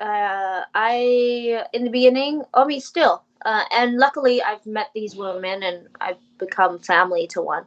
uh, 0.00 0.62
I 0.74 1.64
in 1.72 1.84
the 1.84 1.90
beginning, 1.90 2.42
I 2.52 2.66
mean, 2.66 2.80
still, 2.80 3.24
uh, 3.44 3.64
and 3.72 3.96
luckily 3.96 4.42
I've 4.42 4.64
met 4.66 4.90
these 4.94 5.16
women 5.16 5.62
and 5.62 5.88
I've 6.00 6.18
become 6.38 6.78
family 6.78 7.26
to 7.28 7.42
one. 7.42 7.64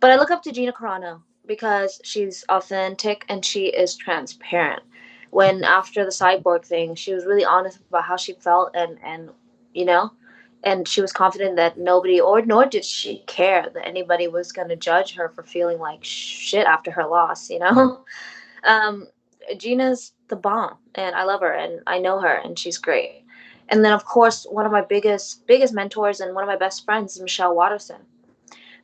But 0.00 0.10
I 0.10 0.16
look 0.16 0.30
up 0.30 0.42
to 0.44 0.52
Gina 0.52 0.72
Carano 0.72 1.22
because 1.46 2.00
she's 2.04 2.44
authentic 2.48 3.24
and 3.28 3.44
she 3.44 3.66
is 3.66 3.96
transparent. 3.96 4.82
When 5.30 5.64
after 5.64 6.04
the 6.04 6.10
cyborg 6.10 6.64
thing, 6.64 6.94
she 6.94 7.12
was 7.12 7.26
really 7.26 7.44
honest 7.44 7.80
about 7.88 8.04
how 8.04 8.16
she 8.16 8.34
felt 8.34 8.70
and 8.74 8.98
and 9.04 9.30
you 9.72 9.84
know, 9.84 10.12
and 10.62 10.86
she 10.86 11.00
was 11.00 11.12
confident 11.12 11.56
that 11.56 11.78
nobody 11.78 12.20
or 12.20 12.42
nor 12.42 12.64
did 12.66 12.84
she 12.84 13.18
care 13.26 13.68
that 13.74 13.86
anybody 13.86 14.28
was 14.28 14.52
going 14.52 14.68
to 14.68 14.76
judge 14.76 15.14
her 15.14 15.28
for 15.28 15.42
feeling 15.42 15.78
like 15.78 16.02
shit 16.02 16.66
after 16.66 16.90
her 16.90 17.06
loss. 17.06 17.50
You 17.50 17.58
know, 17.58 18.04
um, 18.64 19.08
Gina's 19.58 20.12
the 20.28 20.36
bomb, 20.36 20.76
and 20.94 21.14
I 21.14 21.24
love 21.24 21.40
her, 21.40 21.52
and 21.52 21.80
I 21.86 21.98
know 21.98 22.20
her, 22.20 22.34
and 22.34 22.58
she's 22.58 22.78
great. 22.78 23.23
And 23.68 23.84
then, 23.84 23.92
of 23.92 24.04
course, 24.04 24.46
one 24.50 24.66
of 24.66 24.72
my 24.72 24.82
biggest 24.82 25.46
biggest 25.46 25.74
mentors 25.74 26.20
and 26.20 26.34
one 26.34 26.44
of 26.44 26.48
my 26.48 26.56
best 26.56 26.84
friends 26.84 27.16
is 27.16 27.22
Michelle 27.22 27.56
Waterson, 27.56 28.00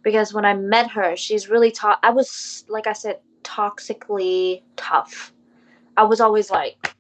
because 0.03 0.33
when 0.33 0.45
I 0.45 0.55
met 0.55 0.91
her, 0.91 1.17
she's 1.17 1.49
really 1.49 1.71
taught. 1.71 1.99
I 2.03 2.11
was 2.11 2.65
like 2.69 2.87
I 2.87 2.93
said, 2.93 3.21
toxically 3.43 4.63
tough. 4.77 5.33
I 5.97 6.05
was 6.05 6.21
always 6.21 6.51
like, 6.51 6.95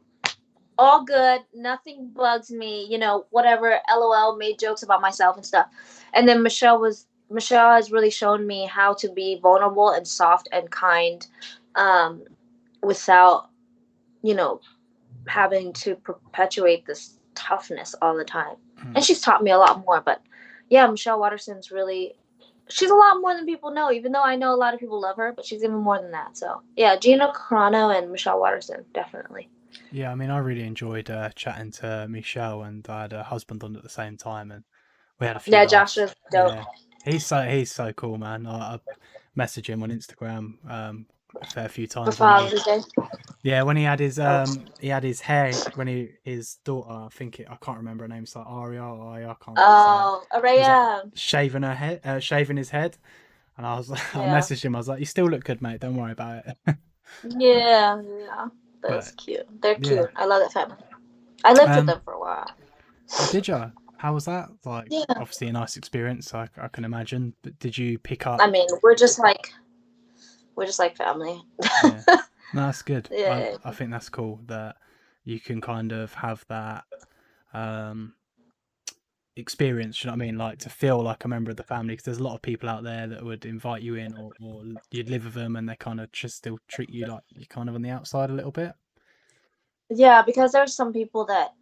all 0.78 1.04
good, 1.04 1.42
nothing 1.54 2.10
bugs 2.14 2.50
me, 2.50 2.86
you 2.90 2.98
know, 2.98 3.26
whatever. 3.30 3.78
LOL, 3.88 4.36
made 4.36 4.58
jokes 4.58 4.82
about 4.82 5.00
myself 5.00 5.36
and 5.36 5.46
stuff. 5.46 5.66
And 6.14 6.28
then 6.28 6.42
Michelle 6.42 6.80
was 6.80 7.06
Michelle 7.30 7.72
has 7.74 7.92
really 7.92 8.10
shown 8.10 8.46
me 8.46 8.66
how 8.66 8.92
to 8.94 9.08
be 9.12 9.38
vulnerable 9.40 9.90
and 9.90 10.06
soft 10.06 10.48
and 10.52 10.70
kind, 10.70 11.26
um, 11.76 12.24
without, 12.82 13.50
you 14.22 14.34
know, 14.34 14.60
having 15.26 15.72
to 15.74 15.94
perpetuate 15.96 16.84
this 16.86 17.19
toughness 17.34 17.94
all 18.02 18.16
the 18.16 18.24
time. 18.24 18.56
Hmm. 18.78 18.96
And 18.96 19.04
she's 19.04 19.20
taught 19.20 19.42
me 19.42 19.50
a 19.50 19.58
lot 19.58 19.84
more. 19.84 20.00
But 20.00 20.22
yeah, 20.68 20.86
Michelle 20.86 21.20
Waterson's 21.20 21.70
really 21.70 22.14
she's 22.68 22.90
a 22.90 22.94
lot 22.94 23.20
more 23.20 23.34
than 23.34 23.46
people 23.46 23.70
know, 23.70 23.90
even 23.92 24.12
though 24.12 24.22
I 24.22 24.36
know 24.36 24.54
a 24.54 24.56
lot 24.56 24.74
of 24.74 24.80
people 24.80 25.00
love 25.00 25.16
her, 25.16 25.32
but 25.32 25.44
she's 25.44 25.62
even 25.62 25.76
more 25.76 26.00
than 26.00 26.12
that. 26.12 26.36
So 26.36 26.62
yeah, 26.76 26.96
Gina 26.96 27.32
Carano 27.32 27.96
and 27.96 28.10
Michelle 28.10 28.40
Watterson, 28.40 28.84
definitely. 28.94 29.48
Yeah, 29.92 30.10
I 30.10 30.14
mean, 30.14 30.30
I 30.30 30.38
really 30.38 30.62
enjoyed 30.62 31.10
uh, 31.10 31.30
chatting 31.30 31.70
to 31.72 32.06
Michelle, 32.08 32.62
and 32.62 32.86
I 32.88 33.02
had 33.02 33.12
a 33.12 33.22
husband 33.22 33.62
on 33.62 33.76
at 33.76 33.82
the 33.82 33.88
same 33.88 34.16
time, 34.16 34.50
and 34.50 34.64
we 35.18 35.26
had 35.26 35.36
a 35.36 35.40
few. 35.40 35.52
Yeah, 35.52 35.60
laughs. 35.60 35.72
Josh 35.72 35.98
is 35.98 36.14
dope. 36.32 36.52
Yeah, 36.52 36.64
he's 37.04 37.26
so 37.26 37.42
he's 37.42 37.72
so 37.72 37.92
cool, 37.92 38.18
man. 38.18 38.46
I, 38.46 38.74
I 38.74 38.78
message 39.34 39.68
him 39.68 39.82
on 39.82 39.90
Instagram 39.90 40.54
um, 40.68 41.06
a 41.40 41.46
fair 41.46 41.68
few 41.68 41.86
times. 41.86 42.18
he- 42.18 42.80
yeah, 43.42 43.62
when 43.62 43.76
he 43.76 43.84
had 43.84 44.00
his 44.00 44.18
um, 44.18 44.66
he 44.80 44.88
had 44.88 45.02
his 45.02 45.20
hair 45.22 45.52
when 45.74 45.86
he 45.86 46.10
his 46.24 46.56
daughter, 46.64 46.90
I 46.90 47.08
think 47.10 47.40
it, 47.40 47.46
I 47.50 47.56
can't 47.56 47.78
remember 47.78 48.04
her 48.04 48.08
name. 48.08 48.24
It's 48.24 48.36
like 48.36 48.46
Aria 48.46 48.82
or 48.82 49.14
Aya, 49.14 49.30
I 49.30 49.44
can't. 49.44 49.56
Oh, 49.58 50.22
Araya. 50.32 51.10
shaving 51.14 51.62
her 51.62 51.74
head, 51.74 52.00
uh, 52.04 52.18
shaving 52.18 52.56
his 52.58 52.70
head, 52.70 52.98
and 53.56 53.66
I 53.66 53.76
was 53.76 53.88
like, 53.88 54.16
I 54.16 54.26
messaged 54.28 54.64
him. 54.64 54.74
I 54.74 54.78
was 54.78 54.88
like, 54.88 55.00
"You 55.00 55.06
still 55.06 55.26
look 55.26 55.44
good, 55.44 55.62
mate. 55.62 55.80
Don't 55.80 55.96
worry 55.96 56.12
about 56.12 56.44
it." 56.46 56.56
Yeah, 57.24 58.00
yeah. 58.02 58.46
That's 58.82 59.10
But, 59.10 59.16
cute. 59.18 59.46
They're 59.60 59.72
yeah. 59.72 59.78
cute. 59.80 60.10
I 60.16 60.24
love 60.26 60.42
that 60.42 60.52
family. 60.52 60.76
I 61.44 61.52
lived 61.52 61.70
Um, 61.70 61.76
with 61.76 61.86
them 61.86 62.00
for 62.04 62.12
a 62.14 62.20
while. 62.20 62.50
Oh, 63.18 63.28
did 63.32 63.48
you? 63.48 63.72
How 63.96 64.14
was 64.14 64.24
that? 64.26 64.48
Like, 64.64 64.86
Yeah. 64.90 65.04
obviously 65.10 65.48
a 65.48 65.52
nice 65.52 65.76
experience. 65.76 66.32
I, 66.32 66.48
I 66.56 66.68
can 66.68 66.84
imagine. 66.84 67.34
But 67.42 67.58
did 67.58 67.76
you 67.76 67.98
pick 67.98 68.26
up? 68.26 68.40
I 68.40 68.48
mean, 68.50 68.68
we're 68.82 68.94
just 68.94 69.18
like 69.18 69.52
we're 70.60 70.66
just 70.66 70.78
like 70.78 70.96
family. 70.96 71.42
Yeah. 71.82 72.02
No, 72.52 72.66
that's 72.66 72.82
good. 72.82 73.10
Yeah. 73.10 73.56
I, 73.64 73.68
I 73.68 73.70
think 73.72 73.90
that's 73.90 74.08
cool 74.08 74.40
that 74.46 74.76
you 75.24 75.40
can 75.40 75.60
kind 75.60 75.92
of 75.92 76.12
have 76.14 76.44
that 76.48 76.84
um, 77.54 78.14
experience. 79.36 80.02
You 80.02 80.08
know 80.08 80.16
what 80.16 80.22
I 80.22 80.26
mean? 80.26 80.38
Like 80.38 80.58
to 80.60 80.70
feel 80.70 81.02
like 81.02 81.24
a 81.24 81.28
member 81.28 81.50
of 81.50 81.56
the 81.56 81.62
family. 81.62 81.92
Because 81.94 82.04
there's 82.04 82.18
a 82.18 82.22
lot 82.24 82.34
of 82.34 82.42
people 82.42 82.68
out 82.68 82.82
there 82.84 83.06
that 83.08 83.24
would 83.24 83.44
invite 83.46 83.82
you 83.82 83.94
in, 83.96 84.14
or, 84.16 84.32
or 84.40 84.64
you'd 84.90 85.10
live 85.10 85.24
with 85.24 85.34
them, 85.34 85.56
and 85.56 85.68
they 85.68 85.76
kind 85.76 86.00
of 86.00 86.10
just 86.12 86.36
still 86.36 86.58
treat 86.68 86.90
you 86.90 87.06
like 87.06 87.22
you're 87.30 87.46
kind 87.46 87.68
of 87.68 87.74
on 87.74 87.82
the 87.82 87.90
outside 87.90 88.30
a 88.30 88.34
little 88.34 88.52
bit. 88.52 88.74
Yeah, 89.90 90.22
because 90.22 90.52
there's 90.52 90.74
some 90.74 90.92
people 90.92 91.26
that 91.26 91.54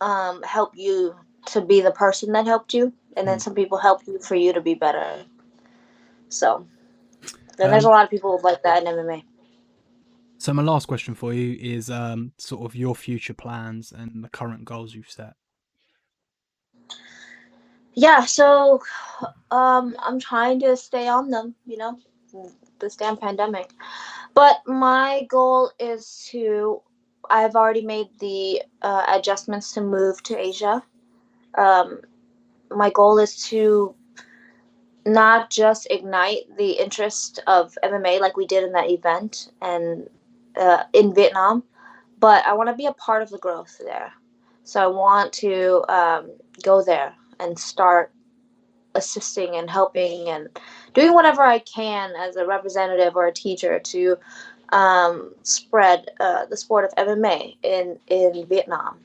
um 0.00 0.42
help 0.42 0.76
you 0.76 1.14
to 1.46 1.60
be 1.60 1.80
the 1.80 1.92
person 1.92 2.32
that 2.32 2.46
helped 2.46 2.74
you, 2.74 2.92
and 3.16 3.26
then 3.26 3.38
Mm. 3.38 3.42
some 3.42 3.54
people 3.54 3.78
help 3.78 4.06
you 4.06 4.18
for 4.18 4.34
you 4.34 4.52
to 4.52 4.60
be 4.60 4.74
better. 4.74 5.24
So, 6.28 6.66
there's 7.56 7.84
a 7.84 7.88
Um, 7.88 7.90
lot 7.90 8.04
of 8.04 8.10
people 8.10 8.40
like 8.42 8.62
that 8.62 8.82
in 8.82 8.88
MMA. 8.94 9.24
So 10.38 10.52
my 10.52 10.62
last 10.62 10.86
question 10.86 11.14
for 11.14 11.32
you 11.32 11.56
is 11.60 11.90
um, 11.90 12.32
sort 12.38 12.64
of 12.64 12.76
your 12.76 12.94
future 12.94 13.34
plans 13.34 13.92
and 13.92 14.22
the 14.24 14.28
current 14.28 14.64
goals 14.64 14.94
you've 14.94 15.10
set. 15.10 15.34
Yeah, 17.94 18.24
so 18.26 18.82
um 19.50 19.96
I'm 20.00 20.20
trying 20.20 20.60
to 20.60 20.76
stay 20.76 21.08
on 21.08 21.30
them, 21.30 21.54
you 21.66 21.76
know, 21.78 21.98
this 22.78 22.96
damn 22.96 23.16
pandemic. 23.16 23.72
But 24.34 24.56
my 24.66 25.26
goal 25.28 25.70
is 25.78 26.26
to 26.30 26.82
I've 27.30 27.56
already 27.56 27.84
made 27.84 28.08
the 28.20 28.62
uh, 28.82 29.04
adjustments 29.08 29.72
to 29.74 29.80
move 29.80 30.22
to 30.24 30.38
Asia. 30.38 30.82
Um 31.56 32.02
my 32.70 32.90
goal 32.90 33.18
is 33.18 33.42
to 33.50 33.94
not 35.06 35.50
just 35.50 35.86
ignite 35.90 36.56
the 36.58 36.72
interest 36.72 37.40
of 37.46 37.78
MMA 37.82 38.20
like 38.20 38.36
we 38.36 38.46
did 38.46 38.64
in 38.64 38.72
that 38.72 38.90
event 38.90 39.52
and 39.62 40.08
uh, 40.56 40.82
in 40.92 41.14
Vietnam, 41.14 41.62
but 42.18 42.44
I 42.44 42.54
want 42.54 42.68
to 42.68 42.74
be 42.74 42.86
a 42.86 42.92
part 42.92 43.22
of 43.22 43.30
the 43.30 43.38
growth 43.38 43.80
there. 43.84 44.12
So 44.64 44.82
I 44.82 44.88
want 44.88 45.32
to 45.34 45.84
um, 45.88 46.32
go 46.62 46.82
there 46.82 47.14
and 47.38 47.56
start 47.56 48.10
assisting 48.96 49.54
and 49.54 49.70
helping 49.70 50.28
and 50.28 50.48
doing 50.92 51.12
whatever 51.12 51.42
I 51.42 51.60
can 51.60 52.12
as 52.18 52.36
a 52.36 52.46
representative 52.46 53.14
or 53.14 53.26
a 53.26 53.32
teacher 53.32 53.78
to 53.78 54.16
um, 54.70 55.32
spread 55.42 56.06
uh, 56.18 56.46
the 56.46 56.56
sport 56.56 56.84
of 56.84 57.06
MMA 57.06 57.56
in 57.62 57.98
in 58.08 58.46
Vietnam. 58.48 58.98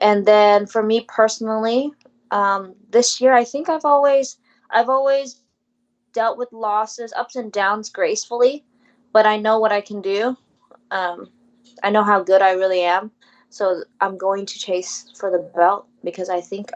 And 0.00 0.26
then 0.26 0.66
for 0.66 0.82
me 0.82 1.04
personally, 1.06 1.92
um, 2.32 2.74
this 2.90 3.20
year 3.20 3.34
I 3.34 3.44
think 3.44 3.68
I've 3.68 3.84
always 3.84 4.38
I've 4.70 4.88
always 4.88 5.36
dealt 6.12 6.38
with 6.38 6.52
losses, 6.52 7.12
ups 7.14 7.36
and 7.36 7.52
downs 7.52 7.90
gracefully, 7.90 8.64
but 9.12 9.26
I 9.26 9.36
know 9.36 9.58
what 9.58 9.72
I 9.72 9.80
can 9.80 10.00
do. 10.00 10.36
Um, 10.90 11.30
I 11.82 11.90
know 11.90 12.02
how 12.02 12.22
good 12.22 12.42
I 12.42 12.52
really 12.52 12.82
am. 12.82 13.10
So 13.50 13.84
I'm 14.00 14.18
going 14.18 14.46
to 14.46 14.58
chase 14.58 15.12
for 15.18 15.30
the 15.30 15.38
belt 15.54 15.86
because 16.04 16.28
I 16.28 16.40
think 16.40 16.70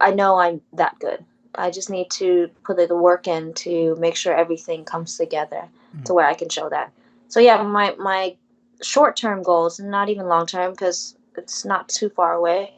I 0.00 0.10
know 0.12 0.36
I'm 0.36 0.60
that 0.72 0.98
good. 0.98 1.24
I 1.54 1.70
just 1.70 1.90
need 1.90 2.10
to 2.12 2.48
put 2.64 2.76
the 2.76 2.96
work 2.96 3.26
in 3.26 3.52
to 3.54 3.96
make 3.96 4.16
sure 4.16 4.34
everything 4.34 4.84
comes 4.84 5.16
together 5.16 5.68
to 6.04 6.12
Mm. 6.12 6.14
where 6.14 6.26
I 6.26 6.34
can 6.34 6.48
show 6.48 6.68
that. 6.70 6.92
So 7.28 7.40
yeah, 7.40 7.62
my 7.62 7.94
my 7.98 8.36
short 8.82 9.16
term 9.16 9.42
goals, 9.42 9.78
not 9.80 10.08
even 10.08 10.26
long 10.26 10.46
term 10.46 10.70
because 10.72 11.16
it's 11.36 11.64
not 11.64 11.88
too 11.88 12.08
far 12.08 12.34
away, 12.34 12.72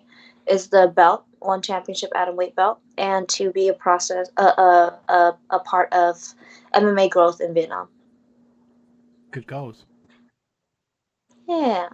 is 0.47 0.69
the 0.69 0.89
belt, 0.89 1.25
one 1.45 1.63
championship 1.63 2.11
atomweight 2.15 2.55
belt, 2.55 2.81
and 2.99 3.29
to 3.31 3.51
be 3.53 3.69
a 3.69 3.75
process 3.75 4.31
a 4.37 4.43
a, 4.43 4.99
a, 5.09 5.39
a 5.51 5.59
part 5.61 5.93
of 5.93 6.17
MMA 6.75 7.11
growth 7.11 7.41
in 7.41 7.55
Vietnam. 7.55 7.89
Good 9.31 9.47
goals. 9.47 9.87
Yeah. 11.49 11.89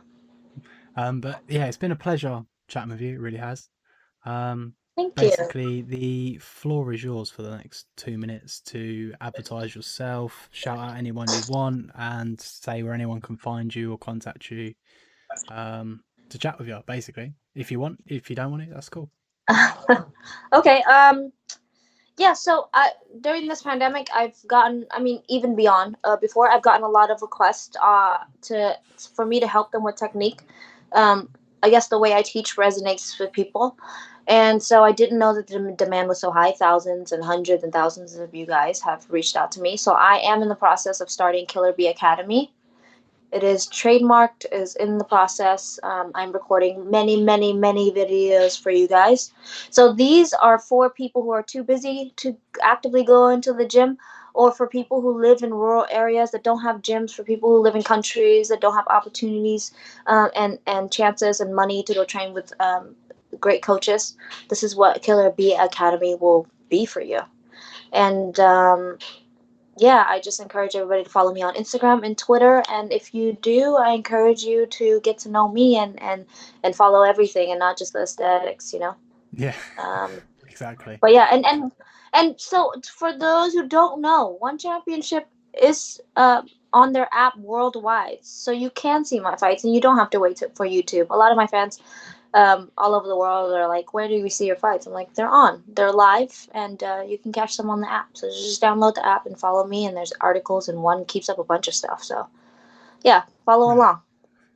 Um, 0.97 1.21
but 1.21 1.41
yeah, 1.49 1.67
it's 1.67 1.77
been 1.77 1.93
a 1.93 1.97
pleasure 1.97 2.43
chatting 2.69 2.91
with 2.91 3.01
you. 3.01 3.15
It 3.15 3.21
really 3.21 3.39
has. 3.39 3.69
Um, 4.25 4.75
Thank 4.99 5.15
you. 5.23 5.29
basically 5.29 5.83
the 5.83 6.39
floor 6.39 6.93
is 6.93 7.05
yours 7.05 7.31
for 7.31 7.43
the 7.43 7.57
next 7.57 7.87
two 7.97 8.19
minutes 8.19 8.61
to 8.63 9.15
advertise 9.21 9.77
yourself, 9.77 10.49
shout 10.51 10.77
out 10.77 10.97
anyone 10.97 11.29
you 11.29 11.55
want, 11.55 11.91
and 11.95 12.41
say 12.41 12.83
where 12.83 12.95
anyone 12.95 13.21
can 13.21 13.37
find 13.37 13.73
you 13.73 13.93
or 13.93 13.99
contact 13.99 14.51
you 14.51 14.75
um, 15.51 16.01
to 16.31 16.39
chat 16.39 16.59
with 16.59 16.67
you. 16.67 16.81
Basically, 16.85 17.33
if 17.55 17.71
you 17.71 17.79
want, 17.79 18.01
if 18.07 18.29
you 18.29 18.35
don't 18.35 18.51
want 18.51 18.65
it, 18.65 18.71
that's 18.73 18.89
cool. 18.89 19.09
okay. 20.53 20.83
Um. 20.83 21.33
Yeah. 22.17 22.33
So 22.33 22.69
I 22.75 22.91
during 23.21 23.49
this 23.49 23.63
pandemic, 23.63 24.09
I've 24.15 24.37
gotten. 24.47 24.87
I 24.91 25.01
mean, 25.01 25.23
even 25.29 25.57
beyond 25.57 25.97
uh, 26.05 26.17
before, 26.17 26.51
I've 26.51 26.63
gotten 26.63 26.83
a 26.85 26.89
lot 26.89 27.11
of 27.11 27.23
requests 27.23 27.77
uh 27.83 28.19
to 28.43 28.77
for 29.15 29.25
me 29.27 29.41
to 29.41 29.47
help 29.47 29.73
them 29.73 29.85
with 29.85 29.97
technique. 29.97 30.41
Um. 30.93 31.31
I 31.61 31.71
guess 31.71 31.89
the 31.89 31.99
way 31.99 32.15
I 32.15 32.23
teach 32.23 32.57
resonates 32.57 33.19
with 33.19 33.33
people. 33.33 33.77
And 34.29 34.63
so 34.63 34.85
I 34.85 34.93
didn't 34.93 35.19
know 35.19 35.35
that 35.35 35.49
the 35.49 35.75
demand 35.77 36.09
was 36.09 36.21
so 36.21 36.31
high. 36.31 36.53
Thousands 36.53 37.11
and 37.13 37.25
hundreds 37.25 37.65
and 37.65 37.73
thousands 37.73 38.15
of 38.17 38.35
you 38.35 38.47
guys 38.47 38.81
have 38.83 39.07
reached 39.11 39.37
out 39.37 39.51
to 39.53 39.61
me. 39.61 39.77
So 39.77 39.93
I 39.93 40.21
am 40.23 40.43
in 40.43 40.49
the 40.49 40.55
process 40.55 41.01
of 41.01 41.11
starting 41.11 41.47
Killer 41.47 41.73
Bee 41.73 41.89
Academy. 41.89 42.53
It 43.31 43.43
is 43.43 43.67
trademarked, 43.67 44.47
is 44.53 44.75
in 44.77 44.99
the 44.99 45.05
process. 45.05 45.79
Um, 45.83 46.13
I'm 46.15 46.33
recording 46.33 46.91
many, 46.91 47.23
many, 47.23 47.53
many 47.53 47.93
videos 47.93 48.61
for 48.61 48.71
you 48.71 48.89
guys. 48.89 49.33
So 49.71 49.93
these 49.93 50.33
are 50.33 50.59
for 50.59 50.89
people 50.89 51.23
who 51.23 51.31
are 51.31 51.43
too 51.43 51.63
busy 51.63 52.13
to 52.17 52.37
actively 52.63 53.05
go 53.05 53.29
into 53.29 53.53
the 53.53 53.67
gym, 53.67 53.99
or 54.35 54.53
for 54.53 54.67
people 54.67 55.01
who 55.01 55.21
live 55.21 55.43
in 55.43 55.53
rural 55.53 55.87
areas 55.91 56.31
that 56.31 56.45
don't 56.45 56.63
have 56.63 56.81
gyms, 56.81 57.15
for 57.15 57.23
people 57.25 57.51
who 57.51 57.61
live 57.61 57.75
in 57.75 57.83
countries 57.83 58.49
that 58.49 58.61
don't 58.61 58.75
have 58.75 58.87
opportunities 58.89 59.73
uh, 60.07 60.29
and 60.35 60.59
and 60.67 60.93
chances 60.93 61.41
and 61.41 61.55
money 61.55 61.83
to 61.83 61.95
go 61.95 62.05
train 62.05 62.33
with 62.33 62.53
um, 62.61 62.95
great 63.41 63.63
coaches. 63.63 64.17
This 64.49 64.63
is 64.63 64.77
what 64.77 65.03
Killer 65.03 65.31
Bee 65.31 65.55
Academy 65.55 66.15
will 66.15 66.47
be 66.71 66.87
for 66.87 67.03
you. 67.03 67.21
And 67.93 68.39
um, 68.39 68.99
yeah, 69.81 70.05
I 70.09 70.21
just 70.21 70.41
encourage 70.41 70.75
everybody 70.75 71.05
to 71.05 71.11
follow 71.11 71.33
me 71.33 71.43
on 71.43 71.55
Instagram 71.55 72.05
and 72.05 72.17
Twitter. 72.17 72.63
And 72.69 72.93
if 72.93 73.15
you 73.15 73.33
do, 73.41 73.77
I 73.77 73.91
encourage 73.91 74.43
you 74.43 74.67
to 74.67 75.01
get 75.03 75.19
to 75.19 75.31
know 75.31 75.49
me 75.51 75.77
and 75.77 76.01
and 76.03 76.27
and 76.63 76.75
follow 76.75 77.03
everything 77.03 77.51
and 77.51 77.59
not 77.59 77.79
just 77.79 77.93
the 77.93 78.03
aesthetics, 78.03 78.73
you 78.73 78.79
know. 78.81 78.95
Yeah, 79.33 79.55
Um, 79.79 80.13
exactly. 80.49 80.99
but 81.01 81.13
yeah, 81.13 81.29
and 81.31 81.45
and 81.47 81.73
and 82.13 82.41
so 82.41 82.73
for 82.91 83.17
those 83.17 83.53
who 83.53 83.69
don't 83.69 84.01
know, 84.01 84.37
One 84.41 84.59
Championship 84.59 85.29
is 85.63 86.01
uh, 86.17 86.43
on 86.73 86.93
their 86.93 87.09
app 87.13 87.37
worldwide, 87.37 88.19
so 88.23 88.51
you 88.51 88.71
can 88.71 89.05
see 89.05 89.21
my 89.21 89.37
fights, 89.37 89.65
and 89.65 89.75
you 89.75 89.81
don't 89.81 89.99
have 89.99 90.11
to 90.11 90.21
wait 90.21 90.37
to, 90.39 90.49
for 90.55 90.67
YouTube. 90.67 91.07
A 91.11 91.17
lot 91.17 91.31
of 91.31 91.37
my 91.37 91.47
fans 91.47 91.81
um, 92.35 92.71
all 92.77 92.95
over 92.95 93.09
the 93.09 93.17
world 93.17 93.53
are 93.53 93.69
like, 93.69 93.95
"Where 93.95 94.09
do 94.09 94.23
we 94.23 94.29
see 94.31 94.47
your 94.47 94.57
fights?" 94.57 94.87
I'm 94.87 94.93
like, 94.93 95.15
"They're 95.15 95.29
on, 95.29 95.63
they're 95.69 95.93
live, 95.93 96.49
and 96.53 96.83
uh, 96.83 97.03
you 97.07 97.19
can 97.19 97.33
catch 97.33 97.57
them 97.57 97.71
on 97.71 97.81
the 97.81 97.91
app. 97.91 98.17
So 98.17 98.29
just 98.29 98.63
download 98.63 98.95
the 98.95 99.07
app 99.07 99.27
and 99.27 99.39
follow 99.39 99.67
me. 99.67 99.87
And 99.87 99.97
there's 99.97 100.13
articles, 100.21 100.69
and 100.69 100.83
one 100.83 101.05
keeps 101.07 101.29
up 101.29 101.39
a 101.39 101.45
bunch 101.45 101.69
of 101.69 101.75
stuff. 101.75 102.03
So 102.05 102.29
yeah, 103.03 103.25
follow 103.47 103.69
Yeah. 103.69 103.75
along. 103.75 104.03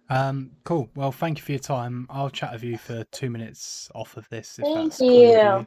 Um, 0.08 0.50
cool. 0.64 0.90
Well, 0.94 1.12
thank 1.12 1.38
you 1.38 1.44
for 1.44 1.52
your 1.52 1.58
time. 1.58 2.06
I'll 2.10 2.28
chat 2.30 2.52
with 2.52 2.64
you 2.64 2.76
for 2.76 3.04
two 3.12 3.30
minutes 3.30 3.90
off 3.94 4.16
of 4.16 4.28
this 4.28 4.58
if 4.58 4.66
Thank 4.66 4.92
cool 4.98 5.24
you. 5.24 5.32
you. 5.32 5.66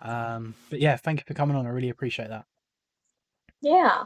Um, 0.00 0.54
but 0.70 0.80
yeah, 0.80 0.96
thank 0.96 1.20
you 1.20 1.24
for 1.26 1.34
coming 1.34 1.56
on. 1.56 1.66
I 1.66 1.70
really 1.70 1.88
appreciate 1.88 2.28
that. 2.28 2.44
Yeah. 3.60 4.04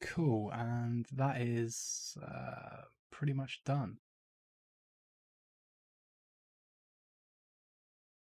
Cool. 0.00 0.50
And 0.52 1.06
that 1.12 1.40
is 1.40 2.16
uh, 2.22 2.82
pretty 3.14 3.32
much 3.32 3.62
done. 3.64 3.98